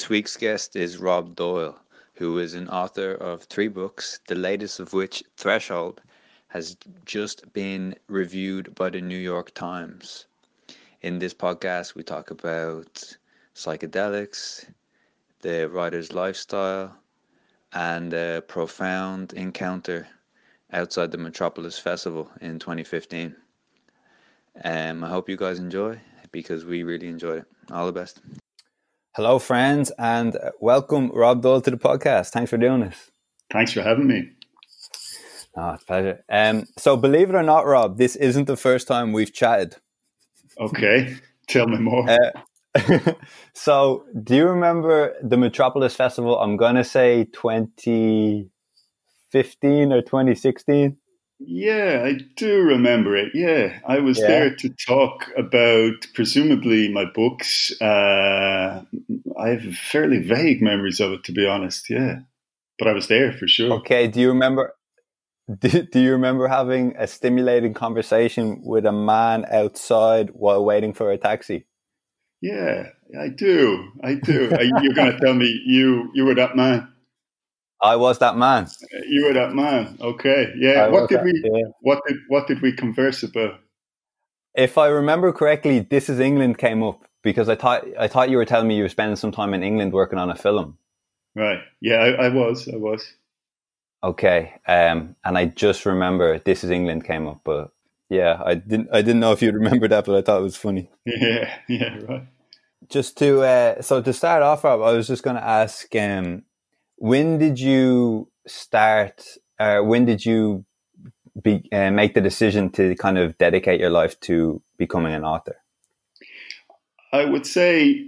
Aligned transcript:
This 0.00 0.08
week's 0.08 0.38
guest 0.38 0.76
is 0.76 0.96
Rob 0.96 1.36
Doyle, 1.36 1.78
who 2.14 2.38
is 2.38 2.54
an 2.54 2.70
author 2.70 3.12
of 3.12 3.42
three 3.42 3.68
books, 3.68 4.18
the 4.28 4.34
latest 4.34 4.80
of 4.80 4.94
which, 4.94 5.22
Threshold, 5.36 6.00
has 6.48 6.74
just 7.04 7.52
been 7.52 7.94
reviewed 8.08 8.74
by 8.74 8.88
the 8.88 9.02
New 9.02 9.18
York 9.18 9.52
Times. 9.52 10.24
In 11.02 11.18
this 11.18 11.34
podcast, 11.34 11.94
we 11.94 12.02
talk 12.02 12.30
about 12.30 13.14
psychedelics, 13.54 14.64
the 15.42 15.68
writer's 15.68 16.14
lifestyle, 16.14 16.96
and 17.74 18.14
a 18.14 18.42
profound 18.48 19.34
encounter 19.34 20.08
outside 20.72 21.10
the 21.10 21.18
Metropolis 21.18 21.78
Festival 21.78 22.30
in 22.40 22.58
2015. 22.58 23.36
Um, 24.64 25.04
I 25.04 25.08
hope 25.10 25.28
you 25.28 25.36
guys 25.36 25.58
enjoy 25.58 26.00
because 26.32 26.64
we 26.64 26.84
really 26.84 27.08
enjoyed 27.08 27.40
it. 27.40 27.46
All 27.70 27.84
the 27.84 27.92
best. 27.92 28.22
Hello, 29.16 29.40
friends, 29.40 29.90
and 29.98 30.38
welcome 30.60 31.10
Rob 31.10 31.42
Doyle 31.42 31.60
to 31.62 31.70
the 31.72 31.76
podcast. 31.76 32.30
Thanks 32.30 32.48
for 32.48 32.56
doing 32.56 32.82
this. 32.82 33.10
Thanks 33.52 33.72
for 33.72 33.82
having 33.82 34.06
me. 34.06 34.30
Oh, 35.56 35.70
it's 35.70 35.82
pleasure. 35.82 36.24
Um, 36.28 36.66
so, 36.78 36.96
believe 36.96 37.28
it 37.28 37.34
or 37.34 37.42
not, 37.42 37.66
Rob, 37.66 37.98
this 37.98 38.14
isn't 38.14 38.44
the 38.44 38.56
first 38.56 38.86
time 38.86 39.12
we've 39.12 39.32
chatted. 39.32 39.74
Okay, 40.60 41.16
tell 41.48 41.66
me 41.66 41.78
more. 41.78 42.08
Uh, 42.08 42.30
so, 43.52 44.04
do 44.22 44.36
you 44.36 44.46
remember 44.46 45.16
the 45.24 45.36
Metropolis 45.36 45.96
Festival? 45.96 46.38
I'm 46.38 46.56
going 46.56 46.76
to 46.76 46.84
say 46.84 47.24
2015 47.32 49.92
or 49.92 50.02
2016. 50.02 50.96
Yeah, 51.42 52.02
I 52.04 52.18
do 52.36 52.62
remember 52.62 53.16
it. 53.16 53.32
Yeah, 53.34 53.78
I 53.86 53.98
was 54.00 54.18
yeah. 54.18 54.26
there 54.26 54.54
to 54.56 54.68
talk 54.86 55.26
about 55.38 55.94
presumably 56.12 56.92
my 56.92 57.06
books. 57.06 57.72
Uh, 57.80 58.84
I 59.38 59.48
have 59.48 59.74
fairly 59.74 60.18
vague 60.18 60.60
memories 60.60 61.00
of 61.00 61.12
it, 61.12 61.24
to 61.24 61.32
be 61.32 61.46
honest. 61.46 61.88
Yeah, 61.88 62.20
but 62.78 62.88
I 62.88 62.92
was 62.92 63.08
there 63.08 63.32
for 63.32 63.48
sure. 63.48 63.72
Okay, 63.72 64.06
do 64.06 64.20
you 64.20 64.28
remember? 64.28 64.74
Do, 65.58 65.82
do 65.82 65.98
you 65.98 66.12
remember 66.12 66.46
having 66.46 66.94
a 66.96 67.08
stimulating 67.08 67.74
conversation 67.74 68.60
with 68.62 68.86
a 68.86 68.92
man 68.92 69.44
outside 69.50 70.30
while 70.32 70.64
waiting 70.64 70.92
for 70.92 71.10
a 71.10 71.18
taxi? 71.18 71.66
Yeah, 72.40 72.90
I 73.20 73.28
do. 73.28 73.90
I 74.04 74.14
do. 74.14 74.48
You're 74.80 74.94
going 74.94 75.10
to 75.10 75.18
tell 75.18 75.34
me 75.34 75.60
you 75.66 76.08
you 76.14 76.24
were 76.24 76.36
that 76.36 76.54
man. 76.54 76.86
I 77.82 77.96
was 77.96 78.18
that 78.18 78.36
man. 78.36 78.68
You 79.08 79.24
were 79.26 79.32
that 79.32 79.54
man. 79.54 79.96
Okay. 80.00 80.52
Yeah. 80.56 80.84
I 80.84 80.88
what 80.88 81.08
did 81.08 81.18
that, 81.18 81.24
we 81.24 81.42
yeah. 81.42 81.68
what 81.80 82.00
did 82.06 82.16
what 82.28 82.46
did 82.46 82.60
we 82.60 82.72
converse 82.72 83.22
about? 83.22 83.60
If 84.54 84.76
I 84.76 84.88
remember 84.88 85.32
correctly, 85.32 85.80
This 85.80 86.08
is 86.08 86.20
England 86.20 86.58
came 86.58 86.82
up 86.82 87.06
because 87.22 87.48
I 87.48 87.54
thought 87.54 87.84
I 87.98 88.08
thought 88.08 88.30
you 88.30 88.36
were 88.36 88.44
telling 88.44 88.68
me 88.68 88.76
you 88.76 88.82
were 88.82 88.88
spending 88.88 89.16
some 89.16 89.32
time 89.32 89.54
in 89.54 89.62
England 89.62 89.92
working 89.92 90.18
on 90.18 90.30
a 90.30 90.34
film. 90.36 90.76
Right. 91.34 91.60
Yeah, 91.80 91.96
I, 91.96 92.26
I 92.26 92.28
was. 92.28 92.68
I 92.68 92.76
was. 92.76 93.14
Okay. 94.02 94.54
Um, 94.66 95.16
and 95.24 95.38
I 95.38 95.46
just 95.46 95.86
remember 95.86 96.38
This 96.38 96.64
is 96.64 96.70
England 96.70 97.04
came 97.04 97.26
up, 97.26 97.40
but 97.44 97.72
yeah, 98.10 98.42
I 98.44 98.54
didn't 98.54 98.88
I 98.92 99.02
didn't 99.02 99.20
know 99.20 99.32
if 99.32 99.40
you'd 99.40 99.54
remember 99.54 99.88
that, 99.88 100.04
but 100.04 100.16
I 100.16 100.22
thought 100.22 100.40
it 100.40 100.44
was 100.44 100.56
funny. 100.56 100.90
Yeah, 101.06 101.56
yeah, 101.68 101.98
right. 102.08 102.26
Just 102.88 103.16
to 103.18 103.42
uh, 103.42 103.82
so 103.82 104.02
to 104.02 104.12
start 104.12 104.42
off, 104.42 104.64
Rob, 104.64 104.82
I 104.82 104.92
was 104.92 105.06
just 105.06 105.22
going 105.22 105.36
to 105.36 105.44
ask 105.44 105.94
um, 105.94 106.42
when 107.00 107.38
did 107.38 107.58
you 107.58 108.28
start? 108.46 109.24
Uh, 109.58 109.80
when 109.80 110.04
did 110.04 110.24
you 110.24 110.64
be, 111.42 111.66
uh, 111.72 111.90
make 111.90 112.14
the 112.14 112.20
decision 112.20 112.70
to 112.70 112.94
kind 112.96 113.18
of 113.18 113.36
dedicate 113.38 113.80
your 113.80 113.90
life 113.90 114.20
to 114.20 114.62
becoming 114.76 115.14
an 115.14 115.24
author? 115.24 115.56
I 117.12 117.24
would 117.24 117.46
say 117.46 118.06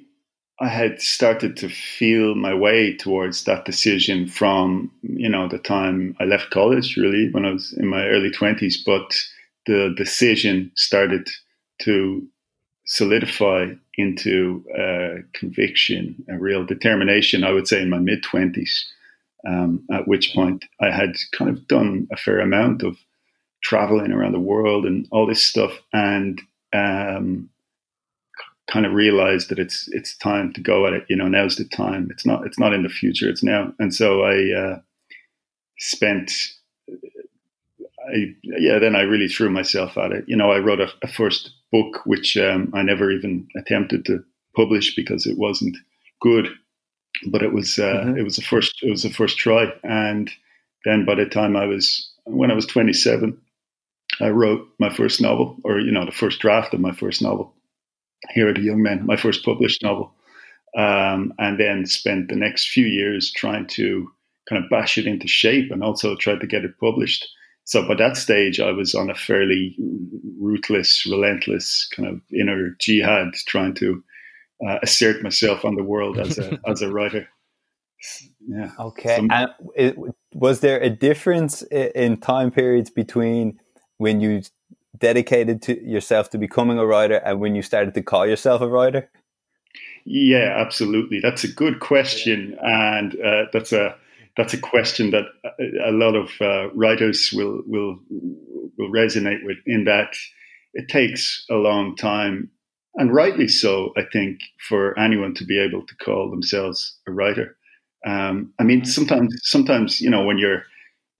I 0.60 0.68
had 0.68 1.00
started 1.00 1.56
to 1.56 1.70
feel 1.70 2.34
my 2.34 2.54
way 2.54 2.94
towards 2.94 3.44
that 3.44 3.64
decision 3.64 4.28
from 4.28 4.92
you 5.02 5.28
know 5.28 5.48
the 5.48 5.58
time 5.58 6.14
I 6.20 6.24
left 6.24 6.50
college, 6.50 6.96
really 6.96 7.30
when 7.32 7.46
I 7.46 7.52
was 7.52 7.72
in 7.72 7.86
my 7.86 8.06
early 8.06 8.30
twenties. 8.30 8.76
But 8.84 9.16
the 9.66 9.94
decision 9.96 10.70
started 10.76 11.28
to 11.80 12.28
solidify 12.84 13.72
into 13.96 14.64
a 14.76 15.18
conviction, 15.34 16.24
a 16.28 16.38
real 16.38 16.64
determination, 16.64 17.44
I 17.44 17.52
would 17.52 17.68
say, 17.68 17.82
in 17.82 17.90
my 17.90 17.98
mid 17.98 18.22
20s. 18.22 18.84
Um, 19.44 19.84
at 19.92 20.06
which 20.06 20.32
point 20.34 20.64
I 20.80 20.90
had 20.90 21.16
kind 21.32 21.50
of 21.50 21.66
done 21.66 22.06
a 22.12 22.16
fair 22.16 22.38
amount 22.38 22.84
of 22.84 22.96
traveling 23.60 24.12
around 24.12 24.32
the 24.32 24.40
world 24.40 24.86
and 24.86 25.08
all 25.10 25.26
this 25.26 25.44
stuff, 25.44 25.72
and 25.92 26.40
um, 26.72 27.48
kind 28.70 28.86
of 28.86 28.92
realized 28.92 29.48
that 29.48 29.58
it's 29.58 29.88
it's 29.90 30.16
time 30.16 30.52
to 30.52 30.60
go 30.60 30.86
at 30.86 30.92
it. 30.92 31.04
You 31.08 31.16
know, 31.16 31.26
now's 31.26 31.56
the 31.56 31.64
time. 31.64 32.08
It's 32.10 32.24
not 32.24 32.46
it's 32.46 32.58
not 32.58 32.72
in 32.72 32.84
the 32.84 32.88
future. 32.88 33.28
It's 33.28 33.42
now. 33.42 33.72
And 33.78 33.94
so 33.94 34.22
I 34.22 34.52
uh, 34.52 34.78
spent. 35.78 36.32
I, 38.08 38.34
yeah, 38.42 38.78
then 38.78 38.96
I 38.96 39.02
really 39.02 39.28
threw 39.28 39.50
myself 39.50 39.96
at 39.96 40.12
it. 40.12 40.24
You 40.26 40.36
know, 40.36 40.50
I 40.50 40.58
wrote 40.58 40.80
a, 40.80 40.88
a 41.02 41.08
first 41.08 41.50
book, 41.70 42.04
which 42.04 42.36
um, 42.36 42.70
I 42.74 42.82
never 42.82 43.10
even 43.10 43.48
attempted 43.56 44.04
to 44.06 44.24
publish 44.54 44.94
because 44.94 45.26
it 45.26 45.38
wasn't 45.38 45.76
good. 46.20 46.48
But 47.30 47.42
it 47.42 47.52
was 47.52 47.78
uh, 47.78 48.04
mm-hmm. 48.04 48.18
it 48.18 48.22
was 48.22 48.36
the 48.36 48.42
first 48.42 48.80
it 48.82 48.90
was 48.90 49.02
the 49.02 49.10
first 49.10 49.38
try, 49.38 49.72
and 49.84 50.30
then 50.84 51.04
by 51.04 51.14
the 51.14 51.26
time 51.26 51.56
I 51.56 51.66
was 51.66 52.10
when 52.24 52.50
I 52.50 52.54
was 52.54 52.66
27, 52.66 53.38
I 54.20 54.28
wrote 54.28 54.66
my 54.80 54.90
first 54.90 55.20
novel, 55.20 55.56
or 55.64 55.78
you 55.78 55.92
know, 55.92 56.04
the 56.04 56.10
first 56.10 56.40
draft 56.40 56.74
of 56.74 56.80
my 56.80 56.92
first 56.92 57.22
novel. 57.22 57.54
Here 58.30 58.48
are 58.48 58.54
the 58.54 58.62
Young 58.62 58.82
Men, 58.82 59.06
my 59.06 59.16
first 59.16 59.44
published 59.44 59.82
novel, 59.82 60.12
um, 60.76 61.32
and 61.38 61.60
then 61.60 61.86
spent 61.86 62.28
the 62.28 62.36
next 62.36 62.68
few 62.68 62.86
years 62.86 63.32
trying 63.32 63.66
to 63.68 64.08
kind 64.48 64.62
of 64.62 64.70
bash 64.70 64.98
it 64.98 65.06
into 65.06 65.28
shape, 65.28 65.70
and 65.70 65.84
also 65.84 66.16
tried 66.16 66.40
to 66.40 66.46
get 66.46 66.64
it 66.64 66.78
published 66.80 67.28
so 67.64 67.86
by 67.86 67.94
that 67.94 68.16
stage, 68.16 68.60
I 68.60 68.72
was 68.72 68.94
on 68.94 69.10
a 69.10 69.14
fairly 69.14 69.76
ruthless, 70.38 71.06
relentless 71.06 71.88
kind 71.94 72.08
of 72.08 72.20
inner 72.32 72.70
jihad, 72.78 73.34
trying 73.46 73.74
to 73.74 74.02
uh, 74.66 74.78
assert 74.82 75.22
myself 75.22 75.64
on 75.64 75.76
the 75.76 75.82
world 75.82 76.18
as 76.18 76.38
a 76.38 76.58
as 76.66 76.82
a 76.82 76.90
writer. 76.90 77.28
Yeah. 78.46 78.70
Okay. 78.78 79.16
So, 79.16 79.28
and 79.30 79.48
it, 79.76 79.96
was 80.34 80.60
there 80.60 80.80
a 80.80 80.90
difference 80.90 81.62
in 81.62 82.16
time 82.16 82.50
periods 82.50 82.90
between 82.90 83.60
when 83.98 84.20
you 84.20 84.42
dedicated 84.98 85.62
to 85.62 85.80
yourself 85.86 86.30
to 86.30 86.38
becoming 86.38 86.78
a 86.78 86.86
writer 86.86 87.16
and 87.24 87.40
when 87.40 87.54
you 87.54 87.62
started 87.62 87.94
to 87.94 88.02
call 88.02 88.26
yourself 88.26 88.60
a 88.60 88.68
writer? 88.68 89.08
Yeah, 90.04 90.54
absolutely. 90.56 91.20
That's 91.20 91.44
a 91.44 91.48
good 91.48 91.78
question, 91.78 92.58
and 92.60 93.14
uh, 93.20 93.44
that's 93.52 93.72
a 93.72 93.96
that's 94.36 94.54
a 94.54 94.58
question 94.58 95.10
that 95.10 95.24
a 95.84 95.92
lot 95.92 96.14
of 96.14 96.30
uh, 96.40 96.70
writers 96.74 97.30
will 97.32 97.62
will 97.66 97.98
will 98.78 98.90
resonate 98.90 99.44
with. 99.44 99.58
In 99.66 99.84
that, 99.84 100.14
it 100.74 100.88
takes 100.88 101.44
a 101.50 101.54
long 101.54 101.96
time, 101.96 102.50
and 102.94 103.14
rightly 103.14 103.48
so, 103.48 103.92
I 103.96 104.02
think, 104.12 104.40
for 104.68 104.98
anyone 104.98 105.34
to 105.34 105.44
be 105.44 105.58
able 105.58 105.86
to 105.86 105.96
call 105.96 106.30
themselves 106.30 106.98
a 107.06 107.12
writer. 107.12 107.56
Um, 108.06 108.52
I 108.58 108.64
mean, 108.64 108.84
sometimes 108.84 109.34
sometimes 109.42 110.00
you 110.00 110.10
know 110.10 110.24
when 110.24 110.38
you're 110.38 110.64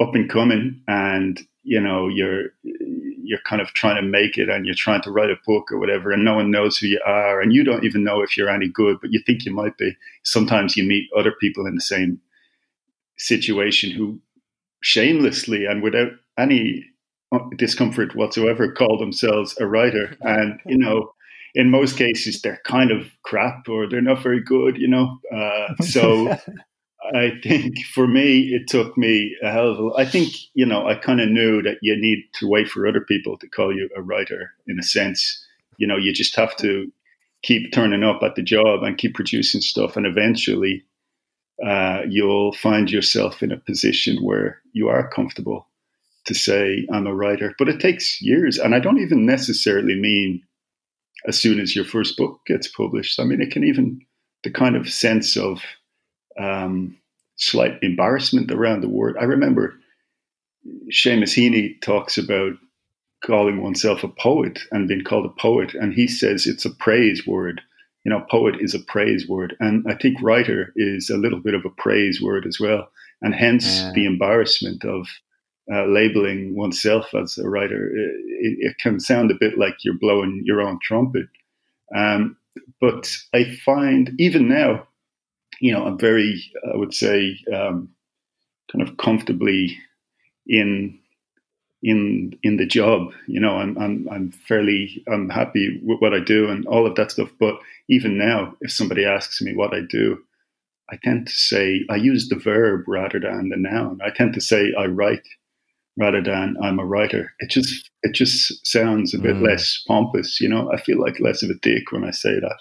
up 0.01 0.15
and 0.15 0.31
coming, 0.31 0.81
and 0.89 1.39
you 1.63 1.81
know 1.81 2.09
you're 2.09 2.51
you're 2.63 3.41
kind 3.47 3.61
of 3.61 3.69
trying 3.75 3.97
to 3.97 4.09
make 4.09 4.39
it, 4.39 4.49
and 4.49 4.65
you're 4.65 4.75
trying 4.75 5.03
to 5.03 5.13
write 5.13 5.31
a 5.31 5.37
book 5.47 5.71
or 5.71 5.79
whatever, 5.79 6.13
and 6.13 6.25
no 6.25 6.35
one 6.35 6.51
knows 6.51 6.79
who 6.79 6.87
you 6.87 7.01
are, 7.05 7.43
and 7.43 7.53
you 7.53 7.63
don't 7.63 7.85
even 7.85 8.05
know 8.05 8.23
if 8.23 8.39
you're 8.39 8.49
any 8.49 8.69
good, 8.69 8.97
but 9.03 9.13
you 9.13 9.21
think 9.27 9.45
you 9.45 9.55
might 9.55 9.77
be. 9.77 9.95
Sometimes 10.25 10.79
you 10.79 10.85
meet 10.85 11.11
other 11.15 11.33
people 11.39 11.67
in 11.67 11.75
the 11.75 11.81
same 11.83 12.19
situation 13.23 13.91
who 13.91 14.21
shamelessly 14.83 15.65
and 15.65 15.83
without 15.83 16.13
any 16.39 16.85
discomfort 17.57 18.15
whatsoever 18.15 18.71
call 18.71 18.99
themselves 18.99 19.57
a 19.61 19.67
writer. 19.67 20.17
And 20.23 20.61
you 20.67 20.79
know 20.79 21.13
in 21.55 21.71
most 21.71 21.97
cases 21.97 22.41
they're 22.41 22.61
kind 22.65 22.91
of 22.91 23.07
crap 23.23 23.69
or 23.69 23.89
they're 23.89 24.01
not 24.01 24.23
very 24.23 24.43
good 24.43 24.77
you 24.79 24.89
know? 24.89 25.19
Uh, 25.35 25.75
so 25.83 26.37
i 27.15 27.33
think 27.43 27.79
for 27.95 28.07
me 28.07 28.53
it 28.55 28.69
took 28.69 28.97
me 28.97 29.37
a 29.43 29.51
hell 29.51 29.71
of 29.71 29.79
a 29.79 29.91
i 29.99 30.05
think 30.05 30.33
you 30.55 30.65
know 30.65 30.87
i 30.87 30.95
kind 30.95 31.21
of 31.21 31.29
knew 31.29 31.61
that 31.61 31.79
you 31.83 31.97
need 31.97 32.25
to 32.33 32.49
wait 32.49 32.69
for 32.69 32.87
other 32.87 33.01
people 33.01 33.37
to 33.37 33.49
call 33.49 33.75
you 33.75 33.89
a 33.97 34.03
writer 34.03 34.53
in 34.69 34.79
a 34.79 34.83
sense. 34.83 35.45
You 35.79 35.87
know 35.87 35.97
you 35.97 36.13
just 36.13 36.37
have 36.37 36.55
to 36.57 36.93
keep 37.43 37.73
turning 37.73 38.05
up 38.05 38.23
at 38.23 38.37
the 38.37 38.43
job 38.43 38.83
and 38.83 38.99
keep 38.99 39.15
producing 39.15 39.61
stuff 39.61 39.97
and 39.97 40.07
eventually 40.07 40.85
uh, 41.65 42.03
you'll 42.09 42.53
find 42.53 42.91
yourself 42.91 43.43
in 43.43 43.53
a 43.53 43.57
position 43.57 44.19
where 44.23 44.61
you 44.73 44.89
are 44.89 45.09
comfortable 45.09 45.69
to 46.27 46.35
say, 46.35 46.87
I'm 46.93 47.07
a 47.07 47.15
writer. 47.15 47.55
But 47.59 47.69
it 47.69 47.81
takes 47.81 48.23
years. 48.23 48.59
And 48.59 48.75
I 48.75 48.81
don't 48.81 49.01
even 49.01 49.27
necessarily 49.27 49.95
mean 49.95 50.43
as 51.27 51.41
soon 51.41 51.61
as 51.61 51.77
your 51.77 51.85
first 51.85 52.17
book 52.17 52.41
gets 52.47 52.69
published. 52.69 53.21
I 53.21 53.25
mean, 53.25 53.41
it 53.41 53.51
can 53.51 53.65
even, 53.65 54.01
the 54.45 54.51
kind 54.51 54.77
of 54.77 54.89
sense 54.89 55.37
of 55.37 55.63
um, 56.39 56.97
slight 57.37 57.79
embarrassment 57.83 58.51
around 58.51 58.81
the 58.81 58.89
word. 58.89 59.17
I 59.21 59.25
remember 59.25 59.75
Seamus 60.91 61.35
Heaney 61.35 61.81
talks 61.81 62.19
about 62.19 62.53
calling 63.25 63.63
oneself 63.63 64.03
a 64.03 64.09
poet 64.09 64.61
and 64.73 64.89
being 64.89 65.05
called 65.05 65.27
a 65.27 65.41
poet. 65.41 65.75
And 65.75 65.93
he 65.93 66.09
says 66.09 66.47
it's 66.47 66.65
a 66.65 66.71
praise 66.71 67.27
word 67.27 67.61
you 68.05 68.11
know, 68.11 68.25
poet 68.31 68.57
is 68.61 68.75
a 68.75 68.81
praise 68.81 69.29
word, 69.29 69.57
and 69.61 69.85
I 69.89 69.95
think 69.95 70.21
writer 70.23 70.73
is 70.77 71.09
a 71.11 71.17
little 71.17 71.41
bit 71.41 71.55
of 71.55 71.65
a 71.65 71.71
praise 71.71 72.21
word 72.21 72.47
as 72.47 72.59
well, 72.59 72.89
and 73.21 73.35
hence 73.35 73.81
yeah. 73.81 73.93
the 73.95 74.07
embarrassment 74.07 74.85
of 74.85 75.07
uh, 75.73 75.87
labeling 75.87 76.57
oneself 76.57 77.15
as 77.15 77.39
a 77.39 77.49
writer. 77.49 77.91
It, 77.95 78.57
it, 78.59 78.79
can 78.79 78.99
sound 78.99 79.31
a 79.31 79.39
bit 79.39 79.57
like 79.57 79.77
you're 79.85 79.99
blowing 79.99 80.43
your 80.45 80.61
own 80.61 80.79
trumpet, 80.83 81.27
um, 81.95 82.37
but 82.81 83.11
I 83.33 83.57
find 83.65 84.11
even 84.19 84.49
now, 84.49 84.89
you 85.61 85.73
know, 85.73 85.87
I'm 85.87 85.99
very, 85.99 86.43
I 86.73 86.77
would 86.77 86.95
say, 86.95 87.39
um, 87.55 87.91
kind 88.73 88.87
of 88.87 88.97
comfortably 88.97 89.79
in 90.47 90.99
in 91.83 92.39
in 92.43 92.57
the 92.57 92.67
job. 92.67 93.13
You 93.27 93.41
know, 93.41 93.57
I'm 93.57 93.77
I'm 93.79 94.09
I'm 94.11 94.31
fairly 94.31 95.03
I'm 95.13 95.29
happy 95.29 95.81
with 95.83 96.01
what 96.01 96.15
I 96.15 96.21
do 96.21 96.49
and 96.49 96.67
all 96.67 96.87
of 96.87 96.95
that 96.97 97.13
stuff. 97.13 97.31
But 97.39 97.57
even 97.89 98.17
now, 98.19 98.55
if 98.61 98.73
somebody 98.73 99.05
asks 99.05 99.41
me 99.41 99.55
what 99.55 99.75
I 99.75 99.81
do, 99.89 100.19
I 100.91 100.99
tend 101.03 101.27
to 101.27 101.33
say 101.33 101.85
I 101.91 101.97
use 101.97 102.29
the 102.29 102.37
verb 102.37 102.85
rather 102.87 103.19
than 103.19 103.49
the 103.49 103.57
noun. 103.57 104.01
I 104.05 104.11
tend 104.11 104.35
to 104.35 104.41
say 104.41 104.73
I 104.79 104.87
write 104.87 105.27
rather 105.99 106.23
than 106.23 106.57
I'm 106.63 106.79
a 106.79 106.87
writer. 106.87 107.33
It 107.41 107.51
just 107.51 107.91
it 108.03 108.13
just 108.13 108.67
sounds 108.67 109.15
a 109.15 109.19
bit 109.19 109.37
mm. 109.37 109.43
less 109.43 109.83
pompous. 109.87 110.41
You 110.41 110.49
know, 110.49 110.71
I 110.73 110.81
feel 110.81 111.01
like 111.01 111.21
less 111.21 111.43
of 111.43 111.51
a 111.51 111.55
dick 111.55 111.93
when 111.93 112.05
I 112.05 112.11
say 112.11 112.41
that. 112.41 112.59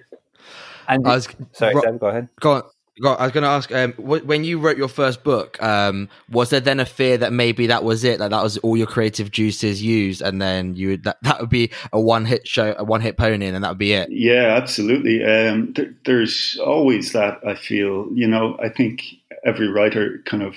and 0.89 1.07
I 1.07 1.15
was, 1.15 1.29
sorry, 1.53 1.75
Seb, 1.81 2.01
go 2.01 2.07
ahead. 2.07 2.29
Go 2.41 2.53
on. 2.53 2.63
I 3.05 3.25
was 3.25 3.33
going 3.33 3.43
to 3.43 3.51
ask, 3.51 3.71
um, 3.73 3.93
when 3.93 4.43
you 4.43 4.59
wrote 4.59 4.79
your 4.79 4.89
first 4.89 5.23
book, 5.23 5.63
um, 5.63 6.09
was 6.31 6.49
there 6.49 6.61
then 6.61 6.81
a 6.81 6.87
fear 6.87 7.19
that 7.19 7.31
maybe 7.31 7.67
that 7.67 7.85
was 7.85 8.05
it, 8.05 8.19
that 8.21 8.31
that 8.31 8.43
was 8.43 8.57
all 8.59 8.75
your 8.75 8.87
creative 8.87 9.31
juices 9.31 9.83
used, 9.83 10.23
and 10.23 10.41
then 10.41 10.77
you 10.77 10.89
would, 10.89 11.05
that, 11.05 11.19
that 11.23 11.41
would 11.41 11.51
be 11.51 11.71
a 11.93 12.01
one 12.01 12.25
hit 12.25 12.49
show, 12.49 12.75
a 12.79 12.85
one 12.85 13.03
hit 13.03 13.19
pony, 13.19 13.47
and 13.47 13.63
that 13.63 13.69
would 13.69 13.79
be 13.79 13.93
it? 13.93 14.09
Yeah, 14.11 14.57
absolutely. 14.57 15.23
Um, 15.23 15.75
th- 15.75 15.91
there's 16.07 16.59
always 16.65 17.13
that. 17.13 17.41
I 17.47 17.55
feel, 17.55 18.09
you 18.15 18.27
know, 18.27 18.57
I 18.63 18.71
think 18.71 19.03
every 19.45 19.69
writer 19.69 20.23
kind 20.25 20.43
of 20.43 20.57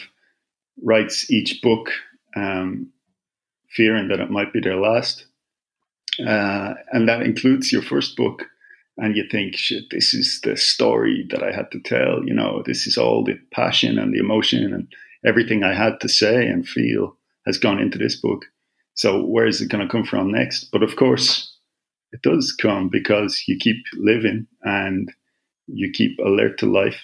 writes 0.81 1.29
each 1.29 1.61
book 1.61 1.91
um, 2.37 2.93
fearing 3.69 4.07
that 4.07 4.21
it 4.21 4.31
might 4.31 4.53
be 4.53 4.61
their 4.61 4.77
last, 4.77 5.25
uh, 6.25 6.73
and 6.93 7.09
that 7.09 7.21
includes 7.21 7.71
your 7.73 7.81
first 7.81 8.15
book 8.15 8.45
and 9.01 9.15
you 9.15 9.23
think, 9.29 9.55
shit, 9.55 9.85
this 9.91 10.13
is 10.13 10.41
the 10.41 10.57
story 10.57 11.25
that 11.31 11.41
I 11.41 11.51
had 11.51 11.71
to 11.71 11.79
tell. 11.79 12.23
You 12.25 12.33
know, 12.33 12.61
this 12.65 12.85
is 12.85 12.97
all 12.97 13.23
the 13.23 13.39
passion 13.51 13.97
and 13.97 14.13
the 14.13 14.19
emotion 14.19 14.73
and 14.73 14.87
everything 15.25 15.63
I 15.63 15.73
had 15.73 15.99
to 16.01 16.09
say 16.09 16.45
and 16.45 16.67
feel 16.67 17.15
has 17.45 17.57
gone 17.57 17.79
into 17.79 17.97
this 17.97 18.15
book. 18.15 18.45
So 18.93 19.23
where 19.23 19.47
is 19.47 19.61
it 19.61 19.69
going 19.69 19.85
to 19.85 19.91
come 19.91 20.03
from 20.03 20.31
next? 20.31 20.65
But 20.71 20.83
of 20.83 20.97
course, 20.97 21.55
it 22.11 22.21
does 22.21 22.51
come 22.51 22.89
because 22.89 23.43
you 23.47 23.57
keep 23.57 23.77
living 23.97 24.47
and 24.63 25.11
you 25.67 25.91
keep 25.91 26.19
alert 26.19 26.57
to 26.59 26.65
life. 26.65 27.01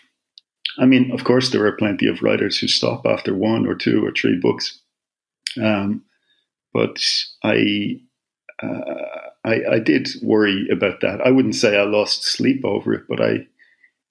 I 0.78 0.86
mean, 0.86 1.12
of 1.12 1.24
course, 1.24 1.52
there 1.52 1.66
are 1.66 1.78
plenty 1.78 2.08
of 2.08 2.22
writers 2.22 2.58
who 2.58 2.68
stop 2.68 3.06
after 3.06 3.34
one 3.34 3.66
or 3.66 3.76
two 3.76 4.06
or 4.06 4.12
three 4.12 4.38
books. 4.42 4.80
Um, 5.62 6.04
but 6.74 6.98
I, 7.44 8.02
uh, 8.62 9.30
I, 9.46 9.76
I 9.76 9.80
did 9.80 10.10
worry 10.24 10.68
about 10.72 11.02
that. 11.02 11.22
I 11.22 11.32
wouldn't 11.32 11.56
say 11.56 11.78
I 11.78 11.84
lost 11.84 12.24
sleep 12.24 12.66
over 12.66 12.94
it, 12.94 13.04
but 13.08 13.22
I 13.22 13.48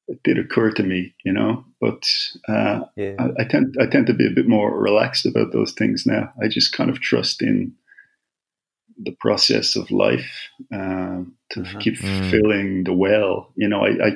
it 0.07 0.23
did 0.23 0.39
occur 0.39 0.71
to 0.73 0.83
me, 0.83 1.15
you 1.25 1.33
know. 1.33 1.65
But 1.81 2.07
uh, 2.49 2.81
yeah. 2.97 3.17
I, 3.19 3.43
I, 3.43 3.45
tend 3.45 3.77
I 3.81 3.87
tend 3.87 4.07
to 4.09 4.15
be 4.15 4.27
a 4.27 4.35
bit 4.35 4.49
more 4.49 4.79
relaxed 4.79 5.27
about 5.27 5.53
those 5.53 5.73
things 5.73 6.05
now. 6.07 6.33
I 6.43 6.49
just 6.49 6.73
kind 6.73 6.91
of 6.91 7.01
trust 7.01 7.43
in 7.43 7.75
the 8.99 9.17
process 9.21 9.77
of 9.77 9.91
life 9.91 10.49
uh, 10.73 11.23
to 11.51 11.61
uh-huh. 11.61 11.79
keep 11.81 11.99
mm. 11.99 12.31
filling 12.31 12.85
the 12.85 12.93
well. 12.93 13.51
You 13.57 13.69
know, 13.69 13.81
I, 13.81 14.09
I 14.09 14.11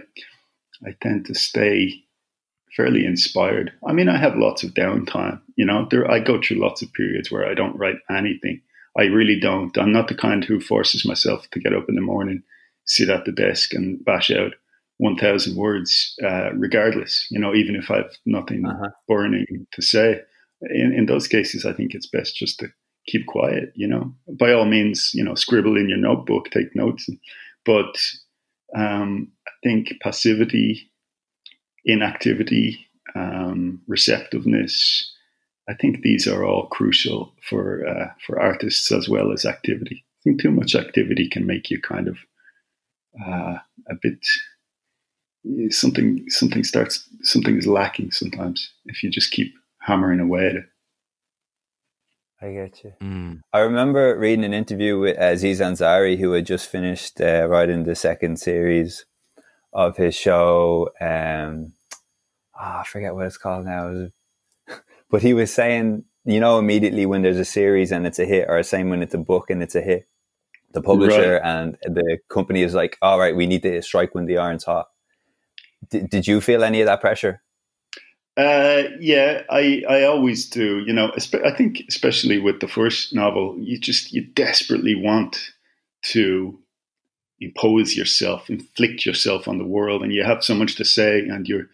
I 0.87 0.97
tend 1.03 1.27
to 1.27 1.35
stay 1.35 2.05
fairly 2.77 3.05
inspired. 3.05 3.73
I 3.87 3.93
mean, 3.93 4.09
I 4.09 4.19
have 4.19 4.37
lots 4.37 4.63
of 4.63 4.75
downtime. 4.75 5.41
You 5.57 5.65
know, 5.65 5.89
there 5.91 6.09
I 6.11 6.21
go 6.21 6.41
through 6.41 6.61
lots 6.61 6.83
of 6.83 6.93
periods 6.93 7.31
where 7.31 7.47
I 7.47 7.55
don't 7.55 7.77
write 7.77 7.97
anything, 8.11 8.61
I 8.99 9.05
really 9.05 9.39
don't. 9.39 9.77
I'm 9.79 9.93
not 9.93 10.09
the 10.09 10.15
kind 10.15 10.45
who 10.45 10.61
forces 10.61 11.07
myself 11.07 11.49
to 11.53 11.61
get 11.61 11.73
up 11.73 11.89
in 11.89 11.95
the 11.95 12.01
morning, 12.01 12.43
sit 12.85 13.09
at 13.09 13.25
the 13.25 13.33
desk, 13.33 13.73
and 13.73 14.05
bash 14.05 14.31
out 14.31 14.55
1,000 14.97 15.57
words, 15.57 16.17
uh, 16.25 16.53
regardless, 16.55 17.27
you 17.31 17.39
know, 17.39 17.55
even 17.55 17.77
if 17.77 17.91
I've 17.91 18.17
nothing 18.27 18.67
uh-huh. 18.67 18.91
burning 19.07 19.67
to 19.73 19.83
say. 19.83 20.21
In, 20.63 20.93
in 20.93 21.07
those 21.07 21.29
cases, 21.29 21.65
I 21.65 21.73
think 21.73 21.95
it's 21.95 22.09
best 22.09 22.35
just 22.35 22.59
to 22.59 22.69
keep 23.07 23.27
quiet, 23.27 23.73
you 23.77 23.87
know. 23.87 24.13
By 24.29 24.53
all 24.53 24.65
means, 24.65 25.13
you 25.15 25.23
know, 25.23 25.37
scribble 25.37 25.77
in 25.77 25.89
your 25.89 25.99
notebook, 25.99 26.51
take 26.51 26.75
notes. 26.75 27.09
But 27.65 27.97
um, 28.77 29.31
I 29.47 29.51
think 29.63 29.95
passivity, 30.03 30.91
inactivity, 31.85 32.85
um, 33.15 33.81
receptiveness, 33.87 35.15
I 35.69 35.75
think 35.75 36.01
these 36.01 36.27
are 36.27 36.45
all 36.45 36.67
crucial 36.67 37.35
for 37.43 37.87
uh, 37.87 38.09
for 38.27 38.41
artists 38.41 38.91
as 38.91 39.09
well 39.09 39.33
as 39.33 39.45
activity. 39.45 40.05
I 40.05 40.21
think 40.25 40.41
too 40.41 40.51
much 40.51 40.75
activity 40.75 41.29
can 41.29 41.47
make 41.47 41.71
you 41.71 41.81
kind 41.81 42.09
of 42.09 42.19
uh, 43.25 43.59
a 43.89 43.95
bit 44.01 44.25
something 45.71 46.25
something 46.29 46.65
starts 46.65 47.09
something 47.23 47.57
is 47.57 47.67
lacking 47.67 48.11
sometimes 48.11 48.73
if 48.87 49.03
you 49.03 49.11
just 49.11 49.31
keep 49.31 49.55
hammering 49.81 50.21
away 50.21 50.47
at 50.47 50.57
it. 50.57 50.65
I 52.41 52.53
get 52.53 52.85
you. 52.85 52.93
Mm. 53.03 53.41
I 53.53 53.61
remember 53.61 54.17
reading 54.17 54.45
an 54.45 54.55
interview 54.55 54.99
with 54.99 55.19
uh, 55.19 55.33
Aziz 55.33 55.61
Ansari, 55.61 56.17
who 56.17 56.33
had 56.33 56.47
just 56.47 56.69
finished 56.69 57.21
uh, 57.21 57.49
writing 57.49 57.83
the 57.83 57.97
second 57.97 58.39
series 58.39 59.05
of 59.73 59.97
his 59.97 60.15
show. 60.15 60.89
Um, 61.01 61.73
oh, 62.57 62.81
I 62.81 62.85
forget 62.87 63.15
what 63.15 63.27
it's 63.27 63.39
called 63.39 63.65
now. 63.65 63.89
It 63.89 63.93
was 63.93 64.11
but 65.11 65.23
he 65.23 65.35
was 65.35 65.53
saying, 65.53 66.05
you 66.25 66.41
know, 66.41 66.59
immediately 66.59 67.07
when 67.07 67.23
there's 67.23 67.39
a 67.39 67.45
series 67.45 67.91
and 67.93 68.07
it's 68.07 68.19
a 68.19 68.25
hit, 68.25 68.47
or 68.49 68.63
same 68.63 68.91
when 68.91 69.03
it's 69.03 69.15
a 69.15 69.19
book 69.19 69.51
and 69.51 69.63
it's 69.63 69.75
a 69.75 69.81
hit, 69.81 70.07
the 70.73 70.83
publisher 70.83 71.35
right. 71.35 71.43
and 71.43 71.79
the 71.83 72.19
company 72.29 72.63
is 72.63 72.75
like, 72.75 72.99
all 73.01 73.19
right, 73.19 73.35
we 73.35 73.47
need 73.47 73.63
to 73.63 73.81
strike 73.83 74.15
when 74.15 74.27
the 74.27 74.39
iron's 74.39 74.65
hot. 74.65 74.89
D- 75.91 76.03
did 76.03 76.27
you 76.27 76.41
feel 76.41 76.65
any 76.65 76.81
of 76.81 76.87
that 76.87 77.01
pressure? 77.01 77.43
Uh, 78.37 78.85
yeah, 79.01 79.43
I, 79.51 79.83
I 79.89 80.05
always 80.05 80.49
do. 80.49 80.85
You 80.87 80.93
know, 80.93 81.11
I 81.45 81.51
think 81.51 81.83
especially 81.89 82.39
with 82.39 82.61
the 82.61 82.69
first 82.69 83.13
novel, 83.13 83.57
you 83.59 83.81
just 83.81 84.13
you 84.13 84.23
desperately 84.23 84.95
want 84.95 85.51
to 86.03 86.57
impose 87.41 87.97
yourself, 87.97 88.49
inflict 88.49 89.05
yourself 89.05 89.49
on 89.49 89.59
the 89.59 89.67
world, 89.67 90.03
and 90.03 90.13
you 90.13 90.23
have 90.25 90.45
so 90.45 90.55
much 90.55 90.77
to 90.77 90.85
say, 90.85 91.21
and 91.21 91.49
you're 91.49 91.67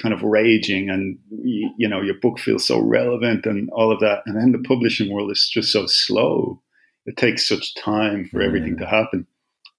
kind 0.00 0.12
of 0.14 0.22
raging 0.22 0.90
and 0.90 1.18
you 1.42 1.88
know 1.88 2.00
your 2.00 2.18
book 2.20 2.38
feels 2.38 2.66
so 2.66 2.80
relevant 2.80 3.46
and 3.46 3.70
all 3.70 3.92
of 3.92 4.00
that. 4.00 4.22
And 4.26 4.36
then 4.36 4.52
the 4.52 4.66
publishing 4.66 5.12
world 5.12 5.30
is 5.30 5.48
just 5.48 5.72
so 5.72 5.86
slow. 5.86 6.62
It 7.06 7.16
takes 7.16 7.48
such 7.48 7.74
time 7.74 8.28
for 8.30 8.40
mm. 8.40 8.46
everything 8.46 8.76
to 8.78 8.86
happen 8.86 9.26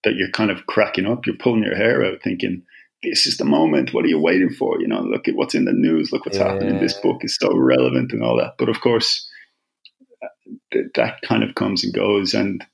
that 0.04 0.16
you're 0.16 0.32
kind 0.32 0.52
of 0.52 0.66
cracking 0.66 1.06
up. 1.06 1.26
You're 1.26 1.36
pulling 1.38 1.64
your 1.64 1.76
hair 1.76 2.06
out 2.06 2.22
thinking 2.24 2.64
this 3.04 3.28
is 3.28 3.38
the 3.38 3.46
moment. 3.46 3.94
What 3.94 4.06
are 4.06 4.10
you 4.10 4.20
waiting 4.20 4.50
for? 4.50 4.80
You 4.80 4.88
know 4.88 5.02
look 5.02 5.28
at 5.28 5.36
what's 5.36 5.56
in 5.56 5.66
the 5.66 5.74
news. 5.74 6.12
Look 6.12 6.26
what's 6.26 6.38
yeah. 6.38 6.52
happening 6.52 6.80
this 6.80 6.94
book. 6.94 7.24
Is 7.24 7.38
so 7.40 7.56
relevant 7.56 8.12
and 8.12 8.24
all 8.24 8.38
that. 8.38 8.56
But 8.58 8.70
of 8.70 8.82
course 8.82 9.30
th- 10.74 10.88
that 10.96 11.22
kind 11.22 11.44
of 11.44 11.56
comes 11.56 11.84
and 11.84 11.94
goes. 11.94 12.34
And 12.34 12.66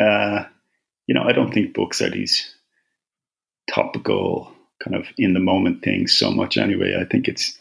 uh, 0.00 0.44
you 1.06 1.14
know 1.14 1.22
i 1.22 1.32
don't 1.32 1.52
think 1.52 1.74
books 1.74 2.00
are 2.00 2.10
these 2.10 2.54
topical 3.70 4.53
kind 4.84 4.96
of 4.96 5.06
in 5.16 5.32
the 5.32 5.40
moment 5.40 5.82
things 5.82 6.12
so 6.12 6.30
much 6.30 6.56
anyway. 6.56 6.96
I 7.00 7.04
think 7.04 7.26
it's 7.26 7.58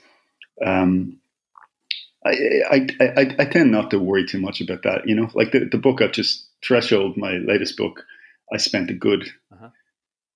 um, 0.63 1.18
I, 2.25 2.32
I, 2.70 2.88
I, 3.01 3.36
I 3.39 3.46
tend 3.46 3.72
not 3.72 3.92
to 3.92 4.00
worry 4.00 4.25
too 4.25 4.39
much 4.39 4.62
about 4.62 4.84
that. 4.84 5.08
You 5.08 5.15
know, 5.15 5.30
like 5.34 5.51
the, 5.51 5.65
the 5.65 5.77
book 5.77 6.01
I've 6.01 6.12
just 6.12 6.46
threshold, 6.65 7.18
my 7.18 7.34
latest 7.34 7.77
book, 7.77 8.06
I 8.53 8.58
spent 8.58 8.89
a 8.89 8.94
good 8.94 9.30
uh-huh. 9.51 9.70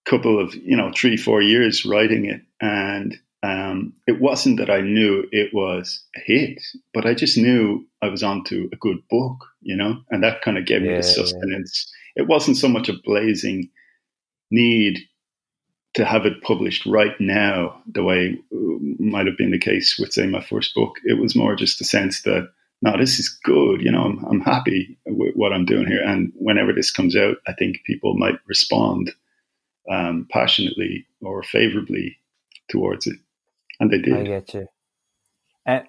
couple 0.05 0.41
of, 0.41 0.53
you 0.55 0.75
know, 0.75 0.91
three, 0.95 1.17
four 1.17 1.41
years 1.41 1.85
writing 1.85 2.25
it. 2.25 2.41
And 2.59 3.17
um, 3.43 3.93
it 4.05 4.19
wasn't 4.19 4.59
that 4.59 4.69
I 4.69 4.81
knew 4.81 5.25
it 5.31 5.53
was 5.53 6.03
a 6.15 6.19
hit, 6.19 6.61
but 6.93 7.05
I 7.05 7.13
just 7.13 7.37
knew 7.37 7.87
I 8.01 8.07
was 8.07 8.23
onto 8.23 8.69
a 8.73 8.75
good 8.75 8.97
book, 9.09 9.45
you 9.61 9.77
know, 9.77 10.01
and 10.09 10.23
that 10.23 10.41
kind 10.41 10.57
of 10.57 10.65
gave 10.65 10.83
yeah, 10.83 10.91
me 10.91 10.97
the 10.97 11.03
sustenance. 11.03 11.89
Yeah. 12.15 12.23
It 12.23 12.27
wasn't 12.27 12.57
so 12.57 12.67
much 12.67 12.89
a 12.89 12.99
blazing 13.03 13.69
need 14.49 14.99
to 15.93 16.05
have 16.05 16.25
it 16.25 16.41
published 16.43 16.85
right 16.85 17.19
now, 17.19 17.81
the 17.91 18.03
way 18.03 18.37
might 18.99 19.25
have 19.25 19.37
been 19.37 19.51
the 19.51 19.59
case 19.59 19.97
with, 19.97 20.13
say, 20.13 20.27
my 20.27 20.41
first 20.41 20.75
book, 20.75 20.97
it 21.03 21.19
was 21.19 21.35
more 21.35 21.55
just 21.55 21.81
a 21.81 21.85
sense 21.85 22.21
that, 22.23 22.49
no, 22.81 22.95
this 22.97 23.17
is 23.17 23.29
good. 23.43 23.81
You 23.81 23.91
know, 23.91 24.03
I'm, 24.03 24.23
I'm 24.25 24.41
happy 24.41 24.97
with 25.07 25.33
what 25.35 25.53
I'm 25.53 25.65
doing 25.65 25.87
here. 25.87 26.03
And 26.03 26.31
whenever 26.35 26.73
this 26.73 26.91
comes 26.91 27.15
out, 27.15 27.37
I 27.47 27.53
think 27.53 27.83
people 27.85 28.15
might 28.15 28.39
respond 28.47 29.11
um, 29.89 30.27
passionately 30.29 31.07
or 31.21 31.41
favorably 31.41 32.17
towards 32.69 33.07
it. 33.07 33.17
And 33.79 33.91
they 33.91 33.99
did. 33.99 34.17
I 34.17 34.23
get 34.23 34.53
you. 34.53 34.67
Uh, 35.65 35.81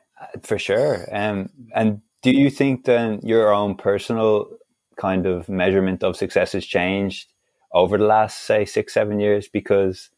for 0.42 0.58
sure. 0.58 1.06
Um, 1.12 1.50
and 1.74 2.00
do 2.22 2.30
you 2.30 2.50
think 2.50 2.84
then 2.84 3.20
your 3.22 3.52
own 3.52 3.74
personal 3.76 4.48
kind 4.96 5.26
of 5.26 5.48
measurement 5.48 6.02
of 6.02 6.16
success 6.16 6.52
has 6.52 6.66
changed 6.66 7.28
over 7.72 7.98
the 7.98 8.04
last 8.04 8.44
say 8.44 8.64
six 8.64 8.94
seven 8.94 9.20
years 9.20 9.48
because 9.48 10.10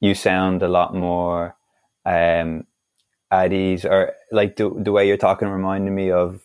you 0.00 0.14
sound 0.14 0.62
a 0.62 0.68
lot 0.68 0.94
more 0.94 1.56
um, 2.04 2.66
at 3.30 3.52
ease 3.52 3.84
or 3.84 4.12
like 4.30 4.56
the, 4.56 4.70
the 4.76 4.92
way 4.92 5.06
you're 5.06 5.16
talking 5.16 5.48
reminded 5.48 5.90
me 5.90 6.10
of 6.10 6.42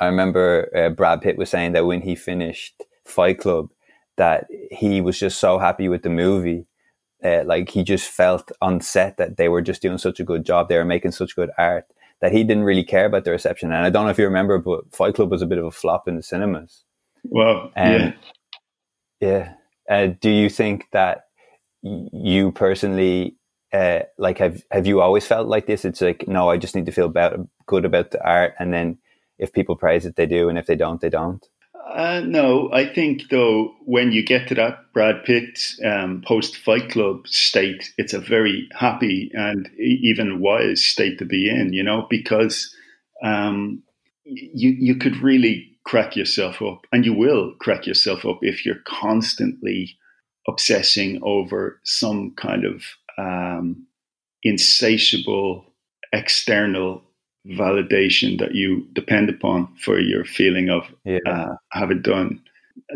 I 0.00 0.06
remember 0.06 0.70
uh, 0.74 0.88
Brad 0.90 1.20
Pitt 1.20 1.36
was 1.36 1.50
saying 1.50 1.72
that 1.72 1.86
when 1.86 2.00
he 2.00 2.14
finished 2.14 2.82
Fight 3.04 3.38
Club 3.38 3.70
that 4.16 4.46
he 4.70 5.00
was 5.00 5.18
just 5.18 5.38
so 5.38 5.58
happy 5.58 5.88
with 5.88 6.02
the 6.02 6.10
movie 6.10 6.66
uh, 7.24 7.42
like 7.44 7.70
he 7.70 7.82
just 7.82 8.08
felt 8.08 8.52
on 8.62 8.80
set 8.80 9.16
that 9.16 9.36
they 9.36 9.48
were 9.48 9.62
just 9.62 9.82
doing 9.82 9.98
such 9.98 10.20
a 10.20 10.24
good 10.24 10.44
job 10.44 10.68
they 10.68 10.78
were 10.78 10.84
making 10.84 11.10
such 11.12 11.36
good 11.36 11.50
art 11.58 11.86
that 12.20 12.32
he 12.32 12.44
didn't 12.44 12.64
really 12.64 12.84
care 12.84 13.06
about 13.06 13.24
the 13.24 13.30
reception. 13.30 13.70
And 13.70 13.84
I 13.84 13.90
don't 13.90 14.04
know 14.04 14.10
if 14.10 14.18
you 14.18 14.24
remember 14.24 14.58
but 14.58 14.94
Fight 14.94 15.14
Club 15.14 15.30
was 15.30 15.42
a 15.42 15.46
bit 15.46 15.58
of 15.58 15.64
a 15.64 15.70
flop 15.70 16.08
in 16.08 16.16
the 16.16 16.22
cinemas. 16.22 16.84
Well 17.24 17.72
um, 17.76 17.92
yeah 17.92 18.12
yeah 19.20 19.54
uh, 19.88 20.08
do 20.20 20.30
you 20.30 20.48
think 20.48 20.86
that 20.92 21.24
you 21.82 22.52
personally 22.52 23.36
uh, 23.72 24.00
like 24.18 24.38
have 24.38 24.62
have 24.70 24.86
you 24.86 25.00
always 25.00 25.26
felt 25.26 25.48
like 25.48 25.66
this? 25.66 25.84
It's 25.84 26.00
like 26.00 26.26
no, 26.28 26.48
I 26.48 26.56
just 26.56 26.74
need 26.74 26.86
to 26.86 26.92
feel 26.92 27.06
about, 27.06 27.38
good 27.66 27.84
about 27.84 28.12
the 28.12 28.24
art, 28.24 28.54
and 28.58 28.72
then 28.72 28.98
if 29.38 29.52
people 29.52 29.76
praise 29.76 30.06
it, 30.06 30.16
they 30.16 30.26
do, 30.26 30.48
and 30.48 30.58
if 30.58 30.66
they 30.66 30.76
don't, 30.76 31.00
they 31.00 31.10
don't. 31.10 31.44
Uh, 31.92 32.22
no, 32.24 32.70
I 32.72 32.86
think 32.86 33.28
though 33.30 33.74
when 33.84 34.10
you 34.10 34.24
get 34.24 34.48
to 34.48 34.54
that 34.54 34.92
Brad 34.92 35.24
Pitt 35.24 35.58
um, 35.84 36.22
post 36.26 36.56
Fight 36.56 36.90
Club 36.90 37.28
state, 37.28 37.92
it's 37.98 38.14
a 38.14 38.20
very 38.20 38.68
happy 38.72 39.30
and 39.34 39.68
even 39.78 40.40
wise 40.40 40.82
state 40.82 41.18
to 41.18 41.24
be 41.24 41.50
in. 41.50 41.72
You 41.72 41.82
know, 41.82 42.06
because 42.08 42.74
um, 43.22 43.82
you 44.24 44.70
you 44.70 44.96
could 44.96 45.16
really 45.16 45.73
crack 45.84 46.16
yourself 46.16 46.60
up, 46.62 46.86
and 46.92 47.04
you 47.04 47.14
will 47.14 47.54
crack 47.60 47.86
yourself 47.86 48.24
up 48.24 48.38
if 48.42 48.64
you're 48.64 48.82
constantly 48.86 49.96
obsessing 50.48 51.20
over 51.22 51.80
some 51.84 52.32
kind 52.32 52.64
of 52.64 52.84
um, 53.18 53.86
insatiable 54.42 55.64
external 56.12 57.02
validation 57.46 58.38
that 58.38 58.54
you 58.54 58.86
depend 58.94 59.28
upon 59.28 59.74
for 59.76 60.00
your 60.00 60.24
feeling 60.24 60.70
of 60.70 60.84
yeah. 61.04 61.18
uh, 61.26 61.54
having 61.72 62.00
done 62.00 62.40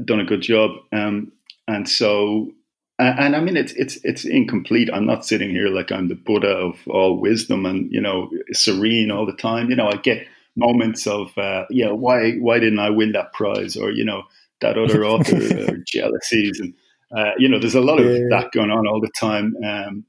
done 0.04 0.21
a 0.21 0.25
good 0.25 0.40
job. 0.40 0.71
Um, 0.92 1.33
and 1.66 1.88
so, 1.88 2.50
and, 2.99 3.18
and 3.18 3.37
I 3.37 3.40
mean, 3.40 3.57
it's 3.57 3.73
it's 3.73 3.99
it's 4.04 4.25
incomplete. 4.25 4.88
I'm 4.92 5.07
not 5.07 5.26
sitting 5.26 5.50
here 5.50 5.68
like 5.68 5.92
I'm 5.92 6.09
the 6.09 6.14
Buddha 6.14 6.49
of 6.49 6.76
all 6.88 7.21
wisdom 7.21 7.66
and 7.66 7.92
you 7.92 8.00
know 8.00 8.30
serene 8.52 9.11
all 9.11 9.26
the 9.26 9.37
time. 9.37 9.71
You 9.71 9.76
know, 9.76 9.88
I 9.88 9.97
get 9.97 10.26
moments 10.58 11.06
of 11.06 11.36
uh, 11.38 11.64
yeah, 11.70 11.90
why 11.90 12.32
why 12.34 12.58
didn't 12.58 12.80
I 12.80 12.90
win 12.90 13.12
that 13.12 13.32
prize 13.32 13.76
or 13.76 13.90
you 13.90 14.04
know 14.04 14.24
that 14.60 14.76
other 14.76 15.04
author 15.06 15.36
or 15.36 15.76
jealousies 15.86 16.60
and 16.60 16.74
uh, 17.16 17.32
you 17.38 17.48
know, 17.48 17.58
there's 17.58 17.74
a 17.74 17.80
lot 17.80 18.00
of 18.00 18.06
yeah. 18.06 18.24
that 18.30 18.52
going 18.52 18.70
on 18.70 18.86
all 18.86 19.00
the 19.00 19.10
time. 19.18 19.54
Um, 19.64 20.04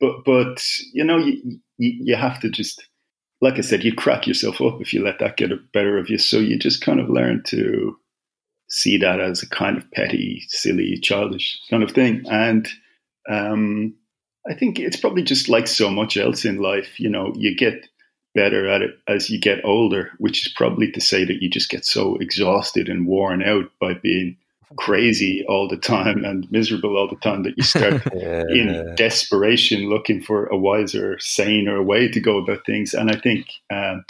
but 0.00 0.24
but 0.24 0.62
you 0.92 1.04
know, 1.04 1.18
you, 1.18 1.60
you, 1.78 2.04
you 2.04 2.16
have 2.16 2.40
to 2.40 2.50
just, 2.50 2.86
like 3.40 3.58
I 3.58 3.62
said, 3.62 3.84
you 3.84 3.94
crack 3.94 4.26
yourself 4.26 4.60
up 4.60 4.80
if 4.80 4.92
you 4.92 5.02
let 5.02 5.18
that 5.18 5.36
get 5.36 5.52
a 5.52 5.58
better 5.72 5.98
of 5.98 6.08
you. 6.08 6.18
So 6.18 6.38
you 6.38 6.58
just 6.58 6.82
kind 6.82 7.00
of 7.00 7.08
learn 7.08 7.42
to 7.46 7.96
see 8.68 8.98
that 8.98 9.20
as 9.20 9.42
a 9.42 9.48
kind 9.48 9.76
of 9.76 9.90
petty, 9.92 10.44
silly, 10.48 10.98
childish 10.98 11.58
kind 11.70 11.82
of 11.82 11.90
thing. 11.90 12.24
And 12.30 12.68
um, 13.28 13.94
I 14.48 14.54
think 14.54 14.78
it's 14.78 14.98
probably 14.98 15.22
just 15.22 15.48
like 15.48 15.66
so 15.66 15.90
much 15.90 16.16
else 16.16 16.44
in 16.44 16.58
life. 16.58 17.00
You 17.00 17.08
know, 17.08 17.32
you 17.36 17.56
get 17.56 17.88
better 18.38 18.68
at 18.68 18.82
it 18.82 18.96
as 19.08 19.28
you 19.28 19.40
get 19.40 19.64
older, 19.64 20.12
which 20.18 20.46
is 20.46 20.52
probably 20.52 20.92
to 20.92 21.00
say 21.00 21.24
that 21.24 21.42
you 21.42 21.50
just 21.50 21.70
get 21.70 21.84
so 21.84 22.14
exhausted 22.20 22.88
and 22.88 23.04
worn 23.04 23.42
out 23.42 23.68
by 23.80 23.94
being 23.94 24.36
crazy 24.76 25.44
all 25.48 25.66
the 25.66 25.76
time 25.76 26.24
and 26.24 26.48
miserable 26.52 26.96
all 26.96 27.08
the 27.08 27.16
time 27.16 27.42
that 27.42 27.56
you 27.56 27.64
start 27.64 28.00
yeah. 28.14 28.44
in 28.48 28.94
desperation 28.94 29.88
looking 29.88 30.22
for 30.22 30.46
a 30.46 30.56
wiser, 30.56 31.18
saner 31.18 31.82
way 31.82 32.06
to 32.06 32.20
go 32.20 32.38
about 32.38 32.64
things. 32.64 32.94
And 32.94 33.10
I 33.10 33.18
think 33.18 33.46
um, 33.70 34.04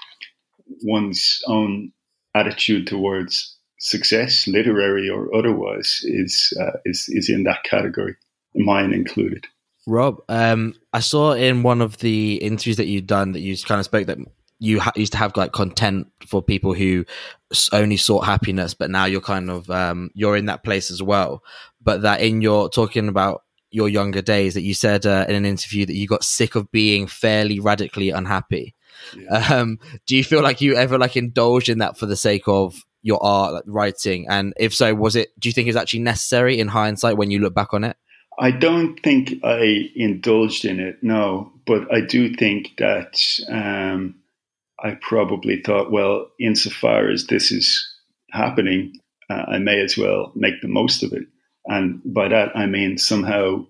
one's 0.83 1.41
own 1.47 1.91
attitude 2.35 2.87
towards 2.87 3.57
success, 3.79 4.47
literary 4.47 5.09
or 5.09 5.35
otherwise, 5.35 6.01
is 6.05 6.53
uh, 6.61 6.77
is 6.85 7.09
is 7.09 7.31
in 7.31 7.45
that 7.45 7.65
category, 7.65 8.15
mine 8.55 8.93
included. 8.93 9.47
Rob, 9.89 10.23
um, 10.29 10.75
I 10.93 11.01
saw 11.01 11.33
in 11.33 11.63
one 11.63 11.81
of 11.81 11.97
the 11.99 12.35
interviews 12.37 12.77
that 12.77 12.87
you've 12.87 13.07
done 13.07 13.33
that 13.33 13.41
you 13.41 13.57
kind 13.57 13.79
of 13.79 13.87
spoke 13.87 14.07
that 14.07 14.19
you 14.59 14.81
ha- 14.81 14.93
used 14.97 15.13
to 15.13 15.19
have 15.19 15.35
like 15.37 15.53
content 15.53 16.09
for 16.27 16.43
people 16.43 16.75
who 16.75 17.07
only 17.73 17.97
sought 17.97 18.27
happiness, 18.27 18.75
but 18.75 18.91
now 18.91 19.07
you're 19.07 19.23
kind 19.23 19.51
of 19.51 19.71
um, 19.71 20.11
you're 20.15 20.37
in 20.37 20.47
that 20.47 20.63
place 20.63 20.91
as 20.91 21.03
well. 21.03 21.43
But 21.83 22.03
that 22.03 22.21
in 22.21 22.43
your 22.43 22.69
talking 22.69 23.09
about 23.09 23.45
your 23.71 23.89
younger 23.89 24.21
days, 24.21 24.55
that 24.55 24.61
you 24.61 24.75
said 24.75 25.07
uh, 25.07 25.25
in 25.27 25.35
an 25.35 25.47
interview 25.47 25.87
that 25.87 25.95
you 25.95 26.07
got 26.07 26.23
sick 26.23 26.55
of 26.55 26.71
being 26.71 27.07
fairly 27.07 27.59
radically 27.59 28.11
unhappy. 28.11 28.75
Yeah. 29.17 29.55
Um, 29.55 29.79
do 30.05 30.17
you 30.17 30.25
feel 30.25 30.43
like 30.43 30.61
you 30.61 30.77
ever 30.77 30.99
like 30.99 31.17
indulged 31.17 31.71
in 31.71 31.79
that 31.79 31.97
for 31.97 32.05
the 32.05 32.17
sake 32.17 32.47
of 32.47 32.85
your 33.03 33.23
art, 33.23 33.55
like 33.55 33.65
writing? 33.67 34.27
And 34.29 34.53
if 34.59 34.75
so, 34.75 34.95
was 34.95 35.17
it? 35.17 35.29
Do 35.39 35.49
you 35.49 35.55
think 35.55 35.67
it 35.67 35.71
was 35.71 35.77
actually 35.77 36.01
necessary 36.01 36.59
in 36.59 36.69
hindsight 36.69 37.17
when 37.17 37.31
you 37.31 37.39
look 37.39 37.55
back 37.55 37.73
on 37.73 37.85
it? 37.85 37.97
I 38.39 38.53
don't 38.53 38.99
think 39.03 39.45
I 39.45 39.91
indulged 39.97 40.65
in 40.65 40.79
it, 40.79 41.03
no, 41.03 41.53
but 41.67 41.93
I 41.93 42.01
do 42.01 42.35
think 42.35 42.75
that 42.79 43.19
um, 43.51 44.15
I 44.83 44.97
probably 45.01 45.61
thought, 45.61 45.91
well, 45.91 46.31
insofar 46.39 47.09
as 47.11 47.27
this 47.27 47.51
is 47.51 47.87
happening, 48.31 49.01
uh, 49.29 49.45
I 49.49 49.59
may 49.59 49.81
as 49.81 49.99
well 49.99 50.33
make 50.35 50.61
the 50.61 50.69
most 50.69 51.03
of 51.03 51.13
it. 51.13 51.27
And 51.67 52.01
by 52.05 52.29
that, 52.29 52.57
I 52.57 52.67
mean 52.67 52.97
somehow 52.97 53.67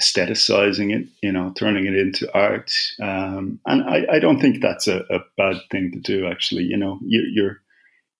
aestheticizing 0.00 0.94
it, 0.94 1.08
you 1.22 1.32
know, 1.32 1.52
turning 1.56 1.86
it 1.86 1.96
into 1.96 2.32
art. 2.32 2.70
Um, 3.02 3.60
and 3.66 3.82
I, 3.82 4.06
I, 4.12 4.18
don't 4.18 4.40
think 4.40 4.60
that's 4.60 4.88
a, 4.88 5.00
a, 5.10 5.20
bad 5.38 5.56
thing 5.70 5.90
to 5.92 5.98
do, 6.00 6.26
actually. 6.26 6.64
You 6.64 6.76
know, 6.76 6.98
you, 7.02 7.26
you're, 7.32 7.60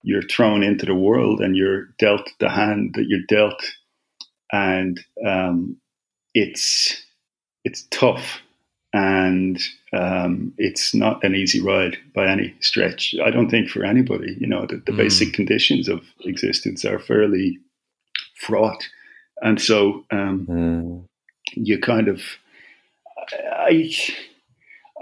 you're 0.03 0.23
thrown 0.23 0.63
into 0.63 0.87
the 0.87 0.95
world 0.95 1.41
and 1.41 1.55
you're 1.55 1.89
dealt 1.99 2.31
the 2.41 2.49
hand 2.49 2.95
that 2.95 3.07
you're 3.09 3.27
dealt. 3.29 3.63
And 4.53 5.01
um, 5.27 5.77
it's, 6.35 7.03
it's 7.65 7.83
tough 7.91 8.41
and 8.97 9.61
um, 9.93 10.55
it's 10.57 10.95
not 10.95 11.23
an 11.23 11.35
easy 11.35 11.61
ride 11.61 11.99
by 12.15 12.27
any 12.27 12.55
stretch. 12.61 13.15
I 13.23 13.31
don't 13.31 13.51
think 13.51 13.69
for 13.69 13.85
anybody. 13.85 14.37
You 14.41 14.47
know, 14.47 14.65
the, 14.65 14.77
the 14.77 14.93
mm. 14.93 14.97
basic 14.97 15.35
conditions 15.35 15.87
of 15.87 16.01
existence 16.21 16.83
are 16.85 16.99
fairly 16.99 17.59
fraught, 18.37 18.89
and 19.43 19.61
so 19.61 20.05
um, 20.11 20.47
mm. 20.49 21.05
you 21.53 21.79
kind 21.79 22.09
of, 22.09 22.23
I, 23.53 23.93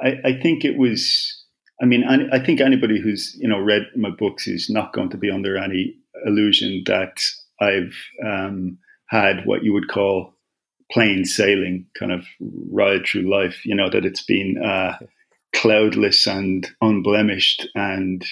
I, 0.03 0.21
I 0.25 0.41
think 0.43 0.65
it 0.65 0.77
was. 0.77 1.41
I 1.81 1.87
mean, 1.87 2.03
I, 2.05 2.37
I 2.37 2.45
think 2.45 2.61
anybody 2.61 3.01
who's 3.01 3.37
you 3.39 3.49
know 3.49 3.61
read 3.61 3.87
my 3.95 4.11
books 4.11 4.49
is 4.49 4.69
not 4.69 4.93
going 4.93 5.11
to 5.11 5.17
be 5.17 5.31
under 5.31 5.57
any 5.57 5.95
illusion 6.27 6.83
that 6.87 7.23
I've 7.61 7.95
um, 8.25 8.79
had 9.07 9.45
what 9.45 9.65
you 9.65 9.73
would 9.73 9.89
call 9.89 10.35
plain 10.91 11.25
sailing 11.25 11.87
kind 11.99 12.13
of 12.13 12.25
ride 12.71 13.07
through 13.07 13.31
life. 13.31 13.65
You 13.65 13.75
know 13.75 13.91
that 13.91 14.05
it's 14.05 14.23
been 14.23 14.63
uh, 14.63 14.99
cloudless 15.55 16.27
and 16.27 16.67
unblemished 16.81 17.69
and 17.75 18.25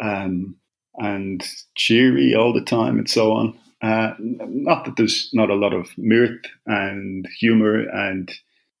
um, 0.00 0.56
and 0.98 1.46
cheery 1.76 2.34
all 2.34 2.52
the 2.52 2.64
time 2.64 2.98
and 2.98 3.08
so 3.08 3.32
on. 3.32 3.58
Uh, 3.82 4.14
not 4.18 4.84
that 4.84 4.96
there's 4.96 5.28
not 5.32 5.50
a 5.50 5.54
lot 5.54 5.72
of 5.72 5.88
mirth 5.96 6.44
and 6.66 7.26
humor 7.38 7.80
and 7.80 8.32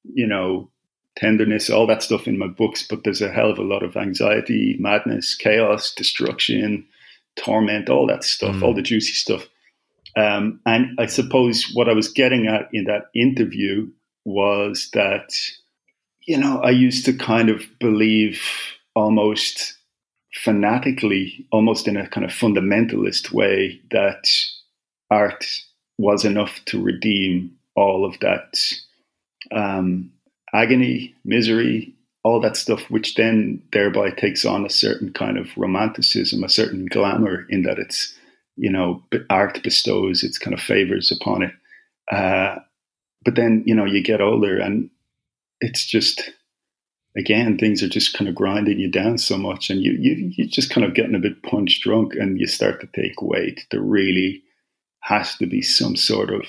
you 0.04 0.26
know 0.26 0.70
tenderness, 1.16 1.68
all 1.68 1.86
that 1.86 2.02
stuff 2.02 2.26
in 2.26 2.38
my 2.38 2.46
books, 2.46 2.86
but 2.88 3.04
there's 3.04 3.20
a 3.20 3.30
hell 3.30 3.50
of 3.50 3.58
a 3.58 3.62
lot 3.62 3.82
of 3.82 3.96
anxiety, 3.96 4.76
madness, 4.78 5.34
chaos, 5.34 5.92
destruction, 5.94 6.86
torment, 7.36 7.90
all 7.90 8.06
that 8.06 8.24
stuff, 8.24 8.56
mm. 8.56 8.62
all 8.62 8.74
the 8.74 8.82
juicy 8.82 9.12
stuff. 9.12 9.46
Um, 10.16 10.60
and 10.66 10.98
I 10.98 11.06
suppose 11.06 11.70
what 11.74 11.88
I 11.88 11.94
was 11.94 12.08
getting 12.08 12.46
at 12.46 12.68
in 12.72 12.84
that 12.84 13.06
interview 13.14 13.88
was 14.24 14.90
that, 14.92 15.32
you 16.26 16.36
know, 16.36 16.60
I 16.60 16.70
used 16.70 17.04
to 17.06 17.12
kind 17.12 17.48
of 17.48 17.62
believe 17.80 18.42
almost 18.94 19.76
fanatically, 20.34 21.46
almost 21.50 21.88
in 21.88 21.96
a 21.96 22.08
kind 22.08 22.24
of 22.24 22.30
fundamentalist 22.30 23.32
way, 23.32 23.80
that 23.90 24.28
art 25.10 25.46
was 25.98 26.24
enough 26.24 26.60
to 26.66 26.82
redeem 26.82 27.50
all 27.74 28.04
of 28.04 28.18
that 28.20 28.58
um, 29.50 30.10
agony, 30.52 31.14
misery, 31.24 31.94
all 32.24 32.40
that 32.40 32.56
stuff, 32.56 32.82
which 32.90 33.14
then 33.14 33.62
thereby 33.72 34.10
takes 34.10 34.44
on 34.44 34.64
a 34.64 34.70
certain 34.70 35.12
kind 35.12 35.38
of 35.38 35.48
romanticism, 35.56 36.44
a 36.44 36.48
certain 36.48 36.86
glamour 36.86 37.46
in 37.48 37.62
that 37.62 37.78
it's 37.78 38.14
you 38.56 38.70
know, 38.70 39.02
art 39.30 39.62
bestows 39.62 40.22
its 40.22 40.38
kind 40.38 40.54
of 40.54 40.60
favors 40.60 41.10
upon 41.10 41.42
it. 41.42 41.52
Uh, 42.10 42.56
but 43.24 43.34
then, 43.34 43.62
you 43.66 43.74
know, 43.74 43.84
you 43.84 44.02
get 44.02 44.20
older 44.20 44.58
and 44.58 44.90
it's 45.60 45.86
just, 45.86 46.30
again, 47.16 47.56
things 47.56 47.82
are 47.82 47.88
just 47.88 48.16
kind 48.16 48.28
of 48.28 48.34
grinding 48.34 48.78
you 48.78 48.90
down 48.90 49.18
so 49.18 49.38
much 49.38 49.70
and 49.70 49.80
you, 49.80 49.92
you, 49.92 50.32
you're 50.36 50.48
just 50.48 50.70
kind 50.70 50.84
of 50.84 50.94
getting 50.94 51.14
a 51.14 51.20
bit 51.20 51.42
punch 51.42 51.80
drunk 51.80 52.14
and 52.14 52.40
you 52.40 52.46
start 52.46 52.80
to 52.80 52.88
take 53.00 53.22
weight, 53.22 53.66
the 53.70 53.80
really 53.80 54.42
has 55.00 55.36
to 55.36 55.46
be 55.46 55.62
some 55.62 55.96
sort 55.96 56.30
of 56.30 56.42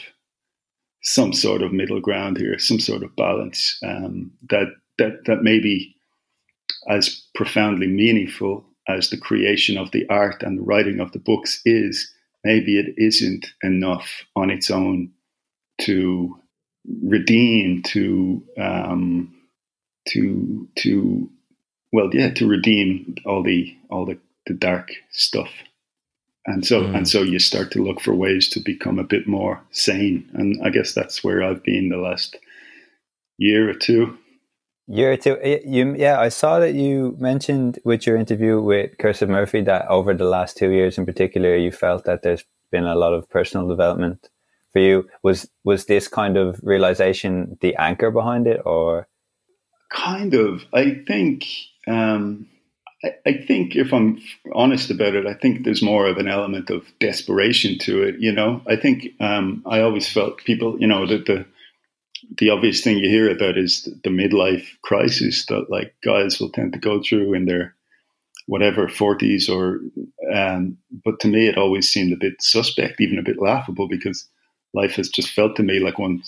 some 1.04 1.34
sort 1.34 1.62
of 1.62 1.74
middle 1.74 2.00
ground 2.00 2.38
here, 2.38 2.58
some 2.58 2.80
sort 2.80 3.04
of 3.04 3.16
balance 3.16 3.78
um, 3.86 4.32
that 4.50 4.68
that 4.98 5.26
that 5.26 5.44
maybe 5.44 5.96
as 6.90 7.24
profoundly 7.36 7.88
meaningful 7.88 8.66
as 8.88 9.10
the 9.10 9.18
creation 9.18 9.78
of 9.78 9.92
the 9.92 10.08
art 10.10 10.44
and 10.44 10.60
the 10.60 10.64
writing 10.64 11.00
of 11.00 11.12
the 11.12 11.20
books 11.20 11.62
is, 11.66 12.12
maybe 12.44 12.78
it 12.78 12.94
isn't 12.98 13.48
enough 13.64 14.24
on 14.36 14.50
its 14.50 14.70
own 14.70 15.12
to 15.82 16.38
redeem, 17.04 17.82
to 17.84 18.44
um, 18.58 19.34
to 20.10 20.68
to 20.78 21.30
well, 21.92 22.10
yeah, 22.12 22.34
to 22.34 22.48
redeem 22.48 23.16
all 23.26 23.44
the 23.44 23.76
all 23.90 24.06
the, 24.06 24.18
the 24.48 24.54
dark 24.54 24.92
stuff. 25.12 25.52
And 26.46 26.66
so 26.66 26.82
mm. 26.82 26.96
and 26.96 27.08
so 27.08 27.22
you 27.22 27.40
start 27.40 27.72
to 27.72 27.84
look 27.84 28.02
for 28.02 28.14
ways 28.14 28.50
to 28.50 28.60
become 28.60 29.00
a 29.00 29.04
bit 29.04 29.28
more 29.28 29.62
sane. 29.72 30.30
And 30.34 30.62
I 30.66 30.70
guess 30.70 30.94
that's 30.94 31.24
where 31.24 31.42
I've 31.42 31.64
been 31.64 31.90
the 31.90 31.98
last 31.98 32.38
year 33.38 33.70
or 33.70 33.74
two 33.74 34.18
year 34.88 35.18
two. 35.18 35.38
You, 35.66 35.96
yeah, 35.96 36.20
I 36.20 36.30
saw 36.30 36.60
that 36.60 36.74
you 36.74 37.16
mentioned 37.20 37.80
with 37.84 38.06
your 38.06 38.16
interview 38.16 38.62
with 38.62 38.98
Cursive 38.98 39.30
Murphy 39.30 39.62
that 39.62 39.88
over 39.88 40.14
the 40.14 40.26
last 40.26 40.58
two 40.58 40.72
years 40.72 40.98
in 40.98 41.06
particular, 41.06 41.56
you 41.56 41.72
felt 41.72 42.06
that 42.06 42.22
there's 42.22 42.44
been 42.72 42.86
a 42.86 42.96
lot 42.96 43.14
of 43.14 43.30
personal 43.30 43.68
development 43.68 44.30
for 44.72 44.80
you. 44.80 45.08
Was 45.22 45.50
was 45.64 45.86
this 45.86 46.08
kind 46.08 46.38
of 46.38 46.60
realization 46.64 47.58
the 47.62 47.76
anchor 47.76 48.12
behind 48.12 48.48
it, 48.48 48.62
or 48.66 49.08
kind 49.90 50.34
of? 50.34 50.66
I 50.74 51.02
think. 51.08 51.46
Um, 51.88 52.48
I, 53.04 53.16
I 53.26 53.34
think 53.34 53.76
if 53.76 53.94
I'm 53.94 54.22
honest 54.54 54.90
about 54.90 55.16
it, 55.16 55.28
I 55.28 55.34
think 55.34 55.66
there's 55.66 55.82
more 55.82 56.08
of 56.08 56.18
an 56.18 56.30
element 56.30 56.70
of 56.70 56.88
desperation 57.00 57.78
to 57.80 58.02
it. 58.02 58.16
You 58.20 58.32
know, 58.32 58.62
I 58.66 58.78
think 58.78 59.10
um, 59.20 59.62
I 59.66 59.82
always 59.82 60.10
felt 60.10 60.38
people, 60.38 60.80
you 60.80 60.88
know, 60.88 61.06
that 61.06 61.26
the 61.26 61.46
the 62.38 62.50
obvious 62.50 62.82
thing 62.82 62.98
you 62.98 63.10
hear 63.10 63.30
about 63.30 63.58
is 63.58 63.84
the 64.04 64.10
midlife 64.10 64.66
crisis 64.84 65.46
that 65.48 65.66
like 65.70 65.96
guys 66.04 66.40
will 66.40 66.50
tend 66.52 66.74
to 66.74 66.80
go 66.80 67.02
through 67.02 67.34
in 67.34 67.46
their 67.46 67.76
whatever 68.48 68.88
40s 68.88 69.50
or 69.50 69.80
um, 70.34 70.78
but 71.06 71.20
to 71.20 71.28
me 71.28 71.48
it 71.48 71.58
always 71.58 71.90
seemed 71.90 72.12
a 72.12 72.18
bit 72.18 72.42
suspect 72.42 73.00
even 73.00 73.18
a 73.18 73.24
bit 73.24 73.42
laughable 73.42 73.88
because 73.88 74.28
life 74.74 74.96
has 74.96 75.08
just 75.08 75.30
felt 75.30 75.56
to 75.56 75.64
me 75.64 75.80
like 75.80 76.00
one 76.00 76.22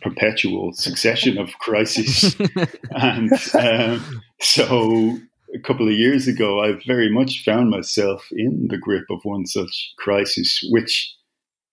perpetual 0.00 0.72
succession 0.72 1.36
of 1.36 1.50
crises. 1.58 2.34
And 2.92 3.30
um, 3.54 4.22
so 4.40 5.18
a 5.54 5.58
couple 5.60 5.86
of 5.86 5.94
years 5.94 6.28
ago 6.28 6.62
i 6.62 6.72
very 6.86 7.10
much 7.10 7.42
found 7.44 7.70
myself 7.70 8.28
in 8.30 8.68
the 8.70 8.78
grip 8.78 9.04
of 9.10 9.20
one 9.24 9.46
such 9.46 9.92
crisis 9.98 10.60
which 10.70 11.12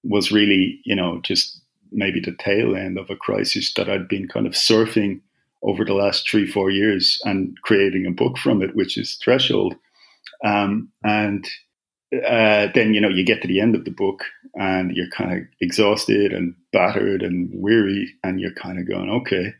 was 0.03 0.31
really 0.31 0.79
you 0.83 0.95
know 0.95 1.19
just 1.23 1.61
maybe 1.91 2.19
the 2.19 2.35
tail 2.37 2.75
end 2.75 2.97
of 2.97 3.09
a 3.09 3.15
crisis 3.15 3.73
that 3.73 3.89
I'd 3.89 4.07
been 4.07 4.27
kind 4.27 4.47
of 4.47 4.53
surfing 4.53 5.21
over 5.63 5.83
the 5.83 5.93
last 5.93 6.29
three, 6.29 6.45
four 6.45 6.69
years 6.69 7.19
and 7.25 7.57
creating 7.63 8.05
a 8.05 8.11
book 8.11 8.37
from 8.37 8.61
it, 8.61 8.75
which 8.75 8.97
is 8.97 9.15
Threshold. 9.15 9.75
Um, 10.45 10.89
and 11.03 11.47
uh, 12.13 12.67
then, 12.73 12.93
you 12.93 13.01
know, 13.01 13.09
you 13.09 13.25
get 13.25 13.41
to 13.41 13.47
the 13.47 13.59
end 13.59 13.75
of 13.75 13.83
the 13.83 13.91
book 13.91 14.23
and 14.55 14.95
you're 14.95 15.09
kind 15.09 15.33
of 15.33 15.43
exhausted 15.59 16.31
and 16.31 16.55
battered 16.71 17.21
and 17.23 17.49
weary, 17.53 18.13
and 18.23 18.39
you're 18.39 18.53
kind 18.53 18.79
of 18.79 18.87
going, 18.87 19.09
okay, 19.09 19.53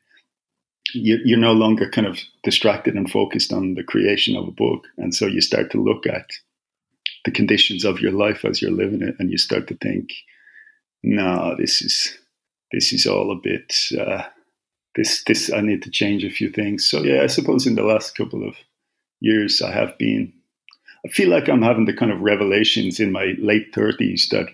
you're 0.94 1.38
no 1.38 1.52
longer 1.52 1.90
kind 1.90 2.08
of 2.08 2.20
distracted 2.44 2.96
and 2.96 3.12
focused 3.12 3.52
on 3.52 3.74
the 3.74 3.84
creation 3.84 4.36
of 4.36 4.48
a 4.48 4.52
book. 4.52 4.86
And 4.98 5.14
so 5.14 5.26
you 5.26 5.42
start 5.42 5.72
to 5.72 5.84
look 5.84 6.08
at 6.08 6.30
the 7.26 7.32
conditions 7.32 7.84
of 7.84 8.00
your 8.00 8.14
life 8.14 8.46
as 8.46 8.62
you're 8.62 8.72
living 8.72 9.02
it, 9.02 9.16
and 9.20 9.30
you 9.30 9.38
start 9.38 9.68
to 9.68 9.76
think, 9.76 10.14
no, 11.04 11.56
this 11.58 11.82
is 11.82 12.18
this 12.72 12.94
is 12.94 13.06
all 13.06 13.32
a 13.32 13.36
bit 13.42 13.74
uh, 14.00 14.24
this 14.96 15.24
this 15.26 15.52
I 15.54 15.62
need 15.62 15.84
to 15.84 15.92
change 15.92 16.26
a 16.26 16.30
few 16.30 16.50
things. 16.50 16.86
So 16.86 17.04
yeah, 17.04 17.22
I 17.22 17.28
suppose 17.28 17.66
in 17.66 17.76
the 17.76 17.84
last 17.84 18.18
couple 18.18 18.46
of 18.46 18.56
years 19.22 19.62
I 19.62 19.72
have 19.72 19.98
been. 19.98 20.34
I 21.06 21.10
feel 21.10 21.30
like 21.30 21.48
I'm 21.48 21.62
having 21.62 21.86
the 21.86 21.94
kind 21.94 22.12
of 22.12 22.20
revelations 22.20 23.00
in 23.00 23.12
my 23.12 23.36
late 23.38 23.68
thirties 23.74 24.28
that 24.32 24.48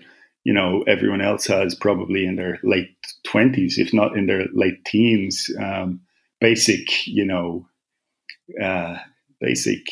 you 0.43 0.53
know 0.53 0.83
everyone 0.85 1.21
else 1.21 1.47
has 1.47 1.73
probably 1.73 2.25
in 2.25 2.35
their 2.35 2.59
late 2.63 2.95
twenties, 3.25 3.77
if 3.79 3.93
not 3.93 4.17
in 4.17 4.27
their 4.27 4.45
late 4.53 4.83
teens. 4.85 5.49
Um, 5.59 6.01
basic, 6.41 7.07
you 7.07 7.25
know, 7.25 7.65
uh, 8.61 8.97
basic 9.39 9.85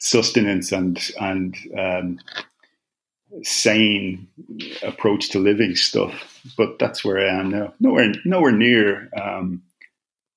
sustenance 0.00 0.70
and 0.70 1.10
and 1.18 1.56
um, 1.78 2.18
sane 3.42 4.28
approach 4.82 5.30
to 5.30 5.38
living 5.38 5.74
stuff. 5.74 6.40
But 6.56 6.78
that's 6.78 7.04
where 7.04 7.18
I 7.18 7.40
am 7.40 7.50
now. 7.50 7.74
Nowhere, 7.80 8.12
nowhere 8.24 8.52
near 8.52 9.08
um, 9.20 9.62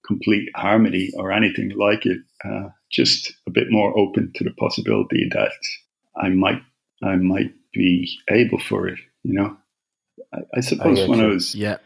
complete 0.06 0.50
harmony 0.56 1.12
or 1.16 1.32
anything 1.32 1.70
like 1.70 2.06
it. 2.06 2.20
Uh, 2.44 2.70
just 2.92 3.34
a 3.48 3.52
bit 3.52 3.68
more 3.70 3.98
open 3.98 4.32
to 4.36 4.44
the 4.44 4.52
possibility 4.52 5.28
that 5.34 5.52
I 6.16 6.30
might, 6.30 6.62
I 7.04 7.16
might 7.16 7.54
be 7.74 8.10
able 8.30 8.60
for 8.60 8.88
it. 8.88 9.00
You 9.24 9.34
know, 9.34 9.58
I, 10.34 10.40
I 10.56 10.60
suppose 10.62 11.00
I 11.00 11.08
when 11.08 11.20
you. 11.20 11.26
I 11.26 11.28
was, 11.28 11.54
yeah. 11.54 11.78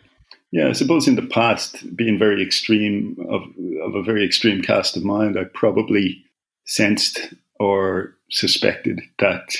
Yeah, 0.53 0.67
I 0.67 0.73
suppose 0.73 1.07
in 1.07 1.15
the 1.15 1.21
past, 1.21 1.95
being 1.95 2.19
very 2.19 2.43
extreme 2.43 3.15
of, 3.29 3.41
of 3.85 3.95
a 3.95 4.03
very 4.03 4.25
extreme 4.25 4.61
cast 4.61 4.97
of 4.97 5.03
mind, 5.03 5.39
I 5.39 5.45
probably 5.45 6.25
sensed 6.65 7.33
or 7.57 8.15
suspected 8.29 8.99
that 9.19 9.55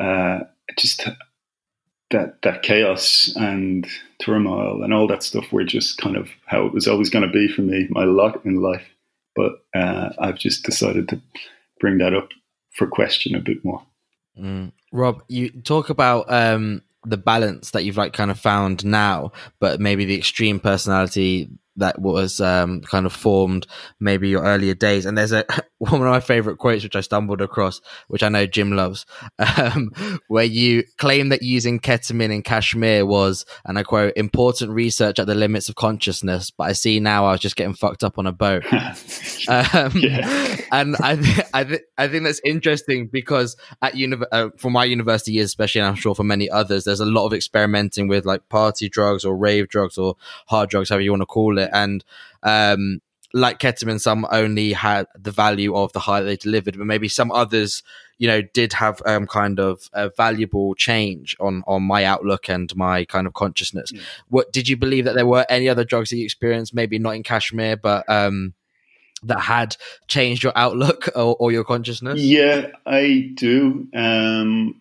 uh, 0.00 0.44
just 0.78 1.08
that 2.10 2.42
that 2.42 2.62
chaos 2.62 3.32
and 3.36 3.86
turmoil 4.20 4.82
and 4.82 4.94
all 4.94 5.06
that 5.06 5.22
stuff 5.22 5.52
were 5.52 5.64
just 5.64 5.98
kind 5.98 6.16
of 6.16 6.28
how 6.46 6.64
it 6.64 6.72
was 6.72 6.86
always 6.86 7.10
going 7.10 7.26
to 7.26 7.32
be 7.32 7.48
for 7.48 7.62
me, 7.62 7.86
my 7.90 8.04
lot 8.04 8.44
in 8.44 8.56
life. 8.56 8.86
But 9.34 9.52
uh, 9.74 10.10
I've 10.18 10.38
just 10.38 10.64
decided 10.64 11.08
to 11.08 11.20
bring 11.80 11.98
that 11.98 12.14
up 12.14 12.28
for 12.72 12.86
question 12.86 13.34
a 13.34 13.40
bit 13.40 13.64
more. 13.64 13.82
Mm. 14.38 14.72
Rob, 14.92 15.22
you 15.28 15.50
talk 15.50 15.90
about 15.90 16.32
um, 16.32 16.82
the 17.04 17.16
balance 17.16 17.72
that 17.72 17.84
you've 17.84 17.96
like 17.96 18.12
kind 18.12 18.30
of 18.30 18.38
found 18.38 18.84
now, 18.84 19.32
but 19.60 19.80
maybe 19.80 20.04
the 20.04 20.16
extreme 20.16 20.60
personality 20.60 21.50
that 21.76 22.00
was 22.00 22.40
um, 22.40 22.80
kind 22.82 23.06
of 23.06 23.12
formed 23.12 23.66
maybe 24.00 24.28
your 24.28 24.42
earlier 24.42 24.74
days. 24.74 25.06
And 25.06 25.16
there's 25.16 25.32
a 25.32 25.44
one 25.78 25.94
of 25.94 26.00
my 26.00 26.20
favorite 26.20 26.58
quotes 26.58 26.82
which 26.82 26.96
I 26.96 27.00
stumbled 27.00 27.40
across, 27.40 27.80
which 28.08 28.22
I 28.22 28.28
know 28.28 28.46
Jim 28.46 28.72
loves, 28.72 29.06
um, 29.56 29.90
where 30.28 30.44
you 30.44 30.84
claim 30.98 31.28
that 31.30 31.42
using 31.42 31.80
ketamine 31.80 32.32
in 32.32 32.42
Kashmir 32.42 33.04
was, 33.04 33.44
and 33.64 33.78
I 33.78 33.82
quote, 33.82 34.12
important 34.16 34.72
research 34.72 35.18
at 35.18 35.26
the 35.26 35.34
limits 35.34 35.68
of 35.68 35.74
consciousness. 35.74 36.50
But 36.50 36.64
I 36.64 36.72
see 36.72 37.00
now 37.00 37.26
I 37.26 37.32
was 37.32 37.40
just 37.40 37.56
getting 37.56 37.74
fucked 37.74 38.04
up 38.04 38.18
on 38.18 38.26
a 38.26 38.32
boat. 38.32 38.64
um, 39.48 39.92
yeah. 39.94 40.56
And 40.72 40.96
I, 40.96 41.16
th- 41.16 41.46
I, 41.52 41.64
th- 41.64 41.82
I 41.98 42.08
think 42.08 42.24
that's 42.24 42.40
interesting 42.44 43.06
because 43.06 43.56
at 43.82 43.96
uni- 43.96 44.16
uh, 44.32 44.50
for 44.58 44.70
my 44.70 44.84
university 44.84 45.32
years, 45.32 45.46
especially, 45.46 45.80
and 45.80 45.88
I'm 45.88 45.94
sure 45.94 46.14
for 46.14 46.24
many 46.24 46.48
others, 46.50 46.84
there's 46.84 47.00
a 47.00 47.04
lot 47.04 47.26
of 47.26 47.32
experimenting 47.32 48.08
with 48.08 48.24
like 48.24 48.48
party 48.48 48.88
drugs 48.88 49.24
or 49.24 49.36
rave 49.36 49.68
drugs 49.68 49.98
or 49.98 50.16
hard 50.46 50.70
drugs, 50.70 50.88
however 50.88 51.02
you 51.02 51.10
want 51.10 51.22
to 51.22 51.26
call 51.26 51.58
it. 51.58 51.63
And 51.72 52.04
um, 52.42 53.00
like 53.34 53.58
ketamine, 53.58 54.00
some 54.00 54.26
only 54.30 54.72
had 54.72 55.06
the 55.18 55.32
value 55.32 55.74
of 55.74 55.92
the 55.92 56.00
high 56.00 56.20
they 56.20 56.36
delivered, 56.36 56.78
but 56.78 56.86
maybe 56.86 57.08
some 57.08 57.32
others, 57.32 57.82
you 58.16 58.28
know, 58.28 58.40
did 58.40 58.72
have 58.74 59.02
um, 59.06 59.26
kind 59.26 59.58
of 59.58 59.90
a 59.92 60.08
valuable 60.08 60.74
change 60.76 61.36
on 61.40 61.64
on 61.66 61.82
my 61.82 62.04
outlook 62.04 62.48
and 62.48 62.74
my 62.76 63.04
kind 63.04 63.26
of 63.26 63.34
consciousness. 63.34 63.90
Yeah. 63.92 64.02
What 64.28 64.52
did 64.52 64.68
you 64.68 64.76
believe 64.76 65.04
that 65.04 65.16
there 65.16 65.26
were 65.26 65.44
any 65.48 65.68
other 65.68 65.84
drugs 65.84 66.10
that 66.10 66.16
you 66.16 66.24
experienced, 66.24 66.74
maybe 66.74 66.98
not 66.98 67.16
in 67.16 67.24
Kashmir, 67.24 67.76
but 67.76 68.08
um, 68.08 68.54
that 69.24 69.40
had 69.40 69.76
changed 70.06 70.44
your 70.44 70.52
outlook 70.54 71.08
or, 71.16 71.34
or 71.40 71.50
your 71.50 71.64
consciousness? 71.64 72.20
Yeah, 72.20 72.68
I 72.86 73.32
do. 73.34 73.88
Um, 73.94 74.80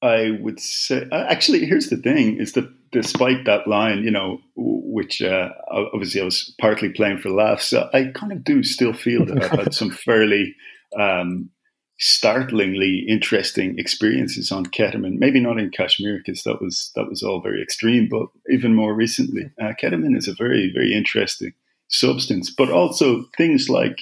I 0.00 0.38
would 0.40 0.60
say, 0.60 1.08
actually, 1.10 1.66
here's 1.66 1.88
the 1.88 1.96
thing: 1.96 2.36
is 2.36 2.52
that 2.52 2.68
despite 2.92 3.46
that 3.46 3.66
line, 3.66 4.04
you 4.04 4.10
know, 4.10 4.40
which 4.54 5.22
uh, 5.22 5.48
obviously 5.70 6.20
I 6.20 6.24
was 6.24 6.54
partly 6.60 6.90
playing 6.90 7.18
for 7.18 7.30
laughs, 7.30 7.72
I 7.72 8.12
kind 8.14 8.32
of 8.32 8.44
do 8.44 8.62
still 8.62 8.92
feel 8.92 9.24
that 9.24 9.42
I've 9.42 9.50
had 9.50 9.74
some 9.74 9.90
fairly 10.06 10.54
um, 10.98 11.50
startlingly 11.98 13.04
interesting 13.08 13.78
experiences 13.78 14.52
on 14.52 14.66
ketamine. 14.66 15.18
Maybe 15.18 15.40
not 15.40 15.58
in 15.58 15.70
Kashmir 15.70 16.18
because 16.18 16.42
that 16.44 16.60
was 16.60 16.92
that 16.94 17.08
was 17.08 17.22
all 17.22 17.40
very 17.40 17.62
extreme, 17.62 18.08
but 18.10 18.26
even 18.50 18.74
more 18.74 18.94
recently, 18.94 19.50
uh, 19.60 19.72
ketamine 19.82 20.16
is 20.16 20.28
a 20.28 20.34
very 20.34 20.70
very 20.72 20.92
interesting 20.94 21.54
substance. 21.88 22.50
But 22.50 22.70
also 22.70 23.24
things 23.36 23.68
like 23.68 23.98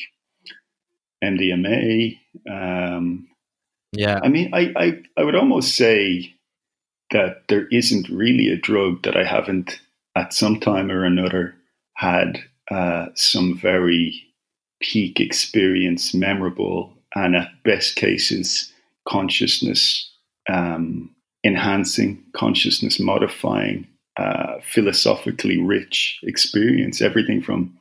MDMA. 1.23 2.19
Um, 2.51 3.29
yeah, 3.93 4.19
I 4.23 4.29
mean, 4.29 4.51
I, 4.53 4.73
I 4.77 4.93
I 5.17 5.25
would 5.25 5.37
almost 5.37 5.77
say 5.77 6.35
that 7.11 7.43
there 7.49 7.67
isn't 7.69 8.09
really 8.09 8.49
a 8.49 8.57
drug 8.57 9.03
that 9.03 9.17
I 9.17 9.25
haven't 9.25 9.81
at 10.17 10.33
some 10.33 10.61
time 10.61 10.91
or 10.91 11.05
another 11.05 11.55
had 11.95 12.41
uh, 12.71 13.07
some 13.15 13.59
very 13.59 14.23
peak 14.81 15.21
experience, 15.21 16.15
memorable, 16.15 16.93
and 17.15 17.37
at 17.37 17.51
best 17.65 17.97
cases, 17.97 18.73
consciousness 19.07 20.11
um, 20.49 21.11
enhancing, 21.45 22.23
consciousness 22.35 23.01
modifying, 23.01 23.87
uh, 24.17 24.55
philosophically 24.63 25.59
rich 25.59 26.19
experience. 26.23 27.01
Everything 27.01 27.41
from 27.41 27.77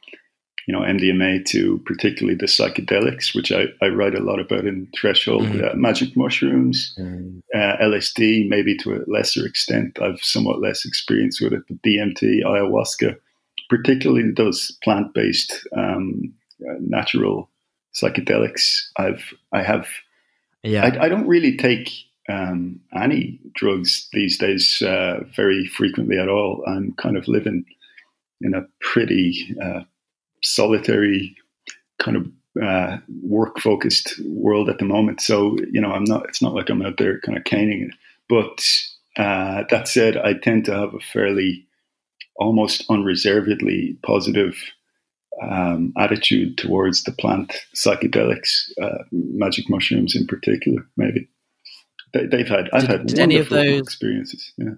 you 0.70 0.74
know 0.74 0.82
MDMA 0.82 1.44
to 1.46 1.80
particularly 1.84 2.38
the 2.38 2.46
psychedelics, 2.46 3.34
which 3.34 3.52
I, 3.52 3.64
I 3.82 3.88
write 3.88 4.14
a 4.14 4.22
lot 4.22 4.40
about 4.40 4.68
in 4.68 4.88
Threshold, 4.96 5.42
mm-hmm. 5.42 5.66
uh, 5.66 5.74
magic 5.74 6.16
mushrooms, 6.16 6.96
mm-hmm. 6.96 7.40
uh, 7.56 7.78
LSD, 7.84 8.48
maybe 8.48 8.78
to 8.78 8.94
a 8.94 9.02
lesser 9.08 9.48
extent. 9.48 10.00
I've 10.00 10.22
somewhat 10.22 10.62
less 10.62 10.86
experience 10.86 11.42
with 11.42 11.54
it, 11.54 11.64
but 11.68 11.82
DMT, 11.82 12.44
ayahuasca, 12.44 13.18
particularly 13.68 14.30
those 14.38 14.72
plant 14.84 15.12
based 15.16 15.68
um, 15.76 16.32
uh, 16.62 16.76
natural 16.82 17.50
psychedelics. 17.96 18.90
I've 18.98 19.34
I 19.52 19.64
have. 19.64 19.88
Yeah, 20.62 20.86
I, 20.86 21.06
I 21.06 21.10
don't 21.10 21.28
really 21.28 21.58
take 21.58 21.90
um, 22.30 22.80
any 22.96 23.40
drugs 23.56 24.08
these 24.14 24.38
days 24.38 24.84
uh, 24.84 25.22
very 25.36 25.66
frequently 25.66 26.20
at 26.20 26.30
all. 26.30 26.64
I'm 26.68 26.94
kind 26.94 27.18
of 27.18 27.28
living 27.28 27.66
in 28.42 28.54
a 28.54 28.68
pretty 28.82 29.56
uh, 29.60 29.82
solitary 30.44 31.36
kind 32.00 32.18
of 32.18 32.28
uh, 32.62 32.98
work 33.22 33.60
focused 33.60 34.20
world 34.26 34.70
at 34.70 34.80
the 34.80 34.86
moment. 34.86 35.22
So 35.22 35.58
you 35.72 35.82
know, 35.82 35.92
I'm 35.92 36.06
not. 36.06 36.26
It's 36.30 36.42
not 36.42 36.54
like 36.54 36.70
I'm 36.70 36.82
out 36.82 36.98
there 36.98 37.20
kind 37.20 37.38
of 37.38 37.44
caning 37.44 37.84
it. 37.84 37.96
But 38.28 39.22
uh, 39.22 39.64
that 39.70 39.88
said, 39.88 40.18
I 40.18 40.34
tend 40.34 40.66
to 40.66 40.74
have 40.74 40.94
a 40.94 41.00
fairly 41.00 41.66
almost 42.36 42.86
unreservedly 42.90 43.98
positive 44.04 44.56
um, 45.42 45.94
attitude 45.98 46.58
towards 46.58 47.04
the 47.04 47.12
plant 47.12 47.54
psychedelics, 47.76 48.72
uh, 48.82 49.04
magic 49.12 49.70
mushrooms 49.70 50.16
in 50.16 50.28
particular. 50.28 50.86
Maybe 50.98 51.28
they, 52.14 52.40
have 52.40 52.48
had. 52.48 52.70
I've 52.74 52.82
did, 52.82 52.90
had 52.90 53.08
did 53.08 53.20
any 53.20 53.38
of 53.38 53.50
those 53.50 53.80
experiences. 53.80 54.52
Yeah. 54.58 54.76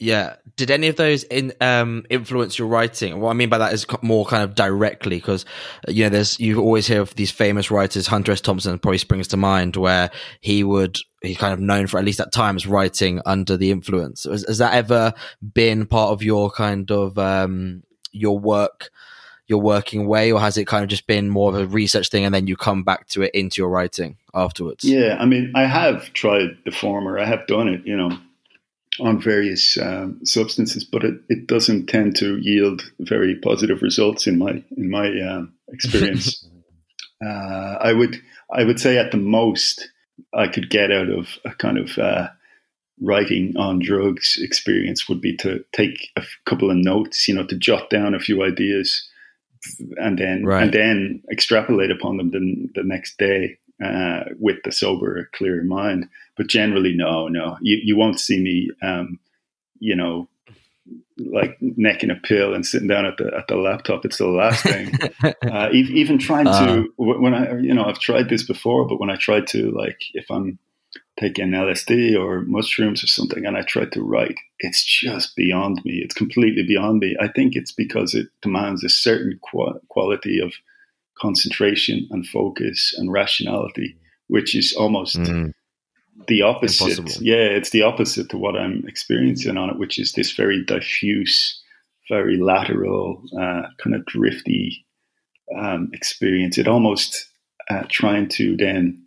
Yeah. 0.00 0.36
Did 0.56 0.70
any 0.70 0.88
of 0.88 0.96
those 0.96 1.24
in, 1.24 1.52
um, 1.60 2.06
influence 2.08 2.58
your 2.58 2.68
writing? 2.68 3.20
What 3.20 3.30
I 3.30 3.34
mean 3.34 3.50
by 3.50 3.58
that 3.58 3.74
is 3.74 3.86
more 4.00 4.24
kind 4.24 4.42
of 4.42 4.54
directly 4.54 5.16
because 5.16 5.44
you 5.88 6.04
know 6.04 6.08
there's 6.08 6.40
you 6.40 6.58
always 6.60 6.86
hear 6.86 7.02
of 7.02 7.14
these 7.14 7.30
famous 7.30 7.70
writers. 7.70 8.06
Hunter 8.06 8.32
S. 8.32 8.40
Thompson 8.40 8.78
probably 8.78 8.98
springs 8.98 9.28
to 9.28 9.36
mind 9.36 9.76
where 9.76 10.10
he 10.40 10.64
would 10.64 10.98
he's 11.22 11.36
kind 11.36 11.52
of 11.52 11.60
known 11.60 11.86
for 11.86 11.98
at 11.98 12.04
least 12.04 12.18
at 12.18 12.32
times 12.32 12.66
writing 12.66 13.20
under 13.26 13.58
the 13.58 13.70
influence. 13.70 14.24
Has, 14.24 14.44
has 14.48 14.58
that 14.58 14.72
ever 14.72 15.12
been 15.54 15.86
part 15.86 16.12
of 16.12 16.22
your 16.22 16.50
kind 16.50 16.90
of 16.90 17.18
um, 17.18 17.82
your 18.10 18.38
work? 18.38 18.90
your 19.46 19.60
working 19.60 20.06
way, 20.06 20.30
or 20.30 20.38
has 20.38 20.56
it 20.56 20.68
kind 20.68 20.84
of 20.84 20.88
just 20.88 21.08
been 21.08 21.28
more 21.28 21.48
of 21.50 21.58
a 21.60 21.66
research 21.66 22.08
thing 22.08 22.24
and 22.24 22.32
then 22.32 22.46
you 22.46 22.56
come 22.56 22.84
back 22.84 23.08
to 23.08 23.22
it 23.22 23.34
into 23.34 23.60
your 23.60 23.68
writing 23.68 24.16
afterwards? 24.32 24.84
Yeah, 24.84 25.16
I 25.18 25.26
mean, 25.26 25.50
I 25.56 25.64
have 25.64 26.12
tried 26.12 26.56
the 26.64 26.70
former. 26.70 27.18
I 27.18 27.24
have 27.24 27.48
done 27.48 27.66
it, 27.66 27.84
you 27.84 27.96
know, 27.96 28.16
on 29.00 29.20
various 29.20 29.76
um, 29.78 30.24
substances, 30.24 30.84
but 30.84 31.04
it, 31.04 31.14
it 31.28 31.46
doesn't 31.46 31.86
tend 31.86 32.16
to 32.16 32.38
yield 32.38 32.82
very 33.00 33.34
positive 33.36 33.82
results 33.82 34.26
in 34.26 34.38
my 34.38 34.62
in 34.76 34.90
my 34.90 35.08
um, 35.20 35.52
experience. 35.68 36.46
uh, 37.24 37.76
I 37.80 37.92
would 37.92 38.20
I 38.52 38.64
would 38.64 38.80
say 38.80 38.98
at 38.98 39.10
the 39.10 39.16
most 39.16 39.88
I 40.34 40.48
could 40.48 40.70
get 40.70 40.90
out 40.90 41.08
of 41.08 41.38
a 41.44 41.50
kind 41.54 41.78
of 41.78 41.98
uh, 41.98 42.28
writing 43.00 43.54
on 43.56 43.78
drugs 43.78 44.38
experience 44.40 45.08
would 45.08 45.20
be 45.20 45.36
to 45.38 45.64
take 45.72 46.10
a 46.16 46.22
couple 46.44 46.70
of 46.70 46.76
notes, 46.76 47.26
you 47.26 47.34
know, 47.34 47.46
to 47.46 47.56
jot 47.56 47.90
down 47.90 48.14
a 48.14 48.20
few 48.20 48.42
ideas 48.42 49.08
and 49.96 50.18
then 50.18 50.44
right. 50.44 50.62
and 50.62 50.72
then 50.72 51.22
extrapolate 51.30 51.90
upon 51.90 52.16
them 52.16 52.30
the, 52.30 52.80
the 52.80 52.86
next 52.86 53.18
day 53.18 53.58
uh, 53.82 54.24
with 54.38 54.58
the 54.64 54.72
sober, 54.72 55.28
clear 55.32 55.62
mind. 55.62 56.08
But 56.36 56.48
generally, 56.48 56.94
no, 56.94 57.28
no, 57.28 57.56
you, 57.60 57.78
you 57.82 57.96
won't 57.96 58.20
see 58.20 58.40
me, 58.40 58.70
um, 58.82 59.18
you 59.78 59.96
know, 59.96 60.28
like 61.18 61.56
necking 61.60 62.10
a 62.10 62.14
pill 62.14 62.54
and 62.54 62.64
sitting 62.64 62.88
down 62.88 63.04
at 63.04 63.16
the 63.18 63.30
at 63.36 63.46
the 63.48 63.56
laptop. 63.56 64.04
It's 64.04 64.18
the 64.18 64.26
last 64.26 64.62
thing. 64.62 64.92
uh, 65.50 65.68
even 65.72 66.18
trying 66.18 66.46
to 66.46 66.82
uh, 66.82 66.84
when 66.96 67.34
I 67.34 67.58
you 67.58 67.74
know 67.74 67.84
I've 67.84 67.98
tried 67.98 68.28
this 68.28 68.42
before, 68.42 68.86
but 68.86 69.00
when 69.00 69.10
I 69.10 69.16
try 69.16 69.40
to 69.40 69.70
like 69.70 70.00
if 70.14 70.30
I'm 70.30 70.58
taking 71.18 71.50
LSD 71.50 72.18
or 72.18 72.40
mushrooms 72.42 73.04
or 73.04 73.06
something 73.06 73.44
and 73.44 73.56
I 73.56 73.62
try 73.62 73.84
to 73.84 74.02
write, 74.02 74.36
it's 74.58 74.82
just 74.82 75.36
beyond 75.36 75.80
me. 75.84 76.00
It's 76.02 76.14
completely 76.14 76.64
beyond 76.66 77.00
me. 77.00 77.16
I 77.20 77.28
think 77.28 77.54
it's 77.54 77.72
because 77.72 78.14
it 78.14 78.28
demands 78.42 78.82
a 78.82 78.88
certain 78.88 79.38
quality 79.88 80.40
of 80.40 80.54
concentration 81.20 82.08
and 82.10 82.26
focus 82.26 82.94
and 82.96 83.12
rationality, 83.12 83.96
which 84.28 84.54
is 84.54 84.72
almost 84.72 85.16
mm. 85.16 85.52
the 86.28 86.42
opposite. 86.42 86.98
Impossible. 86.98 87.24
Yeah, 87.24 87.36
it's 87.36 87.70
the 87.70 87.82
opposite 87.82 88.30
to 88.30 88.38
what 88.38 88.56
I'm 88.56 88.84
experiencing 88.86 89.56
on 89.56 89.70
it, 89.70 89.78
which 89.78 89.98
is 89.98 90.12
this 90.12 90.32
very 90.32 90.64
diffuse, 90.64 91.62
very 92.08 92.38
lateral, 92.38 93.22
uh, 93.38 93.62
kind 93.82 93.94
of 93.94 94.04
drifty 94.06 94.86
um, 95.56 95.90
experience. 95.92 96.58
It 96.58 96.68
almost 96.68 97.26
uh, 97.68 97.84
trying 97.88 98.28
to 98.28 98.56
then 98.56 99.04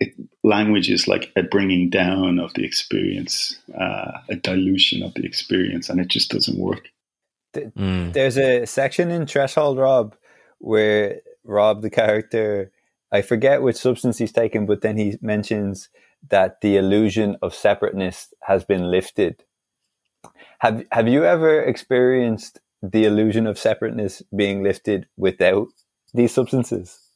it, 0.00 0.14
language 0.42 0.90
is 0.90 1.06
like 1.06 1.30
a 1.36 1.42
bringing 1.42 1.90
down 1.90 2.38
of 2.38 2.54
the 2.54 2.64
experience, 2.64 3.58
uh, 3.78 4.12
a 4.28 4.36
dilution 4.36 5.02
of 5.02 5.12
the 5.14 5.24
experience, 5.24 5.90
and 5.90 6.00
it 6.00 6.08
just 6.08 6.30
doesn't 6.30 6.58
work. 6.58 6.88
Mm. 7.54 8.12
There's 8.12 8.38
a 8.38 8.64
section 8.64 9.10
in 9.10 9.26
Threshold, 9.26 9.78
Rob, 9.78 10.16
where 10.58 11.20
Rob, 11.44 11.82
the 11.82 11.90
character, 11.90 12.72
I 13.12 13.22
forget 13.22 13.62
which 13.62 13.76
substance 13.76 14.18
he's 14.18 14.32
taken, 14.32 14.66
but 14.66 14.82
then 14.82 14.96
he 14.96 15.18
mentions 15.20 15.88
that 16.28 16.60
the 16.60 16.76
illusion 16.76 17.36
of 17.42 17.54
separateness 17.54 18.32
has 18.42 18.64
been 18.64 18.90
lifted. 18.90 19.44
Have 20.60 20.84
Have 20.92 21.08
you 21.08 21.24
ever 21.24 21.60
experienced 21.62 22.60
the 22.82 23.04
illusion 23.04 23.46
of 23.46 23.58
separateness 23.58 24.22
being 24.34 24.62
lifted 24.62 25.06
without 25.16 25.68
these 26.14 26.32
substances? 26.32 27.09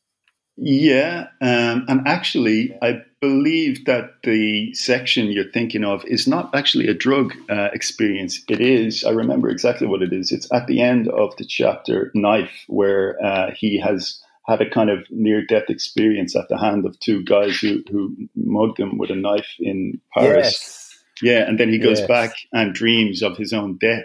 Yeah, 0.56 1.28
um, 1.40 1.84
and 1.88 2.06
actually, 2.06 2.76
I 2.80 3.02
believe 3.20 3.86
that 3.86 4.22
the 4.22 4.72
section 4.74 5.26
you're 5.32 5.50
thinking 5.50 5.82
of 5.84 6.04
is 6.04 6.28
not 6.28 6.54
actually 6.54 6.86
a 6.86 6.94
drug 6.94 7.34
uh, 7.50 7.70
experience. 7.72 8.40
It 8.48 8.60
is, 8.60 9.02
I 9.02 9.10
remember 9.10 9.48
exactly 9.48 9.88
what 9.88 10.02
it 10.02 10.12
is. 10.12 10.30
It's 10.30 10.50
at 10.52 10.66
the 10.68 10.80
end 10.80 11.08
of 11.08 11.36
the 11.38 11.44
chapter 11.44 12.12
Knife, 12.14 12.64
where 12.68 13.18
uh, 13.24 13.50
he 13.56 13.80
has 13.80 14.22
had 14.46 14.60
a 14.60 14.70
kind 14.70 14.90
of 14.90 15.04
near 15.10 15.44
death 15.44 15.70
experience 15.70 16.36
at 16.36 16.48
the 16.48 16.58
hand 16.58 16.84
of 16.86 16.98
two 17.00 17.24
guys 17.24 17.58
who, 17.58 17.82
who 17.90 18.14
mugged 18.36 18.78
him 18.78 18.98
with 18.98 19.10
a 19.10 19.16
knife 19.16 19.56
in 19.58 20.00
Paris. 20.12 20.52
Yes. 20.52 21.04
Yeah, 21.22 21.48
and 21.48 21.58
then 21.58 21.70
he 21.70 21.78
goes 21.78 22.00
yes. 22.00 22.08
back 22.08 22.34
and 22.52 22.74
dreams 22.74 23.22
of 23.22 23.36
his 23.36 23.52
own 23.52 23.78
death. 23.78 24.04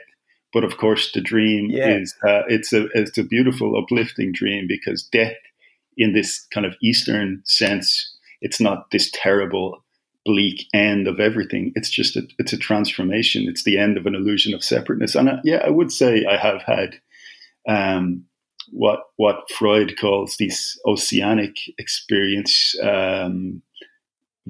But 0.53 0.63
of 0.63 0.77
course, 0.77 1.11
the 1.11 1.21
dream 1.21 1.69
yeah. 1.69 1.97
is 1.97 2.15
uh, 2.27 2.41
it's 2.47 2.73
a 2.73 2.87
it's 2.95 3.17
a 3.17 3.23
beautiful, 3.23 3.77
uplifting 3.77 4.31
dream 4.31 4.65
because 4.67 5.03
death 5.03 5.35
in 5.99 6.13
this 6.13 6.47
kind 6.51 6.65
of 6.65 6.75
Eastern 6.81 7.41
sense, 7.45 8.15
it's 8.41 8.59
not 8.59 8.89
this 8.91 9.11
terrible, 9.13 9.83
bleak 10.25 10.65
end 10.73 11.07
of 11.07 11.19
everything. 11.19 11.71
It's 11.75 11.89
just 11.89 12.15
a, 12.15 12.23
it's 12.39 12.53
a 12.53 12.57
transformation. 12.57 13.45
It's 13.47 13.63
the 13.63 13.77
end 13.77 13.97
of 13.97 14.05
an 14.05 14.15
illusion 14.15 14.53
of 14.53 14.63
separateness. 14.63 15.13
And 15.13 15.29
uh, 15.29 15.37
yeah, 15.43 15.61
I 15.65 15.69
would 15.69 15.91
say 15.91 16.25
I 16.25 16.37
have 16.37 16.61
had 16.63 16.95
um, 17.67 18.23
what 18.71 19.01
what 19.17 19.49
Freud 19.51 19.95
calls 19.99 20.37
this 20.37 20.79
oceanic 20.87 21.55
experience. 21.77 22.75
Um, 22.81 23.61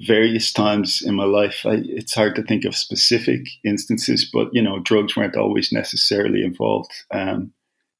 various 0.07 0.53
times 0.53 1.01
in 1.05 1.15
my 1.15 1.25
life, 1.25 1.65
I, 1.65 1.81
it's 1.83 2.13
hard 2.13 2.35
to 2.35 2.43
think 2.43 2.63
of 2.63 2.75
specific 2.75 3.41
instances, 3.65 4.29
but 4.31 4.47
you 4.53 4.61
know, 4.61 4.79
drugs 4.79 5.17
weren't 5.17 5.35
always 5.35 5.71
necessarily 5.73 6.43
involved. 6.43 6.91
Um, 7.11 7.51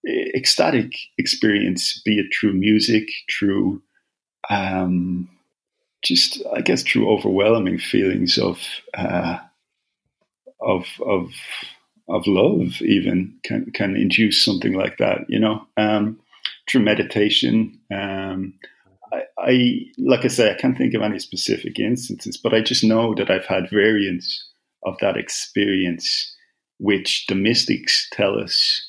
ecstatic 0.08 0.94
experience, 1.18 2.02
be 2.06 2.20
it 2.20 2.28
through 2.34 2.54
music, 2.54 3.10
through 3.30 3.82
um, 4.50 5.30
just 6.04 6.42
I 6.56 6.62
guess 6.62 6.84
through 6.84 7.10
overwhelming 7.10 7.78
feelings 7.78 8.38
of 8.38 8.60
uh, 8.94 9.38
of 10.62 10.86
of 11.06 11.32
of 12.08 12.26
love, 12.26 12.82
even 12.82 13.38
can 13.44 13.72
can 13.72 13.96
induce 13.96 14.44
something 14.44 14.74
like 14.74 14.98
that. 14.98 15.20
You 15.28 15.40
know, 15.40 15.68
um, 15.78 16.20
through 16.70 16.82
meditation. 16.82 17.80
Um, 17.94 18.54
I, 19.12 19.24
I 19.38 19.86
like 19.98 20.24
I 20.24 20.28
say, 20.28 20.52
I 20.52 20.60
can't 20.60 20.78
think 20.78 20.94
of 20.94 21.02
any 21.02 21.20
specific 21.20 21.80
instances, 21.80 22.38
but 22.38 22.54
I 22.54 22.62
just 22.62 22.84
know 22.84 23.16
that 23.16 23.30
I've 23.30 23.46
had 23.46 23.70
variants 23.70 24.46
of 24.84 24.96
that 25.02 25.18
experience, 25.18 26.36
which 26.78 27.26
the 27.28 27.36
mystics 27.36 28.08
tell 28.12 28.40
us 28.40 28.89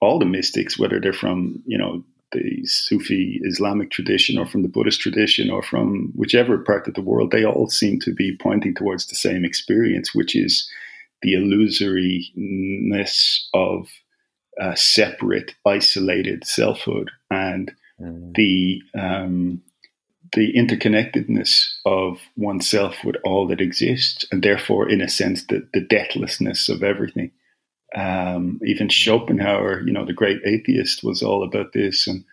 all 0.00 0.18
the 0.18 0.24
mystics, 0.24 0.78
whether 0.78 1.00
they're 1.00 1.12
from 1.12 1.62
you 1.66 1.78
know 1.78 2.04
the 2.32 2.64
Sufi 2.64 3.40
Islamic 3.44 3.90
tradition 3.90 4.38
or 4.38 4.46
from 4.46 4.62
the 4.62 4.68
Buddhist 4.68 5.00
tradition 5.00 5.50
or 5.50 5.62
from 5.62 6.12
whichever 6.14 6.58
part 6.58 6.88
of 6.88 6.94
the 6.94 7.02
world, 7.02 7.30
they 7.30 7.44
all 7.44 7.68
seem 7.68 8.00
to 8.00 8.12
be 8.12 8.36
pointing 8.36 8.74
towards 8.74 9.06
the 9.06 9.14
same 9.14 9.44
experience, 9.44 10.14
which 10.14 10.34
is 10.34 10.68
the 11.22 11.34
illusoriness 11.34 13.46
of 13.54 13.88
uh, 14.60 14.74
separate, 14.74 15.54
isolated 15.66 16.46
selfhood 16.46 17.10
and 17.30 17.72
mm. 18.00 18.34
the 18.34 18.82
um, 18.98 19.62
the 20.32 20.52
interconnectedness 20.54 21.66
of 21.84 22.18
oneself 22.36 23.04
with 23.04 23.16
all 23.24 23.46
that 23.46 23.60
exists, 23.60 24.24
and 24.32 24.42
therefore, 24.42 24.88
in 24.88 25.00
a 25.00 25.08
sense, 25.08 25.46
the, 25.46 25.66
the 25.72 25.80
deathlessness 25.80 26.68
of 26.68 26.82
everything. 26.82 27.30
Um, 27.94 28.60
even 28.64 28.88
Schopenhauer, 28.88 29.82
you 29.86 29.92
know, 29.92 30.04
the 30.04 30.12
great 30.12 30.40
atheist, 30.44 31.04
was 31.04 31.22
all 31.22 31.44
about 31.44 31.72
this. 31.72 32.06
And 32.06 32.24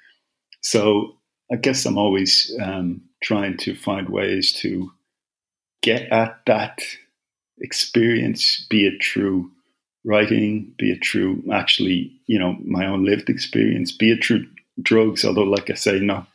so 0.62 1.16
I 1.52 1.56
guess 1.56 1.86
I'm 1.86 1.98
always 1.98 2.54
um, 2.62 3.02
trying 3.22 3.58
to 3.58 3.76
find 3.76 4.10
ways 4.10 4.52
to 4.62 4.92
get 5.82 6.12
at 6.12 6.39
that 6.48 6.80
experience, 7.60 8.66
be 8.70 8.88
it 8.88 9.04
through 9.04 9.52
writing, 10.06 10.74
be 10.78 10.92
it 10.92 11.06
through 11.06 11.44
actually, 11.52 12.12
you 12.28 12.39
know, 12.39 12.58
my 12.63 12.86
own 12.86 13.06
lived 13.06 13.30
experience, 13.30 13.92
be 13.92 14.12
it 14.12 14.24
through 14.24 14.46
drugs, 14.82 15.24
although, 15.24 15.44
like 15.44 15.70
I 15.70 15.76
say, 15.76 16.00
not 16.00 16.28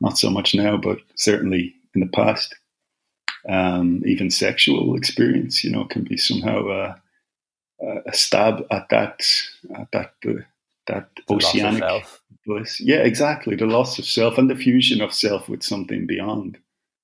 not 0.00 0.18
so 0.18 0.30
much 0.30 0.54
now, 0.54 0.76
but 0.76 0.98
certainly 1.16 1.74
in 1.94 2.00
the 2.00 2.06
past. 2.08 2.54
Um, 3.48 4.02
even 4.04 4.30
sexual 4.30 4.94
experience, 4.96 5.64
you 5.64 5.70
know, 5.70 5.84
can 5.84 6.04
be 6.04 6.16
somehow 6.16 6.68
uh, 6.68 6.94
a 8.06 8.12
stab 8.12 8.66
at 8.70 8.88
that 8.90 9.20
at 9.76 9.88
that 9.92 10.12
uh, 10.26 10.42
that 10.86 11.08
The 11.28 11.34
oceanic 11.34 11.82
loss 11.82 11.92
of 11.92 12.08
self. 12.08 12.22
bliss. 12.46 12.80
Yeah, 12.80 12.98
exactly. 12.98 13.56
The 13.56 13.66
loss 13.66 13.98
of 13.98 14.04
self 14.04 14.38
and 14.38 14.48
the 14.50 14.56
fusion 14.56 15.00
of 15.00 15.12
self 15.12 15.48
with 15.48 15.62
something 15.62 16.06
beyond 16.06 16.58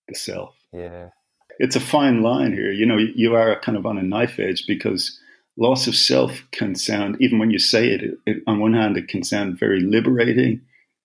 the 0.09 0.15
self. 0.15 0.55
Yeah. 0.73 1.11
It's 1.59 1.77
a 1.77 1.81
fine 1.81 2.23
line 2.23 2.53
here. 2.53 2.73
You 2.73 2.87
know, 2.87 2.97
you 2.97 3.35
are 3.35 3.61
kind 3.61 3.79
of 3.79 3.87
on 3.87 3.99
a 3.99 4.03
knife 4.03 4.41
edge 4.41 4.67
because 4.67 5.17
loss 5.57 5.87
of 5.87 5.95
self 5.95 6.43
can 6.51 6.75
sound, 6.75 7.17
even 7.21 7.39
when 7.39 7.51
you 7.51 7.59
say 7.61 7.89
it, 7.91 8.03
it, 8.03 8.19
it 8.27 8.43
on 8.47 8.59
one 8.59 8.75
hand, 8.75 8.97
it 8.97 9.07
can 9.09 9.23
sound 9.23 9.59
very 9.59 9.81
liberating 9.81 10.61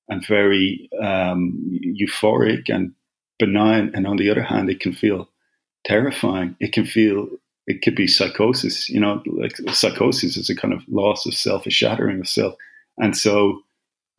and 0.08 0.26
very 0.26 0.90
um, 1.04 1.54
euphoric 2.02 2.68
and 2.68 2.94
benign, 3.38 3.92
and 3.94 4.08
on 4.08 4.18
the 4.18 4.30
other 4.32 4.42
hand, 4.42 4.70
it 4.70 4.80
can 4.80 4.92
feel 4.92 5.30
terrifying. 5.86 6.56
It 6.60 6.74
can 6.74 6.86
feel 6.86 7.28
it 7.70 7.82
could 7.84 7.96
be 7.96 8.08
psychosis. 8.08 8.90
You 8.90 9.00
know, 9.00 9.22
like 9.26 9.56
psychosis 9.72 10.36
is 10.36 10.50
a 10.50 10.56
kind 10.56 10.74
of 10.74 10.82
loss 10.90 11.26
of 11.26 11.34
self, 11.34 11.66
a 11.66 11.70
shattering 11.70 12.20
of 12.20 12.28
self, 12.28 12.56
and 12.98 13.16
so 13.16 13.62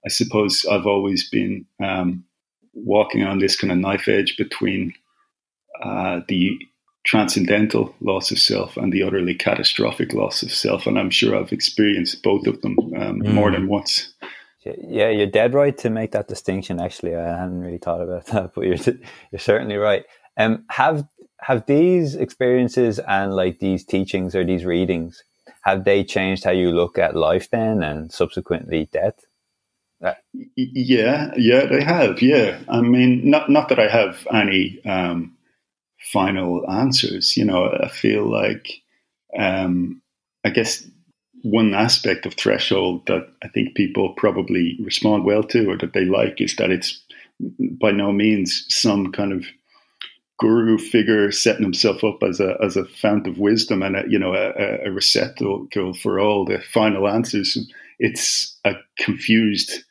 I 0.06 0.08
suppose 0.08 0.64
I've 0.70 0.86
always 0.86 1.28
been 1.28 1.66
um, 1.84 2.24
walking 2.72 3.22
on 3.24 3.38
this 3.40 3.56
kind 3.56 3.70
of 3.72 3.78
knife 3.78 4.08
edge 4.08 4.36
between 4.38 4.94
uh, 5.82 6.20
the 6.28 6.58
transcendental 7.04 7.94
loss 8.00 8.30
of 8.30 8.38
self 8.38 8.76
and 8.76 8.92
the 8.92 9.02
utterly 9.02 9.34
catastrophic 9.34 10.12
loss 10.14 10.42
of 10.42 10.52
self, 10.52 10.86
and 10.86 10.98
I'm 10.98 11.10
sure 11.10 11.36
I've 11.36 11.52
experienced 11.52 12.22
both 12.22 12.46
of 12.46 12.60
them 12.62 12.76
um, 12.96 13.20
Mm. 13.20 13.32
more 13.34 13.50
than 13.50 13.68
once. 13.68 14.12
Yeah, 14.64 15.08
you're 15.08 15.26
dead 15.26 15.54
right 15.54 15.76
to 15.78 15.88
make 15.90 16.12
that 16.12 16.28
distinction. 16.28 16.80
Actually, 16.80 17.16
I 17.16 17.28
hadn't 17.40 17.62
really 17.62 17.78
thought 17.78 18.02
about 18.02 18.26
that, 18.32 18.52
but 18.54 18.64
you're 18.64 18.76
you're 19.32 19.38
certainly 19.38 19.76
right. 19.76 20.04
Um, 20.36 20.64
have 20.70 21.04
have 21.42 21.66
these 21.66 22.14
experiences 22.14 22.98
and 23.00 23.35
like 23.35 23.59
these 23.59 23.85
teachings 23.85 24.35
or 24.35 24.44
these 24.44 24.64
readings 24.64 25.22
have 25.62 25.85
they 25.85 26.05
changed 26.05 26.44
how 26.44 26.50
you 26.50 26.70
look 26.70 26.98
at 26.98 27.16
life 27.16 27.50
then 27.50 27.83
and 27.83 28.12
subsequently 28.12 28.88
death? 28.92 29.26
Y- 30.33 30.46
Yeah, 30.57 31.33
yeah, 31.37 31.66
they 31.66 31.83
have. 31.83 32.22
Yeah, 32.22 32.59
I 32.68 32.81
mean, 32.81 33.29
not 33.29 33.50
not 33.50 33.68
that 33.68 33.79
I 33.79 33.88
have 33.88 34.26
any 34.33 34.81
um, 34.85 35.37
final 36.12 36.68
answers. 36.70 37.37
You 37.37 37.44
know, 37.44 37.70
I 37.70 37.88
feel 37.88 38.31
like, 38.31 38.83
um, 39.38 40.03
I 40.44 40.50
guess 40.50 40.87
one 41.42 41.74
aspect 41.74 42.26
of 42.26 42.35
threshold 42.35 43.07
that 43.07 43.29
I 43.42 43.48
think 43.48 43.74
people 43.74 44.14
probably 44.16 44.79
respond 44.83 45.24
well 45.24 45.42
to 45.44 45.70
or 45.70 45.76
that 45.79 45.92
they 45.94 46.05
like 46.05 46.40
is 46.40 46.57
that 46.57 46.70
it's 46.70 47.00
by 47.81 47.92
no 47.92 48.12
means 48.12 48.66
some 48.68 49.12
kind 49.12 49.33
of 49.33 49.46
guru 50.40 50.79
figure 50.79 51.31
setting 51.31 51.62
himself 51.62 52.03
up 52.03 52.18
as 52.29 52.40
a 52.40 52.57
as 52.64 52.76
a 52.76 52.85
fount 52.87 53.26
of 53.26 53.38
wisdom 53.38 53.83
and 53.83 53.94
a, 53.96 54.03
you 54.09 54.18
know 54.18 54.35
a, 54.35 54.87
a 54.87 54.90
receptacle 54.90 55.92
for 55.94 56.18
all 56.18 56.44
the 56.44 56.59
final 56.72 57.07
answers. 57.09 57.57
It's 57.98 58.59
a 58.64 58.72
confused 58.98 59.85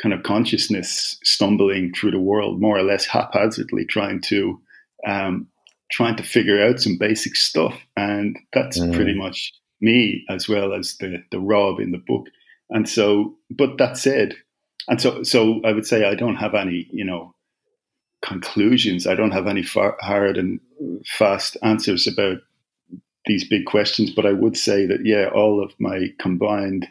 kind 0.00 0.14
of 0.14 0.22
consciousness 0.22 1.18
stumbling 1.24 1.92
through 1.92 2.12
the 2.12 2.20
world 2.20 2.60
more 2.60 2.78
or 2.78 2.82
less 2.82 3.06
haphazardly, 3.06 3.84
trying 3.86 4.20
to 4.22 4.60
um, 5.06 5.48
trying 5.90 6.16
to 6.16 6.22
figure 6.22 6.62
out 6.62 6.80
some 6.80 6.96
basic 6.98 7.36
stuff, 7.36 7.74
and 7.96 8.38
that's 8.52 8.78
Mm. 8.78 8.94
pretty 8.94 9.14
much 9.14 9.52
me 9.80 10.24
as 10.30 10.48
well 10.48 10.72
as 10.72 10.96
the 10.98 11.22
the 11.30 11.40
Rob 11.40 11.80
in 11.80 11.90
the 11.92 12.02
book. 12.06 12.26
And 12.70 12.88
so, 12.88 13.36
but 13.50 13.78
that 13.78 13.96
said, 13.96 14.34
and 14.88 15.00
so 15.00 15.22
so 15.22 15.60
I 15.64 15.72
would 15.72 15.86
say 15.86 16.04
I 16.04 16.14
don't 16.14 16.36
have 16.36 16.54
any 16.54 16.88
you 16.92 17.04
know 17.04 17.34
conclusions. 18.26 19.06
I 19.06 19.14
don't 19.14 19.30
have 19.30 19.46
any 19.46 19.62
far, 19.62 19.96
hard 20.00 20.36
and 20.36 20.60
fast 21.06 21.56
answers 21.62 22.06
about 22.06 22.38
these 23.24 23.48
big 23.48 23.64
questions, 23.66 24.10
but 24.10 24.26
I 24.26 24.32
would 24.32 24.56
say 24.56 24.86
that 24.86 25.04
yeah, 25.04 25.28
all 25.34 25.62
of 25.62 25.72
my 25.78 26.08
combined 26.18 26.86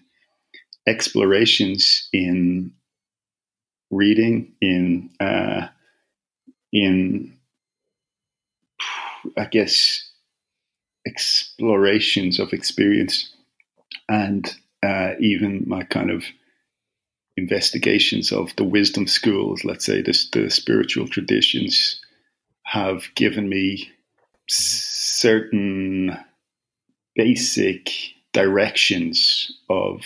explorations 0.88 2.10
in 2.12 2.72
reading, 3.92 4.54
in 4.62 5.10
uh, 5.20 5.68
in 6.72 7.38
I 9.38 9.46
guess 9.46 10.10
explorations 11.08 12.40
of 12.40 12.54
experience, 12.54 13.34
and 14.10 14.54
uh, 14.84 15.12
even 15.20 15.64
my 15.68 15.84
kind 15.84 16.12
of 16.12 16.24
investigations 17.38 18.32
of 18.32 18.56
the 18.56 18.64
wisdom 18.64 19.08
schools, 19.08 19.64
let's 19.64 19.86
say 19.86 20.02
this, 20.02 20.30
the 20.30 20.50
spiritual 20.50 21.08
traditions, 21.08 22.00
have 22.64 23.04
given 23.16 23.48
me 23.48 23.92
certain 24.48 26.18
basic 27.16 27.92
directions 28.34 29.52
of 29.70 30.02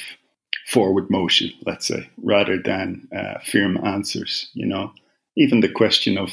forward 0.68 1.10
motion, 1.10 1.52
let's 1.66 1.88
say, 1.88 2.10
rather 2.22 2.62
than 2.62 3.08
uh, 3.16 3.40
firm 3.40 3.78
answers. 3.84 4.50
You 4.54 4.68
know, 4.68 4.92
even 5.36 5.62
the 5.62 5.70
question 5.70 6.18
of 6.18 6.32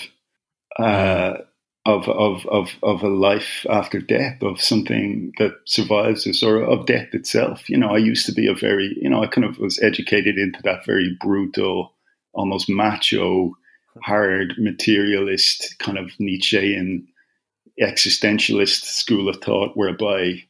uh, 0.79 1.39
of, 1.87 2.09
of 2.09 2.47
of 2.47 2.71
of 2.83 3.03
a 3.03 3.09
life 3.09 3.65
after 3.71 4.01
death, 4.01 4.43
of 4.43 4.61
something 4.61 5.33
that 5.39 5.53
survives 5.65 6.27
us, 6.27 6.43
or 6.43 6.63
of 6.63 6.87
death 6.87 7.15
itself. 7.15 7.69
You 7.69 7.79
know, 7.79 7.91
I 7.91 7.99
used 7.99 8.27
to 8.27 8.33
be 8.33 8.49
a 8.49 8.55
very, 8.55 8.97
you 9.01 9.09
know, 9.09 9.23
I 9.23 9.29
kind 9.29 9.45
of 9.45 9.59
was 9.59 9.81
educated 9.83 10.37
into 10.37 10.61
that 10.63 10.85
very 10.85 11.17
brutal, 11.21 11.95
almost 12.33 12.69
macho, 12.69 13.53
hard 14.03 14.55
materialist 14.59 15.77
kind 15.79 15.99
of 15.99 16.11
Nietzschean 16.19 17.07
existentialist 17.81 18.85
school 18.85 19.29
of 19.29 19.37
thought, 19.37 19.77
whereby 19.77 20.43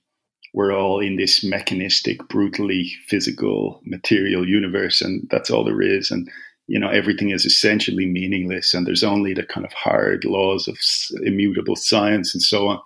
we're 0.54 0.72
all 0.72 1.00
in 1.00 1.16
this 1.16 1.44
mechanistic, 1.44 2.26
brutally 2.28 2.92
physical, 3.08 3.82
material 3.84 4.48
universe, 4.48 5.02
and 5.02 5.28
that's 5.30 5.50
all 5.50 5.64
there 5.64 5.82
is. 5.82 6.10
And 6.10 6.30
you 6.68 6.78
know, 6.78 6.88
everything 6.88 7.30
is 7.30 7.44
essentially 7.44 8.06
meaningless, 8.06 8.74
and 8.74 8.86
there's 8.86 9.04
only 9.04 9.34
the 9.34 9.44
kind 9.44 9.64
of 9.64 9.72
hard 9.72 10.24
laws 10.24 10.68
of 10.68 10.76
immutable 11.22 11.76
science 11.76 12.34
and 12.34 12.42
so 12.42 12.68
on. 12.68 12.80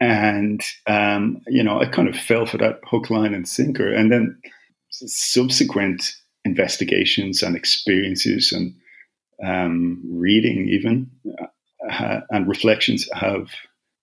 And 0.00 0.60
um, 0.86 1.40
you 1.46 1.62
know, 1.62 1.80
I 1.80 1.86
kind 1.86 2.08
of 2.08 2.16
fell 2.16 2.46
for 2.46 2.58
that 2.58 2.80
hook, 2.84 3.10
line, 3.10 3.34
and 3.34 3.48
sinker. 3.48 3.92
And 3.92 4.12
then 4.12 4.38
subsequent 4.90 6.12
investigations 6.44 7.42
and 7.42 7.56
experiences 7.56 8.52
and 8.52 8.74
um, 9.42 10.02
reading, 10.06 10.68
even 10.68 11.10
uh, 11.90 12.20
and 12.30 12.46
reflections, 12.46 13.08
have 13.14 13.48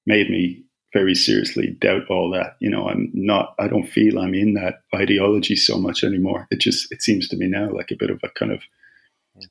made 0.06 0.30
me 0.30 0.63
very 0.93 1.15
seriously 1.15 1.77
doubt 1.80 2.08
all 2.10 2.30
that. 2.32 2.56
You 2.60 2.69
know, 2.69 2.88
I'm 2.89 3.10
not, 3.13 3.56
I 3.60 3.67
don't 3.67 3.88
feel 3.88 4.19
I'm 4.19 4.34
in 4.34 4.54
that 4.56 4.82
ideology 4.93 5.56
so 5.56 5.77
much 5.77 6.04
anymore. 6.04 6.47
It 6.51 6.60
just, 6.60 6.91
it 6.91 7.01
seems 7.01 7.27
to 7.30 7.38
me 7.38 7.47
now 7.47 7.69
like 7.71 7.91
a 7.91 7.95
bit 7.97 8.10
of 8.10 8.19
a 8.23 8.30
kind 8.30 8.51
of, 8.51 8.62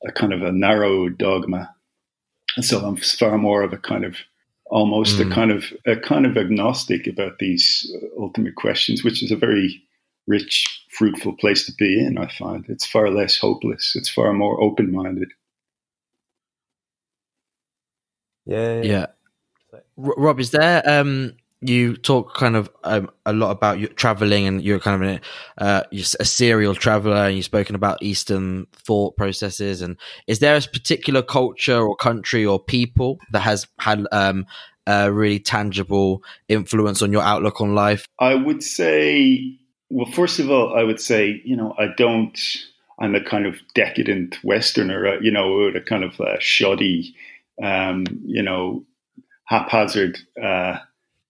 a 0.06 0.12
kind 0.12 0.32
of 0.32 0.42
a 0.42 0.52
narrow 0.52 1.08
dogma. 1.08 1.74
And 2.56 2.64
so 2.64 2.84
I'm 2.84 2.96
far 2.96 3.38
more 3.38 3.62
of 3.62 3.72
a 3.72 3.78
kind 3.78 4.04
of, 4.04 4.16
almost 4.66 5.18
Mm. 5.18 5.30
a 5.30 5.34
kind 5.34 5.50
of, 5.50 5.64
a 5.86 5.96
kind 5.96 6.26
of 6.26 6.36
agnostic 6.36 7.06
about 7.08 7.38
these 7.40 7.90
uh, 7.96 8.22
ultimate 8.22 8.54
questions, 8.54 9.02
which 9.02 9.20
is 9.22 9.32
a 9.32 9.36
very 9.36 9.82
rich, 10.28 10.64
fruitful 10.90 11.32
place 11.38 11.64
to 11.66 11.72
be 11.76 11.98
in, 11.98 12.18
I 12.18 12.28
find. 12.28 12.64
It's 12.68 12.86
far 12.86 13.10
less 13.10 13.36
hopeless. 13.38 13.94
It's 13.96 14.08
far 14.08 14.32
more 14.32 14.60
open-minded. 14.62 15.32
Yeah, 18.46 18.82
Yeah. 18.82 19.06
R- 19.06 19.14
Rob, 20.00 20.40
is 20.40 20.50
there 20.50 20.82
um 20.88 21.34
you 21.62 21.96
talk 21.96 22.34
kind 22.34 22.56
of 22.56 22.70
um, 22.84 23.10
a 23.26 23.32
lot 23.32 23.50
about 23.50 23.78
your 23.78 23.90
traveling 23.90 24.46
and 24.46 24.62
you're 24.62 24.80
kind 24.80 25.02
of 25.02 25.10
a, 25.10 25.62
uh, 25.62 25.82
you're 25.90 26.06
a 26.18 26.24
serial 26.24 26.74
traveler 26.74 27.26
and 27.26 27.36
you've 27.36 27.44
spoken 27.44 27.74
about 27.74 28.02
Eastern 28.02 28.66
thought 28.72 29.16
processes 29.16 29.82
and 29.82 29.98
is 30.26 30.38
there 30.38 30.56
a 30.56 30.60
particular 30.62 31.22
culture 31.22 31.78
or 31.78 31.94
country 31.96 32.46
or 32.46 32.58
people 32.58 33.18
that 33.32 33.40
has 33.40 33.66
had 33.78 34.06
um, 34.10 34.46
a 34.86 35.12
really 35.12 35.38
tangible 35.38 36.22
influence 36.48 37.02
on 37.02 37.12
your 37.12 37.22
outlook 37.22 37.60
on 37.60 37.74
life? 37.74 38.06
I 38.18 38.34
would 38.34 38.62
say, 38.62 39.58
well, 39.90 40.10
first 40.10 40.38
of 40.38 40.50
all, 40.50 40.74
I 40.74 40.82
would 40.82 41.00
say, 41.00 41.42
you 41.44 41.56
know, 41.56 41.74
I 41.78 41.88
don't, 41.94 42.38
I'm 42.98 43.14
a 43.14 43.22
kind 43.22 43.44
of 43.44 43.56
decadent 43.74 44.38
Westerner, 44.42 45.06
uh, 45.06 45.20
you 45.20 45.30
know, 45.30 45.64
a 45.64 45.80
kind 45.82 46.04
of 46.04 46.18
uh, 46.20 46.38
shoddy 46.38 47.14
um, 47.62 48.04
you 48.24 48.42
know, 48.42 48.84
haphazard 49.50 50.18
uh, 50.42 50.78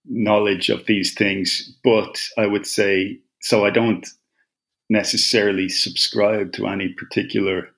knowledge 0.05 0.69
of 0.69 0.85
these 0.85 1.13
things. 1.13 1.75
But 1.83 2.21
I 2.37 2.45
would 2.45 2.65
say 2.65 3.19
so. 3.41 3.65
I 3.65 3.71
don't 3.71 4.07
necessarily 4.89 5.69
subscribe 5.69 6.53
to 6.53 6.67
any 6.67 6.89
particular 6.89 7.69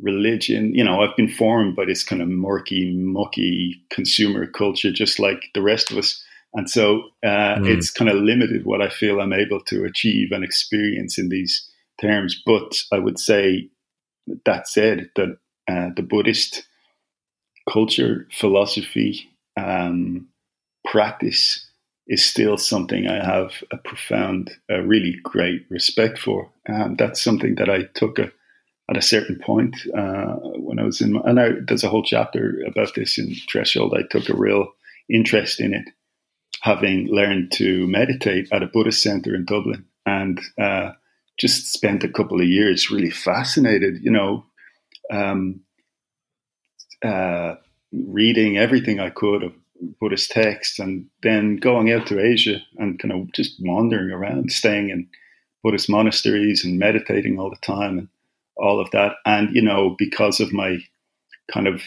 religion. 0.00 0.72
You 0.74 0.84
know, 0.84 1.00
I've 1.00 1.16
been 1.16 1.28
formed 1.28 1.76
by 1.76 1.84
this 1.84 2.04
kind 2.04 2.22
of 2.22 2.28
murky, 2.28 2.92
mucky 2.96 3.82
consumer 3.90 4.46
culture, 4.46 4.92
just 4.92 5.18
like 5.18 5.44
the 5.54 5.62
rest 5.62 5.90
of 5.90 5.98
us. 5.98 6.22
And 6.54 6.68
so 6.68 7.02
uh, 7.24 7.56
mm. 7.58 7.66
it's 7.66 7.90
kind 7.90 8.10
of 8.10 8.16
limited 8.16 8.64
what 8.64 8.82
I 8.82 8.88
feel 8.88 9.20
I'm 9.20 9.32
able 9.32 9.60
to 9.66 9.84
achieve 9.84 10.32
and 10.32 10.44
experience 10.44 11.18
in 11.18 11.28
these 11.28 11.68
terms. 12.00 12.40
But 12.44 12.82
I 12.92 12.98
would 12.98 13.18
say 13.18 13.68
that 14.46 14.68
said, 14.68 15.10
that 15.16 15.36
uh, 15.68 15.90
the 15.96 16.02
Buddhist 16.02 16.64
culture, 17.68 18.26
philosophy, 18.32 19.29
um, 19.56 20.28
practice 20.84 21.66
is 22.06 22.24
still 22.24 22.58
something 22.58 23.06
I 23.06 23.24
have 23.24 23.52
a 23.70 23.76
profound, 23.78 24.50
a 24.68 24.82
really 24.82 25.16
great 25.22 25.64
respect 25.70 26.18
for. 26.18 26.50
And 26.66 26.98
that's 26.98 27.22
something 27.22 27.54
that 27.54 27.70
I 27.70 27.84
took 27.94 28.18
a, 28.18 28.32
at 28.90 28.96
a 28.96 29.02
certain 29.02 29.38
point 29.38 29.76
uh, 29.96 30.34
when 30.56 30.80
I 30.80 30.82
was 30.82 31.00
in, 31.00 31.12
my, 31.12 31.20
and 31.24 31.38
I, 31.38 31.50
there's 31.66 31.84
a 31.84 31.88
whole 31.88 32.02
chapter 32.02 32.60
about 32.66 32.94
this 32.96 33.16
in 33.16 33.34
Threshold. 33.48 33.94
I 33.96 34.02
took 34.10 34.28
a 34.28 34.36
real 34.36 34.72
interest 35.08 35.60
in 35.60 35.72
it, 35.72 35.88
having 36.62 37.06
learned 37.06 37.52
to 37.52 37.86
meditate 37.86 38.48
at 38.52 38.64
a 38.64 38.66
Buddhist 38.66 39.02
center 39.02 39.32
in 39.32 39.44
Dublin, 39.44 39.84
and 40.04 40.40
uh, 40.60 40.92
just 41.38 41.72
spent 41.72 42.02
a 42.02 42.08
couple 42.08 42.40
of 42.40 42.48
years 42.48 42.90
really 42.90 43.10
fascinated. 43.10 44.02
You 44.02 44.10
know, 44.10 44.46
um, 45.12 45.60
uh, 47.04 47.54
reading 47.92 48.58
everything 48.58 49.00
I 49.00 49.10
could 49.10 49.42
of 49.42 49.52
Buddhist 49.98 50.30
texts, 50.30 50.78
and 50.78 51.06
then 51.22 51.56
going 51.56 51.90
out 51.90 52.06
to 52.08 52.20
Asia 52.20 52.58
and 52.76 52.98
kind 52.98 53.12
of 53.12 53.32
just 53.32 53.56
wandering 53.60 54.10
around, 54.10 54.52
staying 54.52 54.90
in 54.90 55.08
Buddhist 55.62 55.88
monasteries 55.88 56.64
and 56.64 56.78
meditating 56.78 57.38
all 57.38 57.50
the 57.50 57.56
time 57.56 57.98
and 57.98 58.08
all 58.56 58.80
of 58.80 58.90
that. 58.90 59.14
And, 59.24 59.54
you 59.54 59.62
know, 59.62 59.94
because 59.98 60.40
of 60.40 60.52
my 60.52 60.78
kind 61.52 61.66
of 61.66 61.82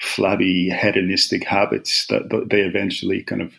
flabby 0.00 0.70
hedonistic 0.70 1.44
habits, 1.44 2.06
that, 2.08 2.30
that 2.30 2.48
they 2.50 2.60
eventually 2.60 3.22
kind 3.22 3.42
of 3.42 3.52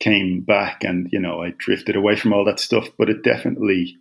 came 0.00 0.40
back 0.40 0.82
and, 0.82 1.08
you 1.12 1.20
know, 1.20 1.42
I 1.42 1.54
drifted 1.58 1.94
away 1.94 2.16
from 2.16 2.32
all 2.32 2.44
that 2.46 2.58
stuff. 2.58 2.88
But 2.98 3.08
it 3.08 3.22
definitely 3.22 3.96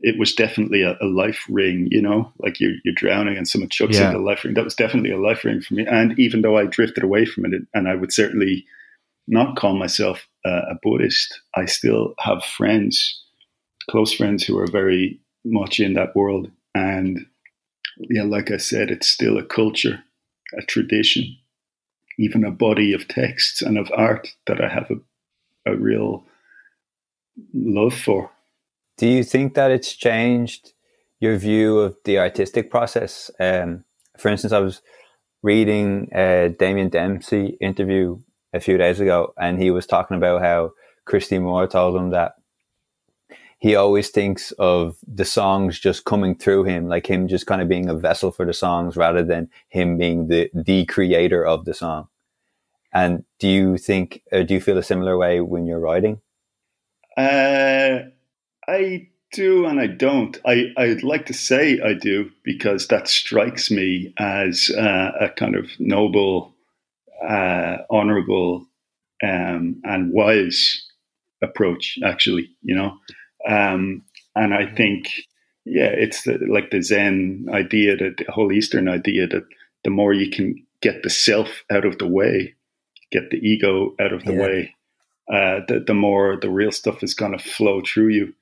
it 0.00 0.18
was 0.18 0.34
definitely 0.34 0.82
a, 0.82 0.96
a, 1.00 1.06
life 1.06 1.44
ring, 1.48 1.88
you 1.90 2.00
know, 2.00 2.32
like 2.38 2.60
you're, 2.60 2.74
you're 2.84 2.94
drowning 2.94 3.36
and 3.36 3.48
someone 3.48 3.68
chucks 3.68 3.96
yeah. 3.96 4.08
into 4.08 4.18
a 4.18 4.20
life 4.20 4.44
ring. 4.44 4.54
That 4.54 4.64
was 4.64 4.74
definitely 4.74 5.10
a 5.10 5.20
life 5.20 5.44
ring 5.44 5.60
for 5.60 5.74
me. 5.74 5.86
And 5.86 6.18
even 6.18 6.42
though 6.42 6.56
I 6.56 6.66
drifted 6.66 7.02
away 7.02 7.24
from 7.24 7.46
it, 7.46 7.62
and 7.74 7.88
I 7.88 7.94
would 7.94 8.12
certainly 8.12 8.64
not 9.26 9.56
call 9.56 9.76
myself 9.76 10.26
uh, 10.44 10.62
a 10.70 10.74
Buddhist, 10.82 11.40
I 11.56 11.64
still 11.66 12.14
have 12.20 12.44
friends, 12.44 13.22
close 13.90 14.12
friends 14.12 14.44
who 14.44 14.56
are 14.58 14.70
very 14.70 15.20
much 15.44 15.80
in 15.80 15.94
that 15.94 16.14
world. 16.14 16.50
And 16.74 17.26
yeah, 17.98 18.22
like 18.22 18.50
I 18.52 18.56
said, 18.56 18.90
it's 18.90 19.08
still 19.08 19.36
a 19.36 19.44
culture, 19.44 20.04
a 20.56 20.62
tradition, 20.62 21.36
even 22.18 22.44
a 22.44 22.52
body 22.52 22.92
of 22.92 23.08
texts 23.08 23.62
and 23.62 23.76
of 23.76 23.90
art 23.94 24.28
that 24.46 24.62
I 24.62 24.68
have 24.68 24.90
a, 24.90 25.72
a 25.72 25.76
real 25.76 26.24
love 27.52 27.94
for 27.94 28.30
do 28.98 29.06
you 29.06 29.24
think 29.24 29.54
that 29.54 29.70
it's 29.70 29.94
changed 29.94 30.72
your 31.20 31.36
view 31.36 31.78
of 31.78 31.96
the 32.04 32.18
artistic 32.18 32.70
process? 32.70 33.30
Um, 33.40 33.84
for 34.18 34.28
instance, 34.28 34.52
I 34.52 34.58
was 34.58 34.82
reading 35.42 36.10
a 36.12 36.54
Damien 36.58 36.88
Dempsey 36.88 37.56
interview 37.60 38.18
a 38.52 38.60
few 38.60 38.76
days 38.76 39.00
ago, 39.00 39.32
and 39.40 39.58
he 39.58 39.70
was 39.70 39.86
talking 39.86 40.16
about 40.16 40.42
how 40.42 40.72
Christy 41.04 41.38
Moore 41.38 41.68
told 41.68 41.96
him 41.96 42.10
that 42.10 42.34
he 43.60 43.74
always 43.76 44.10
thinks 44.10 44.52
of 44.52 44.96
the 45.06 45.24
songs 45.24 45.78
just 45.78 46.04
coming 46.04 46.34
through 46.34 46.64
him, 46.64 46.88
like 46.88 47.08
him 47.08 47.28
just 47.28 47.46
kind 47.46 47.62
of 47.62 47.68
being 47.68 47.88
a 47.88 47.94
vessel 47.94 48.30
for 48.32 48.44
the 48.44 48.52
songs 48.52 48.96
rather 48.96 49.22
than 49.22 49.48
him 49.68 49.96
being 49.96 50.28
the, 50.28 50.50
the 50.54 50.84
creator 50.86 51.44
of 51.44 51.64
the 51.64 51.74
song. 51.74 52.08
And 52.92 53.24
do 53.38 53.48
you 53.48 53.78
think, 53.78 54.22
do 54.32 54.46
you 54.48 54.60
feel 54.60 54.78
a 54.78 54.82
similar 54.82 55.16
way 55.16 55.40
when 55.40 55.66
you're 55.66 55.80
writing? 55.80 56.20
Uh, 57.16 58.10
I 58.68 59.08
do 59.32 59.66
and 59.66 59.80
I 59.80 59.86
don't. 59.86 60.36
I, 60.46 60.72
I'd 60.76 61.02
like 61.02 61.26
to 61.26 61.34
say 61.34 61.80
I 61.80 61.94
do 61.94 62.30
because 62.44 62.88
that 62.88 63.08
strikes 63.08 63.70
me 63.70 64.12
as 64.18 64.70
uh, 64.70 65.12
a 65.20 65.28
kind 65.30 65.56
of 65.56 65.70
noble, 65.78 66.54
uh, 67.26 67.78
honorable, 67.90 68.66
um, 69.22 69.80
and 69.84 70.12
wise 70.12 70.84
approach, 71.42 71.98
actually, 72.04 72.50
you 72.62 72.74
know. 72.74 72.96
Um, 73.48 74.04
and 74.36 74.54
I 74.54 74.66
think, 74.66 75.08
yeah, 75.64 75.90
it's 75.90 76.22
the, 76.22 76.38
like 76.48 76.70
the 76.70 76.82
Zen 76.82 77.46
idea, 77.52 77.96
that 77.96 78.18
the 78.18 78.30
whole 78.32 78.52
Eastern 78.52 78.88
idea 78.88 79.26
that 79.26 79.44
the 79.84 79.90
more 79.90 80.12
you 80.12 80.30
can 80.30 80.54
get 80.80 81.02
the 81.02 81.10
self 81.10 81.64
out 81.70 81.84
of 81.84 81.98
the 81.98 82.06
way, 82.06 82.54
get 83.10 83.30
the 83.30 83.38
ego 83.38 83.94
out 84.00 84.12
of 84.12 84.24
the 84.24 84.32
yeah. 84.32 84.40
way, 84.40 84.74
uh, 85.32 85.60
the, 85.68 85.84
the 85.86 85.94
more 85.94 86.38
the 86.40 86.50
real 86.50 86.72
stuff 86.72 87.02
is 87.02 87.14
going 87.14 87.36
to 87.36 87.38
flow 87.38 87.82
through 87.82 88.08
you. 88.08 88.34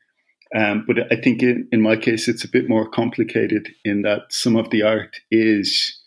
Um, 0.56 0.84
but 0.86 1.12
I 1.12 1.16
think 1.16 1.42
in, 1.42 1.68
in, 1.70 1.82
my 1.82 1.96
case, 1.96 2.28
it's 2.28 2.44
a 2.44 2.48
bit 2.48 2.66
more 2.66 2.88
complicated 2.88 3.68
in 3.84 4.02
that 4.02 4.22
some 4.30 4.56
of 4.56 4.70
the 4.70 4.82
art 4.82 5.20
is, 5.30 6.00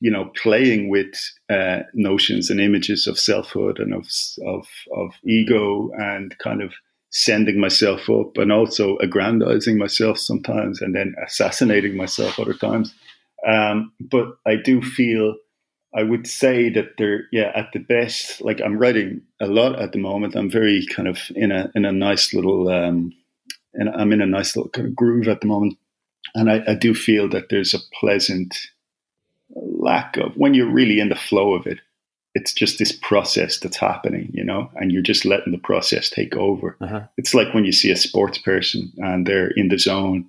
you 0.00 0.10
know, 0.10 0.32
playing 0.42 0.88
with 0.88 1.14
uh, 1.48 1.80
notions 1.94 2.50
and 2.50 2.60
images 2.60 3.06
of 3.06 3.16
selfhood 3.16 3.78
and 3.78 3.94
of, 3.94 4.08
of, 4.44 4.66
of 4.96 5.12
ego 5.24 5.90
and 5.98 6.36
kind 6.38 6.62
of 6.62 6.72
sending 7.10 7.60
myself 7.60 8.10
up 8.10 8.36
and 8.38 8.50
also 8.50 8.96
aggrandizing 8.96 9.78
myself 9.78 10.18
sometimes 10.18 10.80
and 10.80 10.96
then 10.96 11.14
assassinating 11.24 11.96
myself 11.96 12.40
other 12.40 12.54
times. 12.54 12.92
Um, 13.46 13.92
but 14.00 14.36
I 14.44 14.56
do 14.56 14.82
feel, 14.82 15.36
I 15.94 16.02
would 16.02 16.26
say 16.26 16.70
that 16.70 16.96
they're, 16.98 17.24
yeah, 17.30 17.52
at 17.54 17.68
the 17.72 17.78
best, 17.78 18.40
like 18.40 18.60
I'm 18.60 18.78
writing 18.78 19.20
a 19.40 19.46
lot 19.46 19.78
at 19.78 19.92
the 19.92 19.98
moment. 19.98 20.34
I'm 20.34 20.50
very 20.50 20.84
kind 20.86 21.06
of 21.06 21.20
in 21.36 21.52
a, 21.52 21.70
in 21.76 21.84
a 21.84 21.92
nice 21.92 22.34
little, 22.34 22.68
um, 22.68 23.12
and 23.74 23.88
I'm 23.88 24.12
in 24.12 24.20
a 24.20 24.26
nice 24.26 24.56
little 24.56 24.70
kind 24.70 24.86
of 24.86 24.96
groove 24.96 25.28
at 25.28 25.40
the 25.40 25.46
moment. 25.46 25.78
And 26.34 26.50
I, 26.50 26.62
I 26.66 26.74
do 26.74 26.94
feel 26.94 27.28
that 27.30 27.48
there's 27.48 27.74
a 27.74 27.80
pleasant 28.00 28.56
lack 29.54 30.16
of 30.16 30.34
when 30.36 30.54
you're 30.54 30.70
really 30.70 31.00
in 31.00 31.08
the 31.08 31.14
flow 31.14 31.52
of 31.54 31.66
it. 31.66 31.78
It's 32.34 32.54
just 32.54 32.78
this 32.78 32.92
process 32.92 33.58
that's 33.58 33.76
happening, 33.76 34.30
you 34.32 34.42
know, 34.42 34.70
and 34.76 34.90
you're 34.90 35.02
just 35.02 35.26
letting 35.26 35.52
the 35.52 35.58
process 35.58 36.08
take 36.08 36.34
over. 36.34 36.78
Uh-huh. 36.80 37.02
It's 37.18 37.34
like 37.34 37.52
when 37.52 37.66
you 37.66 37.72
see 37.72 37.90
a 37.90 37.96
sports 37.96 38.38
person 38.38 38.90
and 38.98 39.26
they're 39.26 39.50
in 39.50 39.68
the 39.68 39.78
zone. 39.78 40.28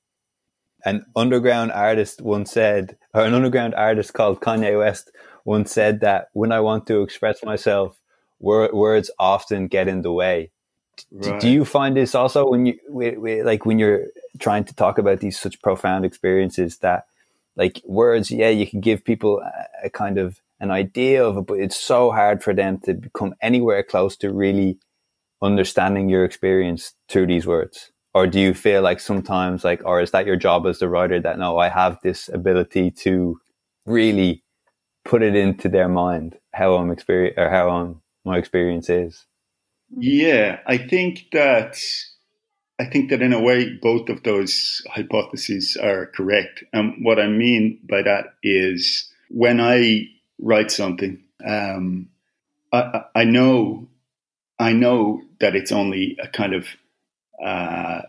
An 0.84 1.06
underground 1.16 1.72
artist 1.72 2.22
once 2.22 2.52
said, 2.52 2.98
or 3.14 3.24
an 3.24 3.34
underground 3.34 3.74
artist 3.76 4.14
called 4.14 4.42
Kanye 4.42 4.78
West 4.78 5.12
once 5.46 5.72
said 5.72 6.02
that 6.02 6.28
when 6.34 6.52
I 6.52 6.60
want 6.60 6.88
to 6.88 7.02
express 7.02 7.42
myself, 7.42 7.98
words 8.40 9.10
often 9.18 9.68
get 9.68 9.88
in 9.88 10.02
the 10.02 10.12
way. 10.12 10.52
Right. 11.12 11.40
Do 11.40 11.50
you 11.50 11.66
find 11.66 11.96
this 11.96 12.16
also 12.16 12.50
when 12.50 12.66
you 12.66 12.80
like 13.44 13.66
when 13.66 13.80
you're 13.80 14.08
trying 14.40 14.64
to 14.66 14.76
talk 14.76 14.98
about 14.98 15.20
these 15.20 15.40
such 15.40 15.62
profound 15.62 16.06
experiences 16.06 16.78
that 16.80 17.06
like 17.56 17.82
words, 17.86 18.32
yeah, 18.32 18.50
you 18.50 18.68
can 18.68 18.80
give 18.80 19.04
people 19.04 19.40
a, 19.40 19.88
a 19.88 19.90
kind 19.90 20.18
of 20.18 20.40
an 20.60 20.72
idea 20.72 21.24
of 21.24 21.38
it, 21.38 21.46
but 21.46 21.60
it's 21.60 21.76
so 21.76 22.12
hard 22.12 22.44
for 22.44 22.54
them 22.54 22.80
to 22.80 22.94
become 22.94 23.34
anywhere 23.42 23.84
close 23.84 24.16
to 24.18 24.32
really 24.32 24.78
understanding 25.42 26.10
your 26.10 26.24
experience 26.24 26.94
through 27.10 27.28
these 27.28 27.46
words. 27.46 27.92
Or 28.14 28.28
do 28.28 28.40
you 28.40 28.54
feel 28.54 28.82
like 28.82 29.00
sometimes 29.00 29.64
like, 29.64 29.82
or 29.86 30.00
is 30.00 30.12
that 30.12 30.26
your 30.26 30.36
job 30.36 30.66
as 30.68 30.80
the 30.80 30.88
writer 30.88 31.20
that 31.20 31.38
no, 31.38 31.58
I 31.58 31.70
have 31.70 31.98
this 32.04 32.30
ability 32.30 32.92
to 32.92 33.40
really 33.86 34.44
put 35.04 35.22
it 35.22 35.36
into 35.36 35.68
their 35.68 35.90
mind 35.90 36.38
how 36.54 36.76
I'm 36.76 36.92
experience 36.92 37.36
or 37.38 37.50
how 37.50 37.70
I'm, 37.70 38.02
my 38.24 38.38
experience 38.38 38.90
is? 38.90 39.26
Yeah, 39.98 40.60
I 40.66 40.78
think 40.78 41.28
that 41.34 41.78
I 42.80 42.86
think 42.86 43.10
that 43.10 43.22
in 43.22 43.34
a 43.34 43.42
way 43.42 43.70
both 43.82 44.10
of 44.10 44.24
those 44.24 44.82
hypotheses 44.90 45.78
are 45.78 46.08
correct. 46.08 46.64
And 46.74 46.96
what 47.06 47.20
I 47.20 47.28
mean 47.28 47.80
by 47.88 48.02
that 48.02 48.34
is 48.42 49.10
when 49.30 49.62
I 49.62 50.10
write 50.40 50.72
something, 50.72 51.24
um, 51.46 52.10
I, 52.72 53.04
I, 53.16 53.24
know 53.24 53.88
I 54.60 54.74
know 54.74 55.22
that 55.40 55.56
it's 55.56 55.72
only 55.72 56.18
a 56.22 56.28
kind 56.28 56.54
of 56.56 56.68
uh, 57.44 58.02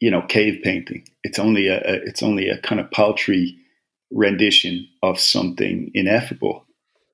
you 0.00 0.10
know 0.10 0.22
cave 0.22 0.60
painting. 0.62 1.08
It's 1.24 1.38
only 1.38 1.68
a, 1.68 1.78
a 1.78 1.94
it's 2.04 2.22
only 2.22 2.48
a 2.48 2.58
kind 2.58 2.80
of 2.80 2.90
paltry 2.90 3.56
rendition 4.12 4.86
of 5.02 5.18
something 5.18 5.90
ineffable 5.94 6.65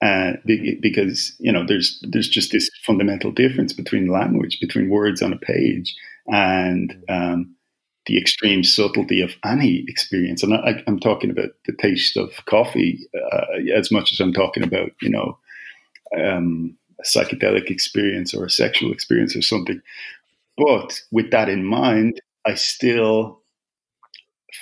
uh, 0.02 0.32
because 0.44 1.34
you 1.38 1.52
know 1.52 1.64
there's 1.64 2.04
there's 2.08 2.28
just 2.28 2.50
this 2.50 2.68
fundamental 2.84 3.30
difference 3.30 3.72
between 3.72 4.08
language, 4.08 4.58
between 4.60 4.90
words 4.90 5.22
on 5.22 5.32
a 5.32 5.38
page, 5.38 5.94
and 6.26 6.94
um, 7.08 7.54
the 8.06 8.18
extreme 8.18 8.64
subtlety 8.64 9.20
of 9.20 9.34
any 9.44 9.84
experience. 9.86 10.42
And 10.42 10.54
I, 10.54 10.82
am 10.86 10.98
talking 10.98 11.30
about 11.30 11.50
the 11.66 11.72
taste 11.72 12.16
of 12.16 12.32
coffee 12.46 13.08
uh, 13.14 13.76
as 13.76 13.92
much 13.92 14.12
as 14.12 14.18
I'm 14.18 14.32
talking 14.32 14.64
about, 14.64 14.90
you 15.00 15.10
know, 15.10 15.38
um, 16.18 16.76
a 16.98 17.04
psychedelic 17.04 17.70
experience 17.70 18.34
or 18.34 18.44
a 18.44 18.50
sexual 18.50 18.92
experience 18.92 19.36
or 19.36 19.42
something. 19.42 19.80
But 20.56 21.00
with 21.12 21.30
that 21.30 21.48
in 21.48 21.64
mind, 21.64 22.20
I 22.44 22.54
still 22.54 23.40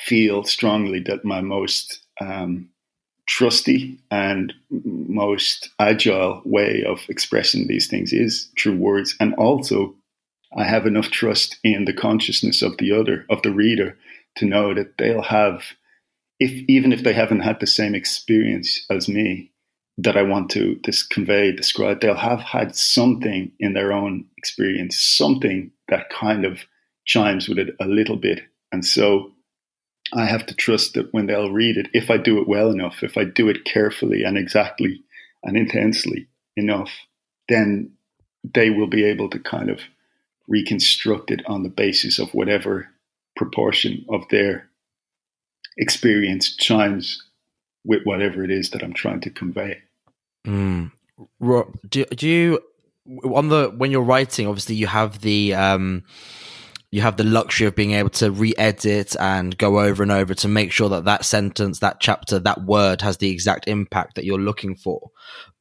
feel 0.05 0.45
strongly 0.45 1.01
that 1.01 1.25
my 1.25 1.41
most 1.41 2.01
um, 2.21 2.69
trusty 3.31 3.97
and 4.11 4.53
most 4.85 5.71
agile 5.79 6.43
way 6.45 6.83
of 6.85 6.99
expressing 7.09 7.69
these 7.69 7.87
things 7.87 8.13
is 8.13 8.51
through 8.59 8.77
words 8.77 9.15
and 9.21 9.33
also 9.35 9.95
I 10.57 10.65
have 10.65 10.85
enough 10.85 11.11
trust 11.11 11.57
in 11.63 11.85
the 11.85 11.93
consciousness 11.93 12.61
of 12.61 12.77
the 12.79 12.91
other, 12.91 13.25
of 13.31 13.43
the 13.43 13.53
reader, 13.53 13.97
to 14.37 14.47
know 14.47 14.75
that 14.75 14.99
they'll 14.99 15.23
have, 15.23 15.63
if 16.41 16.51
even 16.69 16.93
if 16.93 17.05
they 17.05 17.13
haven't 17.13 17.41
had 17.41 17.61
the 17.61 17.69
same 17.69 17.95
experience 17.95 18.85
as 18.91 19.09
me, 19.09 19.53
that 19.97 20.17
I 20.17 20.23
want 20.23 20.51
to 20.51 20.75
dis- 20.83 21.07
convey, 21.07 21.53
describe, 21.53 22.01
they'll 22.01 22.15
have 22.17 22.41
had 22.41 22.75
something 22.75 23.53
in 23.61 23.75
their 23.75 23.93
own 23.93 24.25
experience, 24.37 24.99
something 24.99 25.71
that 25.89 26.11
kind 26.11 26.45
of 26.45 26.65
chimes 27.07 27.49
with 27.49 27.59
it 27.59 27.77
a 27.81 27.85
little 27.85 28.17
bit. 28.17 28.41
And 28.73 28.85
so 28.85 29.31
I 30.13 30.27
have 30.27 30.47
to 30.47 30.55
trust 30.55 30.95
that 30.95 31.13
when 31.13 31.27
they'll 31.27 31.53
read 31.53 31.77
it, 31.77 31.89
if 31.93 32.11
I 32.11 32.17
do 32.17 32.41
it 32.41 32.49
well 32.49 32.71
enough, 32.71 33.03
if 33.03 33.17
I 33.17 33.25
do 33.25 33.49
it 33.49 33.65
carefully 33.65 34.25
and 34.25 34.37
exactly 34.37 35.03
and 35.43 35.57
intensely 35.57 36.27
enough, 36.57 36.91
then 37.49 37.93
they 38.43 38.71
will 38.71 38.87
be 38.87 39.05
able 39.05 39.29
to 39.31 39.39
kind 39.39 39.71
of 39.71 39.81
reconstruct 40.49 41.31
it 41.31 41.43
on 41.47 41.63
the 41.63 41.69
basis 41.69 42.19
of 42.19 42.35
whatever 42.35 42.89
proportion 43.37 44.05
of 44.09 44.23
their 44.31 44.69
experience 45.77 46.55
chimes 46.57 47.23
with 47.85 48.03
whatever 48.05 48.45
it 48.45 48.51
is 48.51 48.71
that 48.71 48.83
I'm 48.83 48.93
trying 48.93 49.21
to 49.21 49.31
convey. 49.31 49.79
Mm. 50.47 50.91
Do, 51.89 52.05
do 52.05 52.29
you 52.29 52.61
on 53.25 53.49
the 53.49 53.73
when 53.77 53.91
you're 53.91 54.03
writing? 54.03 54.47
Obviously, 54.47 54.75
you 54.75 54.87
have 54.87 55.21
the 55.21 55.55
um, 55.55 56.05
you 56.91 57.01
have 57.03 57.17
the 57.17 57.25
luxury 57.25 57.67
of 57.67 57.77
being 57.77 57.93
able 57.93 58.11
to 58.11 58.31
re-edit 58.31 59.15
and 59.21 59.57
go 59.59 59.81
over 59.81 60.03
and 60.03 60.11
over 60.11 60.35
to 60.35 60.49
make 60.49 60.73
sure 60.73 60.89
that 60.89 61.05
that 61.05 61.25
sentence, 61.25 61.79
that 61.79 62.01
chapter, 62.01 62.39
that 62.41 62.65
word 62.65 63.01
has 63.01 63.19
the 63.19 63.31
exact 63.31 63.69
impact 63.69 64.17
that 64.17 64.25
you're 64.25 64.39
looking 64.39 64.75
for. 64.75 65.11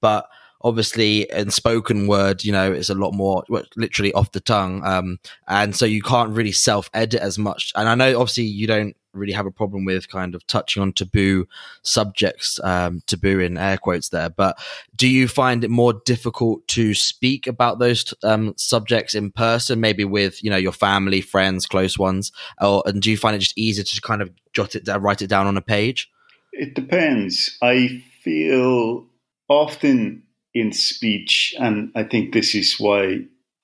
But 0.01 0.27
obviously 0.61 1.25
in 1.32 1.49
spoken 1.49 2.07
word 2.07 2.43
you 2.43 2.51
know 2.51 2.71
it's 2.71 2.89
a 2.89 2.95
lot 2.95 3.13
more 3.13 3.43
literally 3.77 4.11
off 4.13 4.32
the 4.34 4.39
tongue 4.39 4.84
um, 4.86 5.17
and 5.47 5.75
so 5.75 5.86
you 5.86 6.01
can't 6.01 6.32
really 6.32 6.51
self 6.51 6.89
edit 6.93 7.21
as 7.21 7.38
much 7.38 7.71
and 7.75 7.88
i 7.88 7.95
know 7.95 8.19
obviously 8.19 8.43
you 8.43 8.67
don't 8.67 8.95
really 9.14 9.34
have 9.34 9.45
a 9.45 9.51
problem 9.51 9.86
with 9.86 10.10
kind 10.10 10.36
of 10.36 10.45
touching 10.47 10.82
on 10.82 10.93
taboo 10.93 11.47
subjects 11.82 12.60
um, 12.64 13.01
taboo 13.07 13.39
in 13.39 13.57
air 13.57 13.78
quotes 13.78 14.10
there 14.10 14.30
but 14.30 14.57
do 14.95 15.07
you 15.07 15.28
find 15.28 15.64
it 15.64 15.70
more 15.70 15.93
difficult 16.05 16.68
to 16.68 16.93
speak 16.93 17.47
about 17.47 17.80
those 17.80 18.14
um, 18.24 18.53
subjects 18.57 19.16
in 19.16 19.32
person 19.32 19.80
maybe 19.80 20.05
with 20.05 20.43
you 20.43 20.49
know 20.49 20.57
your 20.57 20.72
family 20.72 21.22
friends 21.22 21.66
close 21.66 21.97
ones? 21.97 22.32
Or 22.62 22.84
and 22.86 23.01
do 23.01 23.12
you 23.12 23.18
find 23.18 23.36
it 23.36 23.39
just 23.39 23.57
easier 23.57 23.84
to 23.84 24.01
kind 24.01 24.22
of 24.22 24.30
jot 24.53 24.76
it 24.76 24.86
down 24.86 25.01
write 25.01 25.22
it 25.22 25.28
down 25.28 25.47
on 25.47 25.57
a 25.57 25.62
page? 25.62 26.10
It 26.53 26.74
depends. 26.74 27.57
I 27.62 28.03
feel 28.24 29.07
often 29.47 30.24
in 30.53 30.74
speech, 30.74 31.55
and 31.60 31.91
I 31.95 32.03
think 32.03 32.34
this 32.34 32.55
is 32.55 32.80
why 32.80 33.22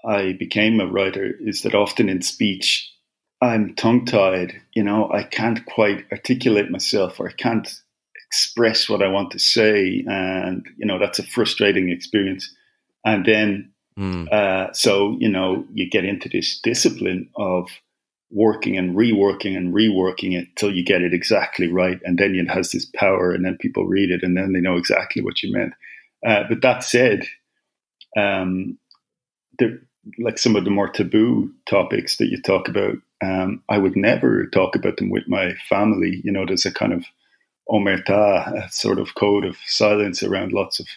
I 0.07 0.33
became 0.33 0.79
a 0.79 0.87
writer, 0.87 1.33
is 1.41 1.61
that 1.63 1.75
often 1.75 2.09
in 2.09 2.21
speech 2.21 2.91
I'm 3.41 3.75
tongue 3.75 4.05
tied. 4.05 4.61
You 4.73 4.83
know, 4.83 5.09
I 5.11 5.23
can't 5.23 5.65
quite 5.65 6.05
articulate 6.11 6.71
myself 6.71 7.19
or 7.19 7.29
I 7.29 7.33
can't 7.33 7.67
express 8.27 8.89
what 8.89 9.01
I 9.01 9.07
want 9.07 9.31
to 9.31 9.39
say. 9.39 10.03
And, 10.07 10.65
you 10.77 10.85
know, 10.85 10.99
that's 10.99 11.19
a 11.19 11.23
frustrating 11.23 11.89
experience. 11.89 12.53
And 13.05 13.25
then, 13.25 13.71
mm. 13.97 14.31
uh, 14.31 14.73
so, 14.73 15.15
you 15.19 15.29
know, 15.29 15.65
you 15.73 15.89
get 15.89 16.05
into 16.05 16.29
this 16.29 16.59
discipline 16.61 17.29
of 17.35 17.69
working 18.31 18.77
and 18.77 18.95
reworking 18.95 19.55
and 19.55 19.73
reworking 19.73 20.37
it 20.37 20.47
till 20.55 20.73
you 20.73 20.83
get 20.83 21.01
it 21.01 21.13
exactly 21.13 21.67
right. 21.67 21.99
And 22.03 22.17
then 22.17 22.35
it 22.35 22.49
has 22.49 22.71
this 22.71 22.85
power, 22.85 23.31
and 23.31 23.45
then 23.45 23.57
people 23.57 23.85
read 23.85 24.11
it 24.11 24.23
and 24.23 24.35
then 24.35 24.53
they 24.53 24.59
know 24.59 24.77
exactly 24.77 25.21
what 25.21 25.43
you 25.43 25.53
meant. 25.53 25.73
Uh, 26.25 26.43
but 26.49 26.61
that 26.61 26.83
said, 26.83 27.27
um, 28.17 28.77
like 30.19 30.37
some 30.37 30.55
of 30.55 30.63
the 30.65 30.71
more 30.71 30.89
taboo 30.89 31.51
topics 31.65 32.17
that 32.17 32.27
you 32.27 32.41
talk 32.41 32.67
about, 32.67 32.95
um, 33.23 33.63
I 33.69 33.77
would 33.77 33.95
never 33.95 34.47
talk 34.47 34.75
about 34.75 34.97
them 34.97 35.09
with 35.09 35.27
my 35.27 35.53
family. 35.69 36.21
You 36.23 36.31
know, 36.31 36.45
there's 36.45 36.65
a 36.65 36.73
kind 36.73 36.93
of 36.93 37.05
omerta, 37.69 38.65
a 38.65 38.71
sort 38.71 38.99
of 38.99 39.15
code 39.15 39.45
of 39.45 39.57
silence 39.65 40.21
around 40.23 40.53
lots 40.53 40.79
of 40.79 40.87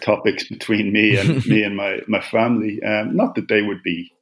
topics 0.00 0.48
between 0.48 0.92
me 0.92 1.16
and 1.16 1.44
me 1.46 1.62
and 1.62 1.76
my 1.76 2.00
my 2.08 2.20
family. 2.20 2.82
Um, 2.82 3.16
not 3.16 3.34
that 3.34 3.48
they 3.48 3.62
would 3.62 3.82
be 3.82 4.12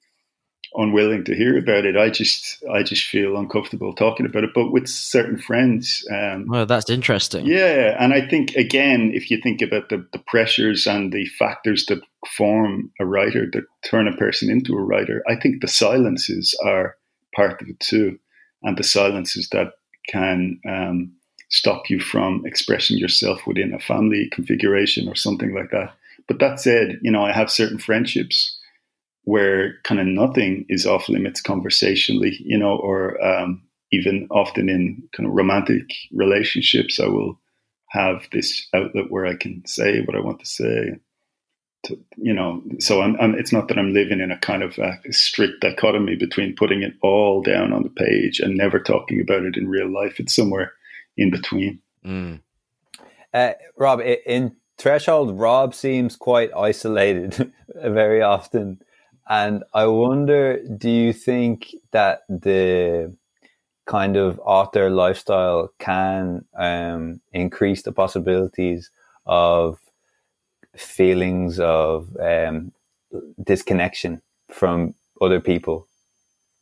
unwilling 0.74 1.24
to 1.24 1.34
hear 1.34 1.58
about 1.58 1.84
it. 1.84 1.96
I 1.96 2.10
just 2.10 2.62
I 2.72 2.82
just 2.82 3.06
feel 3.06 3.36
uncomfortable 3.36 3.94
talking 3.94 4.26
about 4.26 4.44
it. 4.44 4.50
But 4.54 4.70
with 4.70 4.88
certain 4.88 5.38
friends, 5.38 6.04
um, 6.10 6.46
well, 6.48 6.66
that's 6.66 6.90
interesting. 6.90 7.46
Yeah, 7.46 7.96
and 7.98 8.12
I 8.12 8.26
think 8.26 8.54
again, 8.56 9.12
if 9.14 9.30
you 9.30 9.40
think 9.40 9.62
about 9.62 9.88
the, 9.88 10.06
the 10.12 10.18
pressures 10.18 10.86
and 10.86 11.12
the 11.12 11.26
factors 11.26 11.86
that 11.86 12.00
form 12.36 12.90
a 13.00 13.06
writer, 13.06 13.46
that 13.52 13.64
turn 13.84 14.08
a 14.08 14.16
person 14.16 14.50
into 14.50 14.74
a 14.74 14.82
writer, 14.82 15.22
I 15.28 15.36
think 15.36 15.60
the 15.60 15.68
silences 15.68 16.58
are 16.64 16.96
part 17.40 17.62
of 17.62 17.68
it 17.68 17.80
too, 17.80 18.18
and 18.62 18.76
the 18.76 18.84
silences 18.84 19.48
that 19.50 19.68
can 20.08 20.60
um, 20.68 21.10
stop 21.48 21.88
you 21.88 21.98
from 22.00 22.42
expressing 22.44 22.98
yourself 22.98 23.46
within 23.46 23.72
a 23.72 23.78
family 23.78 24.28
configuration 24.30 25.08
or 25.08 25.14
something 25.14 25.54
like 25.54 25.70
that. 25.70 25.92
But 26.28 26.38
that 26.40 26.60
said, 26.60 26.98
you 27.02 27.10
know, 27.10 27.24
I 27.24 27.32
have 27.32 27.50
certain 27.50 27.78
friendships 27.78 28.58
where 29.24 29.74
kind 29.84 30.00
of 30.00 30.06
nothing 30.06 30.66
is 30.68 30.86
off 30.86 31.08
limits 31.08 31.40
conversationally, 31.40 32.36
you 32.40 32.58
know, 32.58 32.76
or 32.76 33.00
um, 33.24 33.62
even 33.90 34.26
often 34.30 34.68
in 34.68 35.02
kind 35.16 35.26
of 35.26 35.34
romantic 35.34 35.86
relationships, 36.12 37.00
I 37.00 37.06
will 37.06 37.40
have 37.88 38.28
this 38.32 38.68
outlet 38.74 39.10
where 39.10 39.26
I 39.26 39.34
can 39.34 39.62
say 39.66 40.02
what 40.02 40.16
I 40.16 40.20
want 40.20 40.40
to 40.40 40.46
say. 40.46 40.90
To, 41.84 41.98
you 42.16 42.34
know, 42.34 42.62
so 42.78 43.00
I'm, 43.00 43.18
I'm, 43.20 43.34
It's 43.34 43.52
not 43.52 43.68
that 43.68 43.78
I'm 43.78 43.94
living 43.94 44.20
in 44.20 44.30
a 44.30 44.38
kind 44.38 44.62
of 44.62 44.78
a 44.78 44.98
strict 45.10 45.62
dichotomy 45.62 46.16
between 46.16 46.54
putting 46.54 46.82
it 46.82 46.92
all 47.02 47.42
down 47.42 47.72
on 47.72 47.82
the 47.82 47.88
page 47.88 48.38
and 48.40 48.56
never 48.56 48.78
talking 48.78 49.20
about 49.20 49.44
it 49.44 49.56
in 49.56 49.68
real 49.68 49.90
life. 49.90 50.20
It's 50.20 50.34
somewhere 50.34 50.72
in 51.16 51.30
between. 51.30 51.80
Mm. 52.04 52.40
Uh, 53.32 53.52
Rob, 53.76 54.00
in 54.00 54.56
Threshold, 54.76 55.38
Rob 55.38 55.74
seems 55.74 56.16
quite 56.16 56.50
isolated 56.54 57.52
very 57.74 58.22
often. 58.22 58.82
And 59.28 59.62
I 59.72 59.86
wonder, 59.86 60.60
do 60.76 60.90
you 60.90 61.12
think 61.12 61.74
that 61.92 62.22
the 62.28 63.14
kind 63.86 64.16
of 64.16 64.40
author 64.44 64.90
lifestyle 64.90 65.72
can 65.78 66.44
um, 66.56 67.20
increase 67.32 67.82
the 67.82 67.92
possibilities 67.92 68.90
of 69.26 69.78
feelings 70.76 71.58
of 71.58 72.16
um, 72.20 72.72
disconnection 73.42 74.22
from 74.50 74.94
other 75.20 75.40
people? 75.40 75.86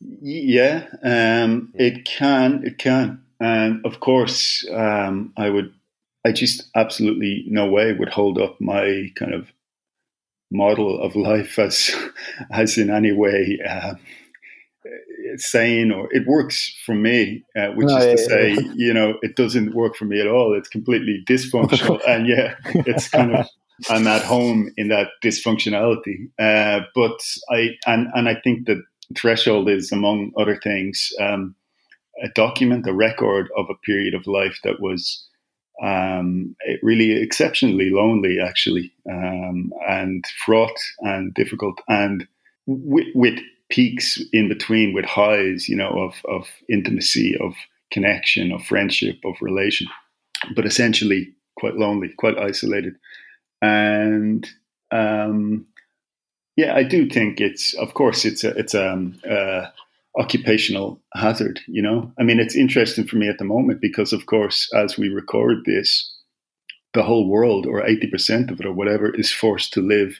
Yeah, 0.01 0.87
um, 1.03 1.71
it 1.75 2.05
can. 2.05 2.63
It 2.65 2.77
can. 2.77 3.21
And 3.39 3.85
of 3.85 3.99
course, 3.99 4.65
um, 4.71 5.33
I 5.37 5.49
would, 5.49 5.73
I 6.25 6.31
just 6.31 6.69
absolutely 6.75 7.45
no 7.47 7.67
way 7.69 7.93
would 7.93 8.09
hold 8.09 8.37
up 8.37 8.59
my 8.59 9.11
kind 9.15 9.33
of 9.33 9.47
model 10.51 10.99
of 11.01 11.15
life 11.15 11.59
as 11.59 11.95
as 12.51 12.77
in 12.77 12.89
any 12.89 13.11
way 13.11 13.59
uh, 13.67 13.93
sane 15.37 15.91
or 15.91 16.11
it 16.11 16.27
works 16.27 16.75
for 16.85 16.95
me, 16.95 17.43
uh, 17.55 17.67
which 17.69 17.87
no, 17.87 17.97
is 17.97 18.21
to 18.21 18.29
say, 18.29 18.51
yeah. 18.51 18.71
you 18.75 18.93
know, 18.93 19.17
it 19.21 19.35
doesn't 19.35 19.73
work 19.73 19.95
for 19.95 20.05
me 20.05 20.19
at 20.19 20.27
all. 20.27 20.57
It's 20.57 20.69
completely 20.69 21.23
dysfunctional, 21.27 21.99
and 22.07 22.27
yeah, 22.27 22.55
it's 22.65 23.09
kind 23.09 23.35
of 23.35 23.47
I'm 23.89 24.07
at 24.07 24.23
home 24.23 24.71
in 24.77 24.89
that 24.89 25.09
dysfunctionality. 25.23 26.29
Uh, 26.39 26.81
but 26.95 27.19
I 27.49 27.77
and 27.85 28.07
and 28.13 28.27
I 28.27 28.35
think 28.35 28.67
that 28.67 28.81
threshold 29.17 29.69
is 29.69 29.91
among 29.91 30.31
other 30.37 30.55
things 30.55 31.11
um, 31.19 31.55
a 32.23 32.29
document, 32.29 32.87
a 32.87 32.93
record 32.93 33.49
of 33.57 33.67
a 33.69 33.75
period 33.85 34.13
of 34.13 34.27
life 34.27 34.59
that 34.63 34.79
was 34.79 35.25
um, 35.81 36.55
really 36.83 37.21
exceptionally 37.21 37.89
lonely, 37.89 38.39
actually, 38.39 38.91
um, 39.09 39.71
and 39.87 40.25
fraught 40.45 40.77
and 40.99 41.33
difficult, 41.33 41.79
and 41.87 42.27
with, 42.65 43.07
with, 43.15 43.39
peaks 43.69 44.19
in 44.33 44.49
between, 44.49 44.95
with 44.95 45.05
highs, 45.05 45.69
you 45.69 45.75
know, 45.75 45.91
of, 45.91 46.15
of 46.25 46.47
intimacy, 46.69 47.37
of 47.39 47.53
connection, 47.91 48.51
of 48.51 48.63
friendship, 48.63 49.15
of 49.23 49.35
relation, 49.41 49.85
but 50.55 50.65
essentially 50.65 51.31
quite 51.55 51.75
lonely, 51.75 52.11
quite 52.17 52.35
isolated, 52.39 52.95
and 53.61 54.49
um, 54.91 55.65
yeah, 56.55 56.75
I 56.75 56.83
do 56.83 57.07
think 57.09 57.39
it's, 57.39 57.73
of 57.75 57.93
course, 57.93 58.25
it's 58.25 58.43
a, 58.43 58.49
it's 58.49 58.75
um, 58.75 59.19
uh, 59.29 59.67
occupational 60.17 60.99
hazard. 61.13 61.61
You 61.67 61.81
know, 61.81 62.11
I 62.19 62.23
mean, 62.23 62.39
it's 62.39 62.55
interesting 62.55 63.07
for 63.07 63.15
me 63.15 63.29
at 63.29 63.37
the 63.37 63.45
moment 63.45 63.79
because, 63.81 64.11
of 64.11 64.25
course, 64.25 64.69
as 64.75 64.97
we 64.97 65.09
record 65.09 65.63
this, 65.65 66.13
the 66.93 67.03
whole 67.03 67.29
world, 67.29 67.65
or 67.65 67.85
eighty 67.85 68.07
percent 68.07 68.51
of 68.51 68.59
it, 68.59 68.65
or 68.65 68.73
whatever, 68.73 69.13
is 69.15 69.31
forced 69.31 69.71
to 69.73 69.81
live 69.81 70.19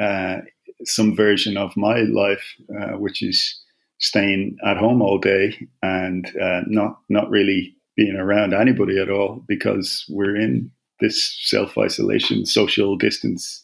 uh, 0.00 0.38
some 0.84 1.14
version 1.14 1.56
of 1.56 1.76
my 1.76 2.00
life, 2.00 2.44
uh, 2.80 2.96
which 2.96 3.22
is 3.22 3.60
staying 3.98 4.56
at 4.66 4.78
home 4.78 5.00
all 5.00 5.18
day 5.18 5.68
and 5.82 6.26
uh, 6.40 6.62
not 6.66 6.98
not 7.08 7.30
really 7.30 7.76
being 7.96 8.16
around 8.16 8.52
anybody 8.54 8.98
at 8.98 9.10
all 9.10 9.44
because 9.46 10.04
we're 10.08 10.34
in 10.34 10.70
this 11.02 11.38
self 11.42 11.76
isolation, 11.76 12.46
social 12.46 12.96
distance, 12.96 13.62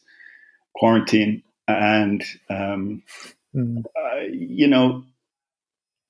quarantine, 0.76 1.42
and 1.66 2.22
um, 2.50 3.02
mm. 3.54 3.82
uh, 3.84 4.20
you 4.30 4.66
know 4.66 5.04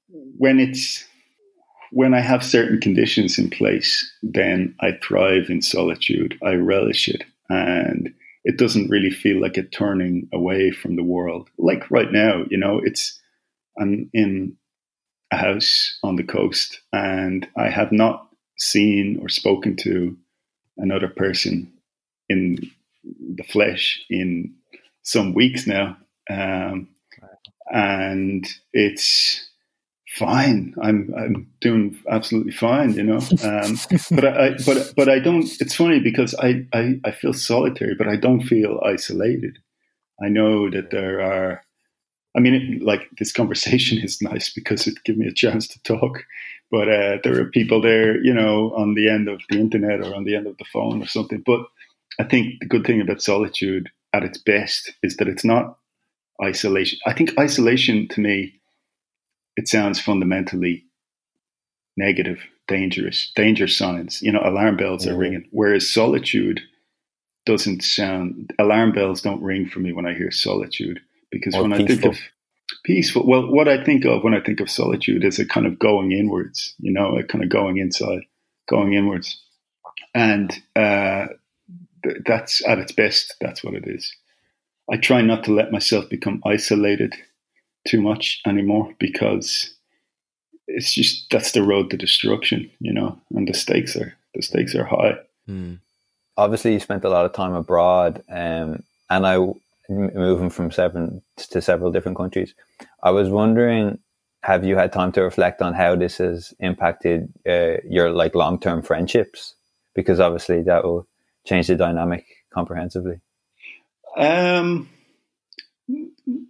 when 0.09 0.59
it's 0.59 1.05
when 1.91 2.13
I 2.15 2.21
have 2.21 2.45
certain 2.45 2.81
conditions 2.81 3.39
in 3.39 3.49
place, 3.49 4.11
then 4.23 4.75
I 4.81 4.93
thrive 5.03 5.49
in 5.49 5.63
solitude. 5.63 6.39
I 6.43 6.55
relish 6.55 7.09
it, 7.09 7.25
and 7.49 8.13
it 8.45 8.59
doesn't 8.59 8.91
really 8.91 9.11
feel 9.11 9.41
like 9.41 9.57
a 9.57 9.63
turning 9.63 10.29
away 10.33 10.71
from 10.71 10.97
the 10.97 11.03
world. 11.03 11.49
Like 11.59 11.91
right 11.91 12.13
now, 12.13 12.45
you 12.51 12.59
know, 12.59 12.81
it's 12.83 13.19
I'm 13.81 14.11
in 14.13 14.57
a 15.33 15.37
house 15.37 15.99
on 16.03 16.17
the 16.17 16.25
coast, 16.25 16.81
and 16.93 17.47
I 17.57 17.69
have 17.69 17.93
not 17.93 18.29
seen 18.57 19.19
or 19.23 19.29
spoken 19.29 19.77
to 19.77 20.17
another 20.79 21.09
person 21.09 21.71
in 22.29 22.71
the 23.37 23.45
flesh 23.45 24.01
in 24.11 24.55
some 25.03 25.35
weeks 25.35 25.67
now, 25.67 25.97
um, 26.31 26.89
and 27.73 28.47
it's 28.73 29.49
fine. 30.19 30.75
I'm 30.83 31.13
I'm 31.17 31.51
doing 31.61 31.99
absolutely 32.11 32.53
fine, 32.53 32.95
you 32.95 33.03
know. 33.03 33.19
Um, 33.43 33.79
but 34.11 34.25
I, 34.25 34.51
but 34.67 34.93
but 34.97 35.09
I 35.09 35.19
don't. 35.19 35.49
It's 35.61 35.75
funny 35.75 36.01
because 36.01 36.35
I, 36.35 36.67
I 36.73 37.01
I 37.05 37.11
feel 37.11 37.33
solitary, 37.33 37.95
but 37.95 38.09
I 38.09 38.17
don't 38.17 38.43
feel 38.43 38.81
isolated. 38.85 39.59
I 40.23 40.29
know 40.29 40.71
that 40.71 40.91
there 40.91 41.21
are. 41.21 41.63
I 42.37 42.41
mean, 42.41 42.55
it, 42.55 42.83
like 42.83 43.09
this 43.19 43.33
conversation 43.33 43.99
is 44.03 44.23
nice 44.23 44.53
because 44.53 44.87
it 44.87 45.03
gives 45.05 45.19
me 45.19 45.27
a 45.27 45.33
chance 45.33 45.67
to 45.69 45.83
talk. 45.83 46.25
But 46.71 46.89
uh, 46.89 47.19
there 47.25 47.41
are 47.41 47.47
people 47.47 47.81
there, 47.81 48.23
you 48.23 48.35
know, 48.35 48.73
on 48.77 48.95
the 48.95 49.09
end 49.09 49.29
of 49.29 49.41
the 49.49 49.59
internet 49.59 50.01
or 50.01 50.15
on 50.15 50.25
the 50.25 50.37
end 50.37 50.47
of 50.47 50.57
the 50.59 50.67
phone 50.73 51.03
or 51.03 51.07
something. 51.07 51.43
But 51.47 51.61
I 52.21 52.25
think 52.25 52.61
the 52.61 52.67
good 52.67 52.85
thing 52.85 53.01
about 53.01 53.23
solitude 53.23 53.89
at 54.13 54.23
its 54.23 54.39
best 54.39 54.93
is 55.03 55.17
that 55.17 55.29
it's 55.29 55.45
not 55.45 55.79
isolation. 56.43 56.99
I 57.07 57.15
think 57.15 57.39
isolation 57.39 58.09
to 58.09 58.21
me 58.21 58.55
it 59.57 59.67
sounds 59.67 60.01
fundamentally 60.01 60.85
negative, 61.97 62.41
dangerous, 62.69 63.33
danger 63.35 63.67
signs. 63.67 64.23
You 64.23 64.31
know, 64.31 64.41
alarm 64.45 64.77
bells 64.77 65.07
are 65.07 65.17
ringing. 65.17 65.49
Whereas 65.51 65.91
solitude 65.91 66.61
doesn't 67.45 67.83
sound. 67.83 68.53
Alarm 68.59 68.93
bells 68.93 69.21
don't 69.21 69.43
ring 69.43 69.69
for 69.69 69.81
me 69.81 69.93
when 69.93 70.07
I 70.07 70.15
hear 70.15 70.31
solitude 70.31 71.01
because 71.31 71.55
when 71.55 71.73
peaceful. 71.73 71.85
I 71.85 71.87
think 71.87 72.05
of 72.05 72.19
peaceful, 72.85 73.27
well, 73.27 73.51
what 73.51 73.69
I 73.69 73.83
think 73.83 74.05
of 74.05 74.23
when 74.23 74.35
I 74.35 74.41
think 74.41 74.61
of 74.61 74.71
solitude 74.71 75.25
is 75.25 75.39
a 75.39 75.47
kind 75.47 75.67
of 75.67 75.79
going 75.79 76.13
inwards. 76.13 76.75
You 76.79 76.93
know, 76.93 77.17
a 77.19 77.25
kind 77.25 77.43
of 77.45 77.51
going 77.51 77.79
inside, 77.79 78.23
going 78.69 78.95
inwards, 78.95 79.41
and 80.15 80.53
uh, 80.77 81.27
that's 82.27 82.67
at 82.67 82.79
its 82.79 82.93
best. 82.93 83.35
That's 83.41 83.63
what 83.63 83.75
it 83.75 83.85
is. 83.87 84.15
I 84.91 84.97
try 84.97 85.21
not 85.21 85.45
to 85.45 85.53
let 85.53 85.71
myself 85.71 86.09
become 86.09 86.43
isolated 86.47 87.15
too 87.87 88.01
much 88.01 88.41
anymore 88.47 88.95
because 88.99 89.75
it's 90.67 90.93
just 90.93 91.31
that's 91.31 91.53
the 91.53 91.63
road 91.63 91.91
to 91.91 91.97
destruction, 91.97 92.71
you 92.81 92.93
know, 92.93 93.19
and 93.35 93.49
the 93.49 93.55
stakes 93.55 93.97
are 93.97 94.15
the 94.35 94.43
stakes 94.43 94.75
are 94.75 94.85
high. 94.85 95.19
Mm. 95.49 95.79
Obviously, 96.37 96.73
you 96.73 96.81
spent 96.81 97.05
a 97.05 97.11
lot 97.11 97.25
of 97.25 97.33
time 97.33 97.55
abroad, 97.55 98.23
um, 98.29 98.83
and 99.11 99.27
I 99.27 99.39
moving 99.99 100.51
from 100.51 100.71
seven 100.71 101.23
to 101.37 101.61
several 101.61 101.93
different 101.93 102.17
countries. 102.17 102.55
I 103.03 103.11
was 103.11 103.29
wondering, 103.29 103.99
have 104.43 104.65
you 104.65 104.77
had 104.77 104.93
time 104.93 105.13
to 105.13 105.23
reflect 105.23 105.63
on 105.63 105.75
how 105.75 105.97
this 105.97 106.19
has 106.19 106.55
impacted 106.61 107.33
uh, 107.49 107.79
your 107.89 108.11
like 108.11 108.35
long 108.35 108.61
term 108.61 108.83
friendships? 108.83 109.55
Because 109.95 110.21
obviously, 110.21 110.63
that 110.63 110.85
will 110.85 111.07
change 111.45 111.67
the 111.67 111.75
dynamic 111.75 112.25
comprehensively. 112.53 113.21
Um, 114.17 114.89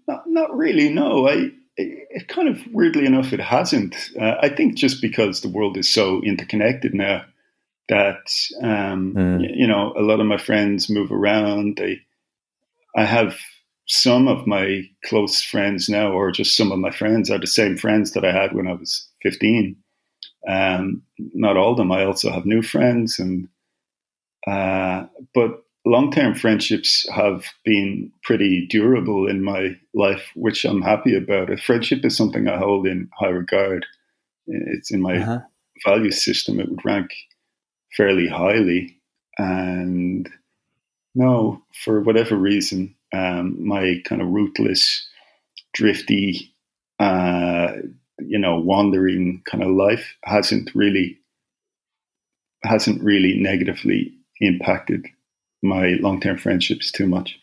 not, 0.07 0.25
not 0.27 0.57
really. 0.57 0.89
No, 0.91 1.29
I. 1.29 1.51
It 1.81 2.27
kind 2.27 2.49
of 2.49 2.61
weirdly 2.73 3.07
enough, 3.07 3.33
it 3.33 3.39
hasn't. 3.39 3.95
Uh, 4.21 4.35
I 4.43 4.49
think 4.49 4.75
just 4.75 5.01
because 5.01 5.43
the 5.43 5.49
world 5.49 5.77
is 5.77 5.89
so 5.89 6.21
interconnected 6.23 6.93
now 6.93 7.25
that 7.89 8.33
um, 8.63 9.15
mm. 9.15 9.47
you 9.55 9.67
know 9.67 9.93
a 9.97 10.03
lot 10.03 10.19
of 10.19 10.27
my 10.27 10.39
friends 10.39 10.91
move 10.91 11.13
around. 11.13 11.77
They, 11.77 12.01
I 12.97 13.05
have 13.05 13.37
some 13.87 14.29
of 14.29 14.47
my 14.47 14.83
close 15.05 15.43
friends 15.43 15.89
now, 15.89 16.13
or 16.13 16.31
just 16.31 16.57
some 16.57 16.73
of 16.73 16.79
my 16.79 16.91
friends, 16.91 17.31
are 17.31 17.39
the 17.39 17.47
same 17.47 17.77
friends 17.77 18.13
that 18.13 18.25
I 18.25 18.33
had 18.33 18.55
when 18.55 18.69
I 18.69 18.73
was 18.73 19.09
fifteen. 19.23 19.77
Um, 20.49 21.03
not 21.19 21.57
all 21.57 21.73
of 21.73 21.79
them. 21.79 21.93
I 21.93 22.05
also 22.05 22.31
have 22.31 22.47
new 22.47 22.63
friends, 22.63 23.19
and 23.19 23.49
uh, 24.47 25.07
but 25.35 25.65
long 25.85 26.13
term 26.13 26.35
friendships 26.35 27.07
have 27.15 27.45
been 27.65 28.13
pretty 28.23 28.67
durable 28.69 29.27
in 29.27 29.43
my 29.43 29.77
life, 29.95 30.31
which 30.35 30.65
I'm 30.65 30.83
happy 30.83 31.17
about. 31.17 31.51
A 31.51 31.57
friendship 31.57 32.05
is 32.05 32.17
something 32.17 32.47
I 32.49 32.59
hold 32.59 32.87
in 32.87 33.09
high 33.19 33.29
regard. 33.29 33.87
It's 34.47 34.91
in 34.91 35.01
my 35.01 35.17
uh-huh. 35.17 35.41
value 35.87 36.11
system. 36.11 36.61
It 36.61 36.69
would 36.69 36.85
rank 36.85 37.11
fairly 37.97 38.29
highly. 38.29 39.01
And 39.39 40.29
no, 41.19 41.61
for 41.85 42.01
whatever 42.01 42.37
reason, 42.37 42.95
um, 43.13 43.67
my 43.67 44.01
kind 44.05 44.23
of 44.23 44.29
rootless, 44.29 45.05
drifty, 45.75 46.55
uh, 47.01 47.73
you 48.21 48.39
know, 48.39 48.61
wandering 48.61 49.43
kind 49.51 49.65
of 49.65 49.71
life 49.71 50.15
hasn't 50.23 50.71
really 50.77 51.19
hasn't 52.63 53.03
really 53.03 53.35
negatively 53.37 54.13
impacted 54.41 55.07
my 55.61 55.97
long 56.01 56.21
term 56.21 56.39
friendships 56.39 56.93
too 56.93 57.09
much. 57.09 57.37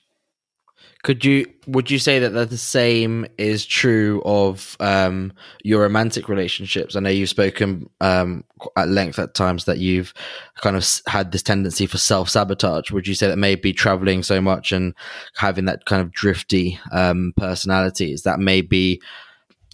Could 1.06 1.24
you 1.24 1.46
would 1.68 1.92
you 1.92 2.00
say 2.00 2.18
that 2.18 2.32
the 2.32 2.58
same 2.58 3.28
is 3.38 3.64
true 3.64 4.24
of 4.26 4.76
um, 4.80 5.34
your 5.64 5.84
romantic 5.84 6.28
relationships? 6.28 6.96
I 6.96 7.00
know 7.00 7.12
you've 7.12 7.30
spoken 7.30 7.88
um, 8.02 8.44
at 8.76 8.88
length 8.88 9.20
at 9.20 9.36
times 9.36 9.66
that 9.66 9.78
you've 9.78 10.16
kind 10.62 10.76
of 10.76 10.84
had 11.06 11.32
this 11.32 11.44
tendency 11.44 11.86
for 11.86 12.00
self 12.00 12.28
sabotage. 12.28 12.90
Would 12.90 13.06
you 13.06 13.14
say 13.14 13.28
that 13.28 13.38
maybe 13.38 13.72
traveling 13.72 14.24
so 14.24 14.42
much 14.42 14.72
and 14.72 14.96
having 15.36 15.66
that 15.66 15.86
kind 15.86 16.02
of 16.02 16.12
drifty 16.12 16.80
um, 16.92 17.34
personality 17.38 18.12
is 18.12 18.24
that 18.24 18.40
maybe 18.40 19.00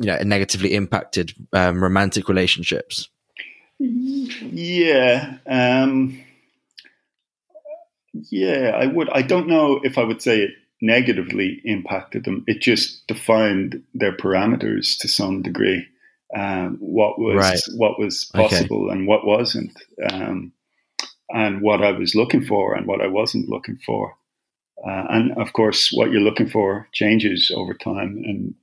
you 0.01 0.07
know 0.07 0.17
negatively 0.25 0.73
impacted 0.73 1.33
um, 1.53 1.81
romantic 1.81 2.27
relationships? 2.27 3.07
Yeah. 3.79 5.37
Um, 5.47 6.21
yeah, 8.29 8.71
I 8.75 8.87
would. 8.87 9.09
I 9.11 9.21
don't 9.21 9.47
know 9.47 9.79
if 9.81 9.97
I 9.97 10.03
would 10.03 10.21
say 10.21 10.41
it 10.41 10.51
negatively 10.81 11.61
impacted 11.63 12.25
them. 12.25 12.43
It 12.47 12.61
just 12.61 13.05
defined 13.07 13.83
their 13.93 14.15
parameters 14.15 14.97
to 14.99 15.07
some 15.07 15.41
degree. 15.41 15.85
Um, 16.35 16.77
what 16.79 17.19
was 17.19 17.35
right. 17.35 17.59
what 17.77 17.99
was 17.99 18.25
possible 18.33 18.85
okay. 18.85 18.93
and 18.93 19.07
what 19.07 19.25
wasn't, 19.25 19.77
um, 20.09 20.53
and 21.29 21.61
what 21.61 21.83
I 21.83 21.91
was 21.91 22.15
looking 22.15 22.43
for 22.43 22.73
and 22.73 22.87
what 22.87 23.01
I 23.01 23.07
wasn't 23.07 23.49
looking 23.49 23.77
for. 23.85 24.15
Uh, 24.83 25.05
and 25.09 25.31
of 25.37 25.53
course, 25.53 25.91
what 25.91 26.09
you're 26.09 26.21
looking 26.21 26.49
for 26.49 26.87
changes 26.93 27.51
over 27.55 27.73
time, 27.73 28.23
and 28.25 28.55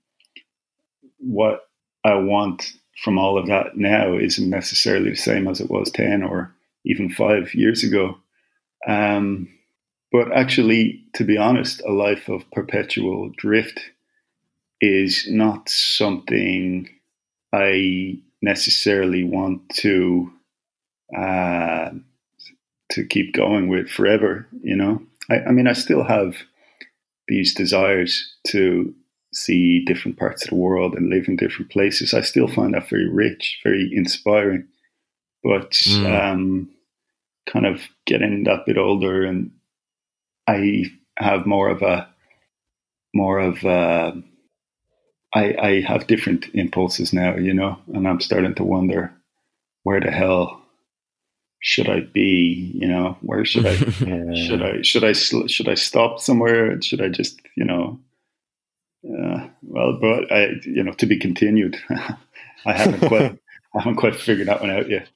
what 1.19 1.61
I 2.05 2.15
want 2.15 2.73
from 3.05 3.19
all 3.19 3.39
of 3.39 3.47
that 3.47 3.77
now 3.77 4.15
isn't 4.15 4.51
necessarily 4.51 5.11
the 5.11 5.17
same 5.17 5.47
as 5.47 5.61
it 5.61 5.71
was 5.71 5.91
ten 5.91 6.23
or 6.23 6.55
even 6.85 7.11
five 7.11 7.55
years 7.55 7.85
ago. 7.85 8.19
Um, 8.89 9.49
but 10.11 10.33
actually, 10.33 11.05
to 11.15 11.25
be 11.25 11.37
honest, 11.37 11.83
a 11.87 11.93
life 11.93 12.29
of 12.29 12.51
perpetual 12.51 13.31
drift 13.37 13.81
is 14.81 15.27
not 15.29 15.69
something 15.69 16.89
I 17.53 18.19
necessarily 18.41 19.25
want 19.25 19.69
to 19.77 20.33
uh, 21.17 21.91
to 22.93 23.07
keep 23.07 23.35
going 23.35 23.69
with 23.69 23.89
forever. 23.89 24.47
You 24.63 24.77
know, 24.77 25.03
I, 25.31 25.41
I 25.49 25.51
mean, 25.53 25.67
I 25.67 25.73
still 25.73 26.05
have 26.05 26.37
these 27.27 27.55
desires 27.55 28.35
to 28.49 28.95
see 29.35 29.85
different 29.85 30.19
parts 30.19 30.45
of 30.45 30.51
the 30.51 30.57
world 30.57 30.95
and 30.95 31.11
live 31.11 31.29
in 31.29 31.37
different 31.37 31.71
places. 31.71 32.15
I 32.15 32.23
still 32.23 32.49
find 32.49 32.75
that 32.75 32.89
very 32.89 33.09
rich, 33.09 33.61
very 33.63 33.91
inspiring. 33.93 34.67
But 35.45 35.73
mm. 35.73 36.33
um, 36.33 36.71
kind 37.47 37.67
of 37.67 37.83
getting 38.07 38.45
that 38.45 38.65
bit 38.67 38.79
older 38.79 39.25
and 39.25 39.51
I 40.49 40.87
have 41.19 41.47
more 41.47 41.69
of 41.69 41.83
a 41.83 42.09
more 43.15 43.39
of 43.39 43.63
a 43.65 44.23
I, 45.35 45.55
I 45.61 45.81
have 45.83 46.07
different 46.07 46.47
impulses 46.55 47.13
now, 47.13 47.37
you 47.37 47.53
know, 47.53 47.79
and 47.93 48.09
I'm 48.09 48.21
starting 48.21 48.55
to 48.55 48.65
wonder 48.65 49.13
where 49.83 50.01
the 50.01 50.11
hell 50.11 50.63
should 51.61 51.89
I 51.89 52.01
be? 52.01 52.73
You 52.75 52.89
know, 52.89 53.19
where 53.21 53.45
should 53.45 53.67
I 53.67 53.73
yeah. 53.73 54.35
should 54.47 54.63
I 54.63 54.83
should 54.83 55.05
I 55.05 55.13
should 55.13 55.69
I 55.69 55.75
stop 55.75 56.21
somewhere? 56.21 56.81
Should 56.81 57.01
I 57.01 57.09
just 57.09 57.41
you 57.57 57.65
know? 57.65 57.99
Uh, 59.05 59.49
well, 59.63 59.99
but 60.01 60.31
I 60.33 60.53
you 60.65 60.83
know 60.83 60.93
to 60.93 61.07
be 61.07 61.19
continued. 61.19 61.77
I 62.67 62.73
haven't 62.73 63.07
quite 63.09 63.39
I 63.75 63.81
haven't 63.81 63.97
quite 63.97 64.17
figured 64.17 64.49
that 64.49 64.61
one 64.61 64.71
out 64.71 64.89
yet. 64.89 65.09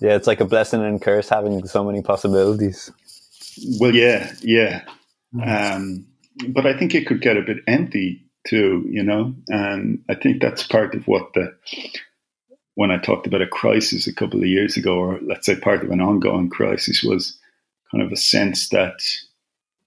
Yeah, 0.00 0.14
it's 0.16 0.26
like 0.26 0.40
a 0.40 0.44
blessing 0.44 0.84
and 0.84 1.00
curse 1.00 1.28
having 1.28 1.66
so 1.66 1.82
many 1.82 2.02
possibilities. 2.02 2.92
Well, 3.80 3.94
yeah, 3.94 4.32
yeah. 4.42 4.82
Mm. 5.34 5.74
Um, 5.74 6.06
but 6.48 6.66
I 6.66 6.76
think 6.76 6.94
it 6.94 7.06
could 7.06 7.20
get 7.20 7.36
a 7.36 7.42
bit 7.42 7.58
empty 7.66 8.22
too, 8.46 8.86
you 8.88 9.02
know, 9.02 9.34
and 9.48 10.02
I 10.08 10.14
think 10.14 10.40
that's 10.40 10.66
part 10.66 10.94
of 10.94 11.06
what 11.06 11.32
the 11.34 11.56
when 12.74 12.90
I 12.90 12.98
talked 12.98 13.26
about 13.26 13.42
a 13.42 13.46
crisis 13.46 14.06
a 14.06 14.14
couple 14.14 14.40
of 14.40 14.46
years 14.46 14.76
ago, 14.76 14.96
or 14.96 15.18
let's 15.22 15.46
say 15.46 15.56
part 15.56 15.82
of 15.82 15.90
an 15.90 16.00
ongoing 16.00 16.50
crisis, 16.50 17.02
was 17.02 17.36
kind 17.90 18.04
of 18.04 18.12
a 18.12 18.16
sense 18.16 18.68
that, 18.68 19.00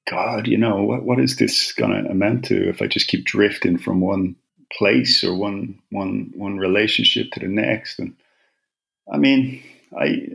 God, 0.10 0.48
you 0.48 0.58
know, 0.58 0.84
what 0.84 1.04
what 1.04 1.20
is 1.20 1.38
this 1.38 1.72
going 1.72 1.92
to 1.92 2.10
amount 2.10 2.46
to 2.46 2.68
if 2.68 2.82
I 2.82 2.88
just 2.88 3.08
keep 3.08 3.26
drifting 3.26 3.78
from 3.78 4.02
one 4.02 4.36
place 4.78 5.24
or 5.24 5.36
one 5.36 5.80
one 5.92 6.32
one 6.36 6.58
relationship 6.58 7.32
to 7.32 7.40
the 7.40 7.48
next? 7.48 8.00
And 8.00 8.16
I 9.12 9.18
mean, 9.18 9.64
I 9.98 10.28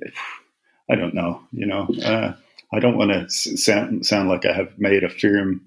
I 0.89 0.95
don't 0.95 1.14
know, 1.14 1.43
you 1.53 1.66
know, 1.66 1.89
uh, 2.05 2.35
I 2.75 2.81
don't 2.81 2.99
want 2.99 3.12
to 3.12 3.31
sound 3.31 4.05
sound 4.05 4.29
like 4.29 4.45
I 4.45 4.53
have 4.53 4.79
made 4.79 5.05
a 5.05 5.09
firm, 5.09 5.62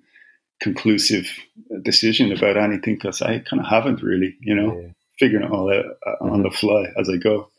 conclusive 0.62 1.30
decision 1.82 2.32
about 2.32 2.58
anything 2.58 2.96
because 2.96 3.22
I 3.22 3.40
kind 3.40 3.62
of 3.62 3.68
haven't 3.68 4.04
really, 4.04 4.38
you 4.42 4.56
know. 4.56 4.80
Yeah 4.80 4.90
figuring 5.18 5.46
it 5.46 5.52
all 5.52 5.74
out 5.74 5.86
uh, 6.06 6.16
on 6.22 6.30
mm-hmm. 6.30 6.44
the 6.44 6.52
fly 6.52 6.86
as 7.00 7.10
I 7.10 7.18
go. 7.18 7.50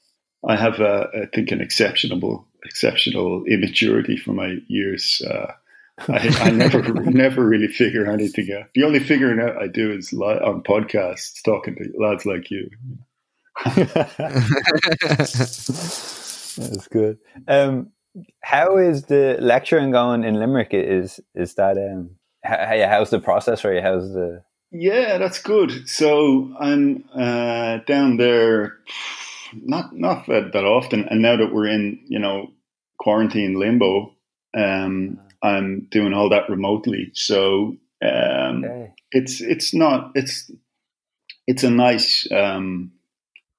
I 0.46 0.56
have, 0.56 0.80
uh, 0.80 1.08
I 1.14 1.26
think, 1.34 1.50
an 1.50 1.60
exceptional, 1.60 2.46
exceptional 2.64 3.44
immaturity 3.46 4.16
for 4.16 4.32
my 4.32 4.56
years. 4.68 5.20
Uh, 5.26 5.52
I, 6.08 6.28
I, 6.40 6.50
never, 6.50 6.82
never 7.10 7.44
really 7.44 7.66
figure 7.66 8.08
anything 8.10 8.48
out. 8.56 8.68
The 8.74 8.84
only 8.84 9.00
figuring 9.00 9.40
out 9.40 9.60
I 9.60 9.66
do 9.66 9.90
is 9.90 10.12
li- 10.12 10.38
on 10.38 10.62
podcasts, 10.62 11.42
talking 11.42 11.74
to 11.74 11.92
lads 11.98 12.24
like 12.24 12.50
you. 12.50 12.70
That's 16.56 16.88
good. 16.88 17.18
Um, 17.48 17.90
how 18.42 18.78
is 18.78 19.04
the 19.04 19.36
lecturing 19.40 19.90
going 19.90 20.24
in 20.24 20.38
Limerick? 20.38 20.72
Is 20.72 21.20
is 21.34 21.54
that 21.54 21.76
um, 21.76 22.10
how, 22.44 22.86
how's 22.88 23.10
the 23.10 23.20
process 23.20 23.60
for 23.60 23.74
you? 23.74 23.82
How's 23.82 24.12
the 24.12 24.42
yeah, 24.70 25.16
that's 25.18 25.40
good. 25.40 25.88
So 25.88 26.54
I'm 26.60 27.04
uh, 27.14 27.78
down 27.86 28.18
there, 28.18 28.76
not 29.54 29.96
not 29.96 30.26
that, 30.26 30.52
that 30.52 30.64
often, 30.64 31.06
and 31.08 31.22
now 31.22 31.36
that 31.36 31.52
we're 31.52 31.68
in, 31.68 32.00
you 32.06 32.18
know, 32.18 32.52
quarantine 32.98 33.58
limbo, 33.58 34.14
um, 34.56 35.18
I'm 35.42 35.86
doing 35.90 36.12
all 36.12 36.28
that 36.30 36.50
remotely. 36.50 37.10
So 37.14 37.76
um, 38.02 38.64
okay. 38.64 38.92
it's 39.12 39.40
it's 39.40 39.72
not 39.72 40.12
it's 40.14 40.50
it's 41.46 41.64
a 41.64 41.70
nice 41.70 42.28
um, 42.30 42.92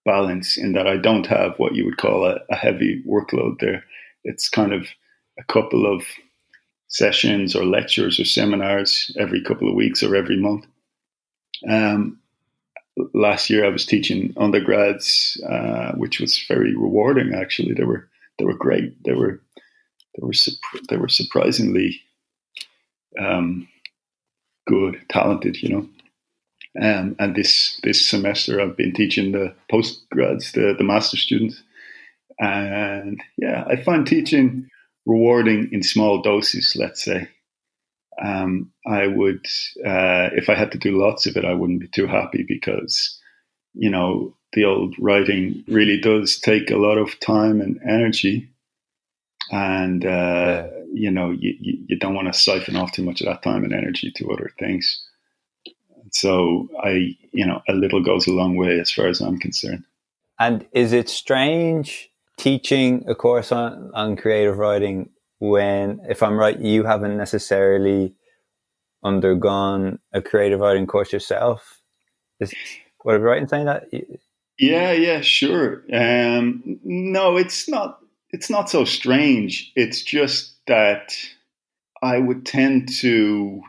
balance 0.06 0.58
in 0.60 0.74
that 0.74 0.88
I 0.88 0.98
don't 0.98 1.26
have 1.26 1.58
what 1.58 1.74
you 1.74 1.86
would 1.86 1.98
call 1.98 2.26
a, 2.26 2.40
a 2.52 2.56
heavy 2.56 3.04
workload 3.08 3.60
there. 3.60 3.84
It's 4.24 4.50
kind 4.50 4.74
of 4.74 4.88
a 5.38 5.44
couple 5.44 5.86
of 5.86 6.04
sessions 6.88 7.56
or 7.56 7.66
lectures 7.66 8.20
or 8.20 8.26
seminars 8.26 9.16
every 9.18 9.42
couple 9.42 9.70
of 9.70 9.76
weeks 9.76 10.02
or 10.02 10.16
every 10.16 10.38
month 10.38 10.66
um, 11.68 12.20
last 13.14 13.50
year 13.50 13.66
I 13.66 13.70
was 13.70 13.86
teaching 13.86 14.34
undergrads, 14.38 15.42
uh, 15.48 15.94
which 15.94 16.20
was 16.20 16.44
very 16.48 16.76
rewarding. 16.76 17.34
Actually, 17.34 17.74
they 17.74 17.84
were 17.84 18.08
they 18.38 18.46
were 18.46 18.58
great. 18.58 19.04
They 19.04 19.14
were 19.14 19.42
they 20.16 20.26
were 20.26 20.34
they 20.90 20.98
were 20.98 21.10
surprisingly 21.10 22.02
um, 23.18 23.68
good, 24.68 25.02
talented. 25.10 25.62
You 25.62 25.70
know. 25.70 25.90
Um, 26.80 27.16
and 27.20 27.36
this 27.36 27.80
this 27.84 28.06
semester 28.06 28.62
I've 28.62 28.78
been 28.78 28.94
teaching 28.94 29.32
the 29.32 29.54
postgrads, 29.72 30.52
the 30.54 30.76
the 30.78 30.84
master 30.84 31.18
students, 31.18 31.62
and 32.40 33.22
yeah, 33.38 33.66
I 33.68 33.76
find 33.76 34.08
teaching 34.08 34.70
rewarding 35.06 35.70
in 35.72 35.84
small 35.84 36.22
doses. 36.22 36.76
Let's 36.80 37.04
say 37.04 37.30
um, 38.22 38.72
I 38.86 39.08
would, 39.08 39.46
uh, 39.86 40.30
if 40.34 40.50
I 40.50 40.56
had 40.56 40.72
to 40.74 40.78
do 40.78 41.00
lots 41.00 41.26
of 41.26 41.38
it, 41.38 41.46
I 41.46 41.54
wouldn't 41.54 41.82
be 41.82 41.88
too 41.88 42.08
happy 42.08 42.46
because, 42.48 43.18
you 43.74 43.90
know, 43.90 44.36
the 44.54 44.66
old 44.66 44.96
writing 45.00 45.64
really 45.68 46.00
does 46.00 46.40
take 46.40 46.72
a 46.72 46.78
lot 46.78 46.98
of 46.98 47.20
time 47.20 47.62
and 47.62 47.80
energy. 47.88 48.50
And, 49.52 50.06
uh, 50.06 50.68
you 50.94 51.12
know, 51.12 51.32
you, 51.32 51.56
you 51.60 51.98
don't 51.98 52.16
want 52.16 52.32
to 52.32 52.40
siphon 52.40 52.76
off 52.76 52.92
too 52.92 53.04
much 53.04 53.22
of 53.22 53.28
that 53.28 53.44
time 53.44 53.64
and 53.64 53.74
energy 53.74 54.12
to 54.16 54.32
other 54.32 54.52
things. 54.60 55.06
So 56.12 56.68
I, 56.84 57.16
you 57.32 57.46
know, 57.46 57.62
a 57.68 57.74
little 57.74 58.04
goes 58.04 58.28
a 58.28 58.32
long 58.32 58.56
way 58.56 58.80
as 58.80 58.92
far 58.92 59.08
as 59.08 59.22
I'm 59.22 59.40
concerned. 59.40 59.84
And 60.40 60.66
is 60.72 60.94
it 60.94 61.10
strange 61.10 62.09
teaching 62.40 63.04
a 63.08 63.14
course 63.14 63.52
on, 63.52 63.92
on 63.94 64.16
creative 64.16 64.58
writing 64.58 65.10
when, 65.40 66.00
if 66.10 66.24
I'm 66.24 66.38
right, 66.38 66.58
you 66.58 66.84
haven't 66.84 67.18
necessarily 67.18 68.16
undergone 69.04 70.00
a 70.14 70.22
creative 70.22 70.60
writing 70.60 70.88
course 70.88 71.14
yourself. 71.14 71.82
Is 72.40 72.54
what 73.04 73.16
am 73.16 73.22
I 73.22 73.26
right 73.26 73.42
in 73.42 73.48
saying 73.48 73.66
that? 73.66 73.86
Yeah, 74.58 74.92
yeah, 74.92 75.22
sure. 75.22 75.84
Um, 75.94 76.80
no, 76.84 77.38
it's 77.38 77.70
not. 77.70 78.00
It's 78.32 78.50
not 78.50 78.70
so 78.70 78.86
strange. 78.86 79.72
It's 79.76 80.04
just 80.04 80.56
that 80.68 81.14
I 82.02 82.20
would 82.20 82.46
tend 82.46 82.90
to 83.00 83.62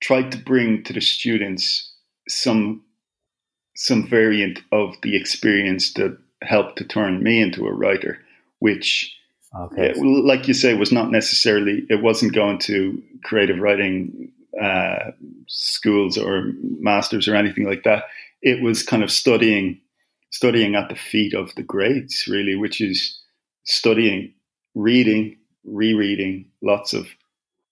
try 0.00 0.22
to 0.22 0.38
bring 0.38 0.84
to 0.84 0.92
the 0.92 1.00
students 1.00 1.92
some 2.28 2.82
some 3.76 4.06
variant 4.06 4.60
of 4.72 4.94
the 5.02 5.16
experience 5.16 5.92
that 5.94 6.16
helped 6.42 6.78
to 6.78 6.84
turn 6.84 7.22
me 7.22 7.40
into 7.40 7.66
a 7.66 7.72
writer, 7.72 8.18
which 8.58 9.16
Okay. 9.54 9.92
like 9.94 10.46
you 10.46 10.54
say, 10.54 10.74
was 10.74 10.92
not 10.92 11.10
necessarily, 11.10 11.84
it 11.90 12.02
wasn't 12.02 12.32
going 12.32 12.58
to 12.58 13.02
creative 13.24 13.58
writing 13.58 14.30
uh, 14.60 15.10
schools 15.48 16.16
or 16.16 16.52
masters 16.78 17.26
or 17.26 17.34
anything 17.34 17.64
like 17.64 17.82
that. 17.82 18.04
It 18.42 18.62
was 18.62 18.84
kind 18.84 19.02
of 19.02 19.10
studying, 19.10 19.80
studying 20.30 20.76
at 20.76 20.88
the 20.88 20.94
feet 20.94 21.34
of 21.34 21.52
the 21.56 21.64
greats, 21.64 22.28
really, 22.28 22.54
which 22.54 22.80
is 22.80 23.20
studying, 23.64 24.32
reading, 24.76 25.36
rereading 25.64 26.46
lots 26.62 26.92
of 26.92 27.08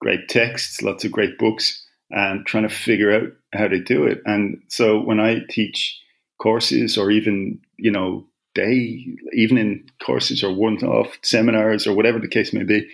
great 0.00 0.28
texts, 0.28 0.82
lots 0.82 1.04
of 1.04 1.12
great 1.12 1.38
books, 1.38 1.84
and 2.10 2.44
trying 2.44 2.68
to 2.68 2.74
figure 2.74 3.12
out 3.12 3.32
how 3.52 3.68
to 3.68 3.78
do 3.82 4.04
it. 4.04 4.20
And 4.26 4.60
so 4.68 5.00
when 5.00 5.20
I 5.20 5.42
teach 5.48 5.96
courses 6.38 6.98
or 6.98 7.10
even, 7.10 7.60
you 7.76 7.90
know, 7.90 8.26
day, 8.54 9.06
evening 9.32 9.88
courses 10.04 10.42
or 10.42 10.52
one-off 10.52 11.18
seminars 11.22 11.86
or 11.86 11.94
whatever 11.94 12.18
the 12.18 12.28
case 12.28 12.52
may 12.52 12.64
be, 12.64 12.88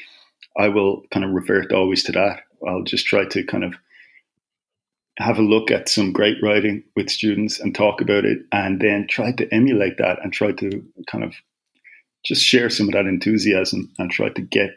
I 0.59 0.69
will 0.69 1.03
kind 1.11 1.25
of 1.25 1.33
revert 1.33 1.73
always 1.73 2.03
to 2.05 2.13
that. 2.13 2.41
I'll 2.67 2.83
just 2.83 3.07
try 3.07 3.25
to 3.27 3.45
kind 3.45 3.65
of 3.65 3.75
have 5.19 5.39
a 5.39 5.43
look 5.43 5.71
at 5.71 5.89
some 5.89 6.13
great 6.13 6.39
writing 6.43 6.83
with 6.97 7.09
students 7.09 7.61
and 7.61 7.75
talk 7.75 8.01
about 8.01 8.25
it, 8.25 8.39
and 8.51 8.81
then 8.81 9.07
try 9.09 9.33
to 9.33 9.55
emulate 9.55 9.99
that 9.99 10.19
and 10.23 10.33
try 10.33 10.53
to 10.53 10.85
kind 11.11 11.25
of 11.25 11.35
just 12.25 12.43
share 12.43 12.71
some 12.71 12.89
of 12.89 12.95
that 12.95 13.07
enthusiasm 13.07 13.93
and 13.99 14.11
try 14.11 14.29
to 14.31 14.43
get 14.43 14.73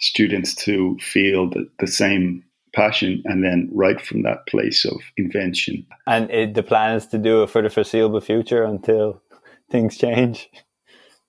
students 0.00 0.54
to 0.54 0.96
feel 1.00 1.48
the, 1.48 1.68
the 1.78 1.86
same 1.86 2.42
passion 2.74 3.22
and 3.24 3.42
then 3.42 3.68
write 3.72 4.00
from 4.00 4.22
that 4.22 4.46
place 4.46 4.84
of 4.84 5.00
invention. 5.16 5.86
And 6.06 6.30
it, 6.30 6.54
the 6.54 6.62
plan 6.62 6.96
is 6.96 7.06
to 7.08 7.18
do 7.18 7.42
it 7.42 7.50
for 7.50 7.62
the 7.62 7.70
foreseeable 7.70 8.20
future 8.20 8.62
until 8.62 9.22
things 9.70 9.96
change? 9.96 10.50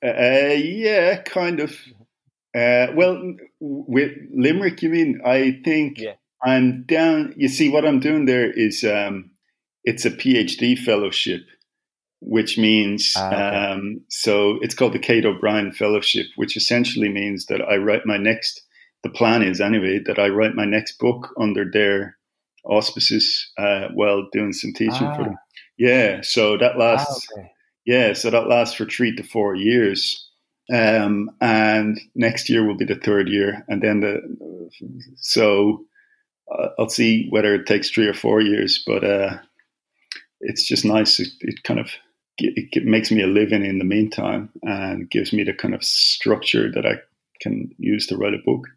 Uh, 0.04 0.56
yeah, 0.56 1.22
kind 1.22 1.60
of. 1.60 1.72
Uh, 2.56 2.88
well, 2.96 3.36
with 3.60 4.12
Limerick, 4.34 4.82
you 4.82 4.90
mean? 4.90 5.22
I 5.26 5.62
think 5.64 6.00
yeah. 6.00 6.14
I'm 6.44 6.84
down. 6.84 7.34
You 7.38 7.48
see, 7.48 7.70
what 7.70 7.86
I'm 7.86 8.00
doing 8.00 8.26
there 8.26 8.52
is 8.52 8.84
um, 8.84 9.32
it's 9.84 10.06
a 10.06 10.12
PhD 10.12 10.78
fellowship, 10.78 11.42
which 12.20 12.58
means 12.58 13.14
ah, 13.16 13.28
okay. 13.28 13.38
um, 13.38 14.02
so 14.10 14.58
it's 14.62 14.76
called 14.76 14.94
the 14.94 15.00
Kate 15.00 15.26
O'Brien 15.26 15.72
Fellowship, 15.72 16.26
which 16.36 16.58
essentially 16.58 17.10
means 17.10 17.46
that 17.46 17.62
I 17.62 17.78
write 17.78 18.06
my 18.06 18.18
next. 18.18 18.62
The 19.04 19.10
plan 19.10 19.42
is 19.42 19.62
anyway 19.62 20.00
that 20.06 20.20
I 20.20 20.28
write 20.28 20.54
my 20.54 20.66
next 20.66 21.00
book 21.00 21.34
under 21.40 21.66
their 21.72 22.18
auspices 22.66 23.52
uh, 23.58 23.88
while 23.94 24.28
doing 24.32 24.54
some 24.54 24.74
teaching 24.74 25.08
ah. 25.08 25.16
for 25.16 25.24
them. 25.24 25.38
Yeah, 25.78 26.22
so 26.22 26.58
that 26.58 26.78
lasts. 26.78 27.28
Ah, 27.36 27.40
okay 27.40 27.52
yeah, 27.86 28.14
so 28.14 28.30
that 28.30 28.48
lasts 28.48 28.76
for 28.76 28.86
three 28.86 29.16
to 29.16 29.24
four 29.24 29.56
years. 29.56 30.28
Um, 30.72 31.32
and 31.42 32.00
next 32.16 32.50
year 32.50 32.66
will 32.66 32.78
be 32.78 32.86
the 32.86 32.96
third 32.96 33.28
year. 33.28 33.66
And 33.68 33.82
then 33.82 34.00
the, 34.00 34.70
so 35.18 35.86
uh, 36.54 36.70
I'll 36.80 36.90
see 36.90 37.28
whether 37.30 37.54
it 37.56 37.66
takes 37.66 37.90
three 37.90 38.08
or 38.08 38.14
four 38.14 38.42
years, 38.42 38.84
but, 38.86 39.04
uh, 39.04 39.38
it's 40.44 40.68
just 40.68 40.86
nice. 40.86 41.20
It, 41.20 41.30
it 41.42 41.64
kind 41.64 41.80
of 41.80 41.92
it, 42.38 42.70
it 42.72 42.86
makes 42.86 43.12
me 43.12 43.22
a 43.22 43.28
living 43.28 43.64
in 43.64 43.78
the 43.78 43.86
meantime 43.86 44.50
and 44.64 45.10
gives 45.10 45.32
me 45.34 45.44
the 45.44 45.54
kind 45.54 45.76
of 45.76 45.84
structure 45.84 46.72
that 46.72 46.86
I 46.86 46.96
can 47.42 47.70
use 47.78 48.08
to 48.08 48.18
write 48.18 48.34
a 48.34 48.40
book. 48.44 48.68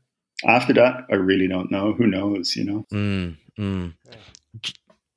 After 0.46 0.74
that, 0.74 1.06
I 1.10 1.14
really 1.14 1.48
don't 1.48 1.70
know. 1.70 1.94
Who 1.94 2.06
knows? 2.06 2.54
You 2.54 2.64
know. 2.64 2.84
Mm, 2.92 3.36
mm. 3.58 3.94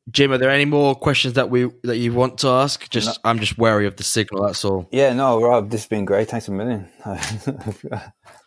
Jim, 0.09 0.31
are 0.31 0.37
there 0.37 0.49
any 0.49 0.65
more 0.65 0.95
questions 0.95 1.33
that 1.33 1.49
we 1.49 1.69
that 1.83 1.97
you 1.97 2.13
want 2.13 2.37
to 2.39 2.47
ask? 2.47 2.89
Just 2.89 3.07
no. 3.07 3.29
I'm 3.29 3.39
just 3.39 3.57
wary 3.57 3.85
of 3.85 3.97
the 3.97 4.03
signal. 4.03 4.43
That's 4.43 4.63
all. 4.63 4.87
Yeah, 4.91 5.13
no, 5.13 5.41
Rob, 5.41 5.69
this 5.69 5.81
has 5.81 5.89
been 5.89 6.05
great. 6.05 6.29
Thanks 6.29 6.47
a 6.47 6.51
million. 6.51 6.87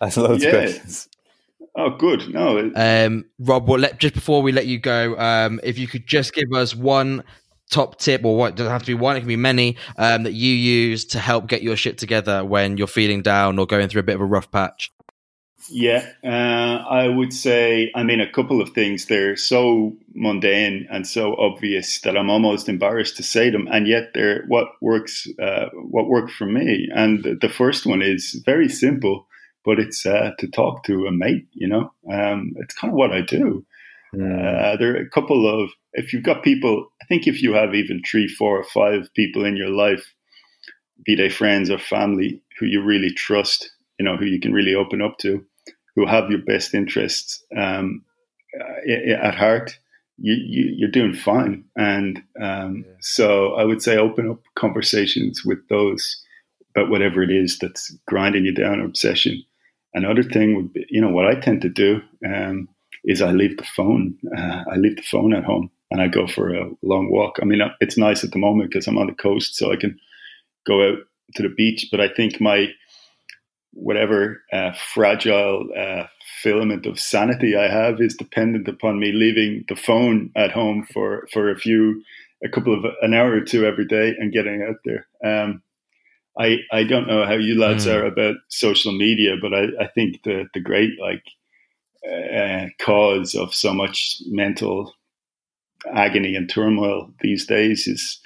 That's 0.01 0.17
loads 0.17 0.43
yeah. 0.43 0.51
of 0.51 0.55
questions. 0.55 1.09
Oh, 1.77 1.91
good. 1.91 2.33
No, 2.33 2.73
um, 2.75 3.27
Rob. 3.39 3.69
Well, 3.69 3.79
let, 3.79 4.01
just 4.01 4.15
before 4.15 4.43
we 4.43 4.53
let 4.53 4.67
you 4.67 4.79
go, 4.79 5.17
um, 5.19 5.61
if 5.63 5.79
you 5.79 5.87
could 5.87 6.07
just 6.07 6.35
give 6.35 6.53
us 6.53 6.75
one 6.75 7.23
top 7.71 7.99
tip, 7.99 8.25
or 8.25 8.37
what 8.37 8.57
doesn't 8.57 8.73
have 8.73 8.83
to 8.83 8.87
be 8.87 8.95
one; 8.95 9.17
it 9.17 9.21
can 9.21 9.29
be 9.29 9.37
many 9.37 9.77
um, 9.99 10.23
that 10.25 10.33
you 10.33 10.53
use 10.53 11.05
to 11.07 11.19
help 11.19 11.47
get 11.47 11.63
your 11.63 11.77
shit 11.77 11.99
together 11.99 12.45
when 12.45 12.77
you're 12.77 12.87
feeling 12.87 13.23
down 13.23 13.59
or 13.59 13.67
going 13.67 13.89
through 13.89 14.01
a 14.01 14.05
bit 14.05 14.15
of 14.15 14.21
a 14.21 14.27
rough 14.27 14.51
patch. 14.51 14.91
Yeah, 15.73 16.05
uh, 16.25 16.85
I 16.89 17.07
would 17.07 17.33
say, 17.33 17.93
I 17.95 18.03
mean, 18.03 18.21
a 18.21 18.31
couple 18.31 18.61
of 18.61 18.71
things. 18.71 19.07
They're 19.07 19.37
so 19.37 19.97
mundane 20.15 20.89
and 20.91 21.07
so 21.07 21.37
obvious 21.37 22.01
that 22.01 22.17
I'm 22.17 22.29
almost 22.29 22.69
embarrassed 22.69 23.17
to 23.19 23.23
say 23.23 23.51
them, 23.51 23.69
and 23.71 23.87
yet 23.87 24.11
they're 24.13 24.45
what 24.49 24.69
works, 24.81 25.29
uh, 25.41 25.67
what 25.75 26.09
worked 26.09 26.33
for 26.33 26.47
me. 26.47 26.89
And 26.93 27.25
the 27.41 27.49
first 27.49 27.87
one 27.87 28.03
is 28.03 28.43
very 28.45 28.69
simple, 28.69 29.29
but 29.65 29.79
it's 29.79 30.05
uh, 30.05 30.33
to 30.41 30.49
talk 30.49 30.83
to 30.85 31.07
a 31.07 31.13
mate. 31.13 31.47
You 31.53 31.69
know, 31.69 31.93
um, 32.13 32.53
it's 32.57 32.75
kind 32.75 32.93
of 32.93 32.97
what 32.97 33.13
I 33.13 33.21
do. 33.21 33.65
Mm. 34.13 34.79
there 34.81 34.97
are 34.97 35.01
a 35.01 35.11
couple 35.11 35.47
of, 35.47 35.71
if 35.93 36.13
you've 36.13 36.25
got 36.25 36.43
people, 36.43 36.89
I 37.01 37.05
think 37.07 37.29
if 37.29 37.43
you 37.43 37.53
have 37.53 37.77
even 37.77 38.03
three, 38.03 38.27
four, 38.27 38.59
or 38.59 38.65
five 38.65 39.09
people 39.15 39.45
in 39.45 39.57
your 39.57 39.71
life, 39.71 40.15
be 41.05 41.15
they 41.15 41.29
friends 41.29 41.71
or 41.71 41.79
family, 41.79 42.43
who 42.59 42.67
you 42.67 42.83
really 42.83 43.13
trust, 43.13 43.71
you 44.01 44.05
know, 44.05 44.17
who 44.17 44.25
you 44.25 44.41
can 44.41 44.53
really 44.53 44.75
open 44.75 45.01
up 45.01 45.19
to 45.19 45.47
who 46.01 46.07
have 46.07 46.31
your 46.31 46.41
best 46.41 46.75
interests 46.75 47.45
um, 47.57 48.03
at 49.23 49.35
heart, 49.35 49.79
you, 50.19 50.35
you, 50.35 50.87
are 50.87 50.91
doing 50.91 51.15
fine. 51.15 51.65
And 51.77 52.23
um, 52.41 52.85
yeah. 52.87 52.95
so 53.01 53.55
I 53.55 53.65
would 53.65 53.83
say 53.83 53.97
open 53.97 54.31
up 54.31 54.41
conversations 54.55 55.45
with 55.45 55.59
those 55.69 56.23
about 56.75 56.91
whatever 56.91 57.23
it 57.23 57.31
is 57.31 57.59
that's 57.59 57.95
grinding 58.07 58.45
you 58.45 58.55
down, 58.55 58.81
obsession. 58.81 59.43
Another 59.93 60.23
thing 60.23 60.57
would 60.57 60.73
be, 60.73 60.87
you 60.89 61.01
know, 61.01 61.11
what 61.11 61.27
I 61.27 61.35
tend 61.35 61.61
to 61.63 61.69
do 61.69 62.01
um, 62.27 62.69
is 63.05 63.21
I 63.21 63.33
leave 63.33 63.57
the 63.57 63.65
phone. 63.77 64.17
Uh, 64.37 64.65
I 64.71 64.77
leave 64.77 64.97
the 64.97 65.03
phone 65.03 65.35
at 65.35 65.45
home 65.45 65.71
and 65.91 66.01
I 66.01 66.09
go 66.09 66.27
for 66.27 66.55
a 66.55 66.71
long 66.83 67.11
walk. 67.11 67.39
I 67.43 67.45
mean, 67.45 67.61
it's 67.81 67.99
nice 67.99 68.25
at 68.25 68.31
the 68.31 68.39
moment 68.39 68.71
because 68.71 68.87
I'm 68.87 68.99
on 68.99 69.09
the 69.09 69.15
coast, 69.15 69.57
so 69.57 69.73
I 69.73 69.77
can 69.77 69.99
go 70.67 70.89
out 70.89 70.99
to 71.35 71.43
the 71.43 71.49
beach. 71.49 71.89
But 71.91 72.01
I 72.01 72.09
think 72.09 72.41
my 72.41 72.69
whatever 73.73 74.43
uh, 74.53 74.73
fragile 74.73 75.69
uh, 75.77 76.05
filament 76.43 76.87
of 76.87 76.99
sanity 76.99 77.57
I 77.57 77.69
have 77.69 78.01
is 78.01 78.15
dependent 78.17 78.69
upon 78.69 78.99
me 78.99 79.13
leaving 79.13 79.65
the 79.69 79.77
phone 79.77 80.31
at 80.37 80.51
home 80.51 80.87
for 80.93 81.29
for 81.33 81.51
a 81.51 81.59
few 81.59 82.03
a 82.45 82.49
couple 82.49 82.75
of 82.75 82.85
an 83.03 83.15
hour 83.15 83.33
or 83.33 83.41
two 83.41 83.65
every 83.65 83.87
day 83.87 84.15
and 84.19 84.33
getting 84.33 84.63
out 84.63 84.77
there. 84.85 85.07
Um, 85.25 85.63
I 86.39 86.59
I 86.73 86.85
don't 86.85 87.07
know 87.07 87.27
how 87.27 87.35
you 87.35 87.59
lads 87.59 87.87
mm. 87.87 87.95
are 87.95 88.07
about 88.07 88.37
social 88.49 88.93
media, 88.93 89.35
but 89.41 89.53
I, 89.53 89.65
I 89.81 89.89
think 89.89 90.23
the 90.25 90.47
the 90.55 90.61
great 90.61 90.99
like 91.01 91.25
uh, 92.09 92.67
cause 92.81 93.35
of 93.35 93.55
so 93.55 93.75
much 93.75 94.19
mental 94.27 94.95
agony 95.95 96.35
and 96.35 96.49
turmoil 96.49 97.11
these 97.21 97.47
days 97.47 97.87
is 97.87 98.21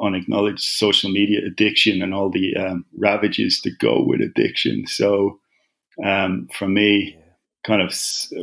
unacknowledged 0.00 0.60
social 0.60 1.10
media 1.10 1.40
addiction 1.46 2.02
and 2.02 2.14
all 2.14 2.30
the 2.30 2.54
um, 2.56 2.84
ravages 2.96 3.60
that 3.62 3.78
go 3.78 4.02
with 4.02 4.20
addiction. 4.20 4.86
So, 4.86 5.38
um, 6.04 6.48
for 6.56 6.68
me, 6.68 7.16
kind 7.66 7.82
of 7.82 7.94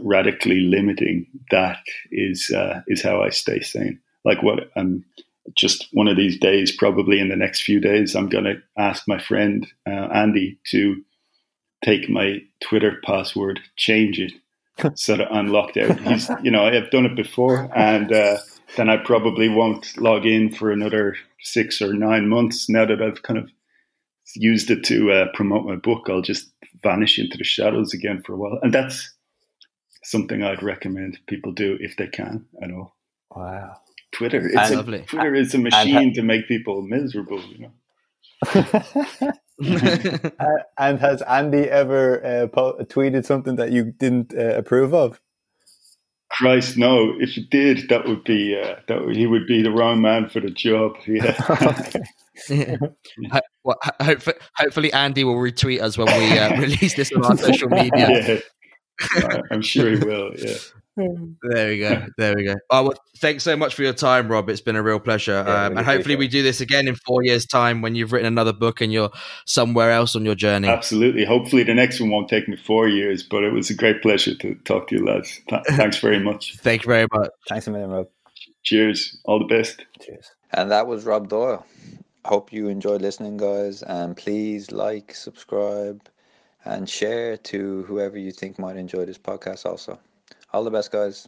radically 0.03 0.61
limiting 0.61 1.25
that 1.51 1.79
is 2.11 2.51
uh, 2.51 2.81
is 2.87 3.01
how 3.01 3.21
I 3.21 3.29
stay 3.29 3.61
sane. 3.61 3.99
Like 4.23 4.43
what 4.43 4.71
I'm 4.75 5.05
just 5.55 5.87
one 5.91 6.07
of 6.07 6.17
these 6.17 6.39
days, 6.39 6.75
probably 6.75 7.19
in 7.19 7.29
the 7.29 7.35
next 7.35 7.61
few 7.61 7.79
days, 7.79 8.15
I'm 8.15 8.29
going 8.29 8.45
to 8.45 8.61
ask 8.77 9.07
my 9.07 9.19
friend 9.19 9.65
uh, 9.87 10.07
Andy 10.13 10.59
to 10.71 11.01
take 11.83 12.09
my 12.09 12.41
Twitter 12.61 12.99
password, 13.05 13.59
change 13.75 14.19
it, 14.19 14.33
so 14.95 15.17
that 15.17 15.31
I'm 15.31 15.49
locked 15.49 15.77
out. 15.77 15.99
He's, 15.99 16.29
you 16.41 16.51
know, 16.51 16.65
I've 16.65 16.89
done 16.89 17.05
it 17.05 17.15
before, 17.15 17.69
and 17.75 18.11
uh, 18.11 18.37
then 18.75 18.89
I 18.89 18.97
probably 18.97 19.49
won't 19.49 19.97
log 19.97 20.25
in 20.25 20.53
for 20.53 20.71
another 20.71 21.15
six 21.41 21.81
or 21.81 21.93
nine 21.93 22.27
months. 22.27 22.69
Now 22.69 22.85
that 22.85 23.01
I've 23.01 23.23
kind 23.23 23.39
of 23.39 23.49
used 24.35 24.69
it 24.71 24.83
to 24.85 25.11
uh, 25.11 25.25
promote 25.33 25.65
my 25.65 25.75
book, 25.75 26.07
I'll 26.09 26.21
just 26.21 26.51
vanish 26.83 27.19
into 27.19 27.37
the 27.37 27.43
shadows 27.43 27.93
again 27.93 28.21
for 28.25 28.33
a 28.33 28.37
while. 28.37 28.59
And 28.61 28.73
that's 28.73 29.13
something 30.03 30.43
I'd 30.43 30.63
recommend 30.63 31.19
people 31.27 31.51
do 31.51 31.77
if 31.79 31.97
they 31.97 32.07
can 32.07 32.45
at 32.61 32.71
all. 32.71 32.95
Wow. 33.35 33.77
Twitter, 34.13 34.47
it's 34.47 34.71
a, 34.71 34.75
lovely. 34.75 35.01
Twitter 35.01 35.33
is 35.35 35.53
a 35.53 35.57
machine 35.57 36.13
to 36.13 36.21
make 36.21 36.47
people 36.47 36.81
miserable, 36.81 37.41
you 37.41 37.67
know. 37.67 37.71
and 40.77 40.99
has 40.99 41.21
Andy 41.23 41.69
ever 41.69 42.25
uh, 42.25 42.47
po- 42.47 42.77
tweeted 42.83 43.25
something 43.25 43.55
that 43.57 43.71
you 43.71 43.91
didn't 43.91 44.33
uh, 44.33 44.55
approve 44.57 44.93
of? 44.93 45.19
Christ, 46.35 46.77
no! 46.77 47.13
If 47.19 47.31
he 47.31 47.43
did, 47.45 47.87
that 47.89 48.05
would 48.05 48.23
be 48.23 48.59
uh, 48.59 48.75
that 48.87 49.05
would, 49.05 49.15
he 49.15 49.25
would 49.25 49.47
be 49.47 49.61
the 49.61 49.71
wrong 49.71 50.01
man 50.01 50.29
for 50.29 50.39
the 50.39 50.49
job. 50.49 50.95
Yeah. 52.49 52.75
well, 53.63 53.77
hopefully, 54.01 54.35
hopefully, 54.57 54.93
Andy 54.93 55.23
will 55.23 55.37
retweet 55.37 55.81
us 55.81 55.97
when 55.97 56.07
we 56.07 56.37
uh, 56.37 56.59
release 56.59 56.95
this 56.95 57.11
on 57.13 57.23
our 57.23 57.37
social 57.37 57.69
media. 57.69 58.41
Yeah. 59.15 59.41
I'm 59.51 59.61
sure 59.61 59.89
he 59.89 59.97
will. 59.97 60.31
Yeah. 60.37 60.55
There 60.97 61.67
we 61.69 61.79
go. 61.79 62.05
There 62.17 62.35
we 62.35 62.45
go. 62.45 62.55
Oh, 62.69 62.83
well, 62.83 62.93
thanks 63.17 63.43
so 63.43 63.55
much 63.55 63.75
for 63.75 63.83
your 63.83 63.93
time, 63.93 64.29
Rob. 64.29 64.49
It's 64.49 64.61
been 64.61 64.75
a 64.75 64.83
real 64.83 64.99
pleasure. 64.99 65.43
Yeah, 65.45 65.65
um, 65.65 65.77
and 65.77 65.85
hopefully, 65.85 66.15
we 66.15 66.27
do 66.27 66.41
this 66.41 66.61
again 66.61 66.87
in 66.87 66.95
four 66.95 67.23
years' 67.23 67.45
time 67.45 67.81
when 67.81 67.95
you've 67.95 68.11
written 68.11 68.27
another 68.27 68.53
book 68.53 68.81
and 68.81 68.93
you're 68.93 69.11
somewhere 69.45 69.91
else 69.91 70.15
on 70.15 70.23
your 70.23 70.35
journey. 70.35 70.67
Absolutely. 70.67 71.25
Hopefully, 71.25 71.63
the 71.63 71.73
next 71.73 71.99
one 71.99 72.09
won't 72.09 72.29
take 72.29 72.47
me 72.47 72.55
four 72.55 72.87
years, 72.87 73.23
but 73.23 73.43
it 73.43 73.51
was 73.51 73.69
a 73.69 73.75
great 73.75 74.01
pleasure 74.01 74.35
to 74.35 74.55
talk 74.63 74.87
to 74.87 74.95
you, 74.95 75.05
lads. 75.05 75.41
Th- 75.49 75.61
thanks 75.71 75.99
very 75.99 76.19
much. 76.19 76.55
Thank 76.57 76.83
you 76.83 76.87
very 76.87 77.07
much. 77.11 77.29
Thanks 77.49 77.67
a 77.67 77.71
million, 77.71 77.89
Rob. 77.89 78.07
Cheers. 78.63 79.17
All 79.25 79.39
the 79.39 79.45
best. 79.45 79.85
Cheers. 80.01 80.31
And 80.51 80.71
that 80.71 80.87
was 80.87 81.05
Rob 81.05 81.27
Doyle. 81.27 81.65
Hope 82.23 82.53
you 82.53 82.69
enjoyed 82.69 83.01
listening, 83.01 83.37
guys. 83.37 83.83
And 83.83 84.15
please 84.15 84.71
like, 84.71 85.13
subscribe, 85.13 86.07
and 86.63 86.89
share 86.89 87.37
to 87.37 87.83
whoever 87.83 88.17
you 88.17 88.31
think 88.31 88.57
might 88.57 88.77
enjoy 88.77 89.05
this 89.05 89.17
podcast 89.17 89.65
also. 89.65 89.99
All 90.55 90.63
the 90.63 90.71
best, 90.71 90.89
guys. 90.89 91.27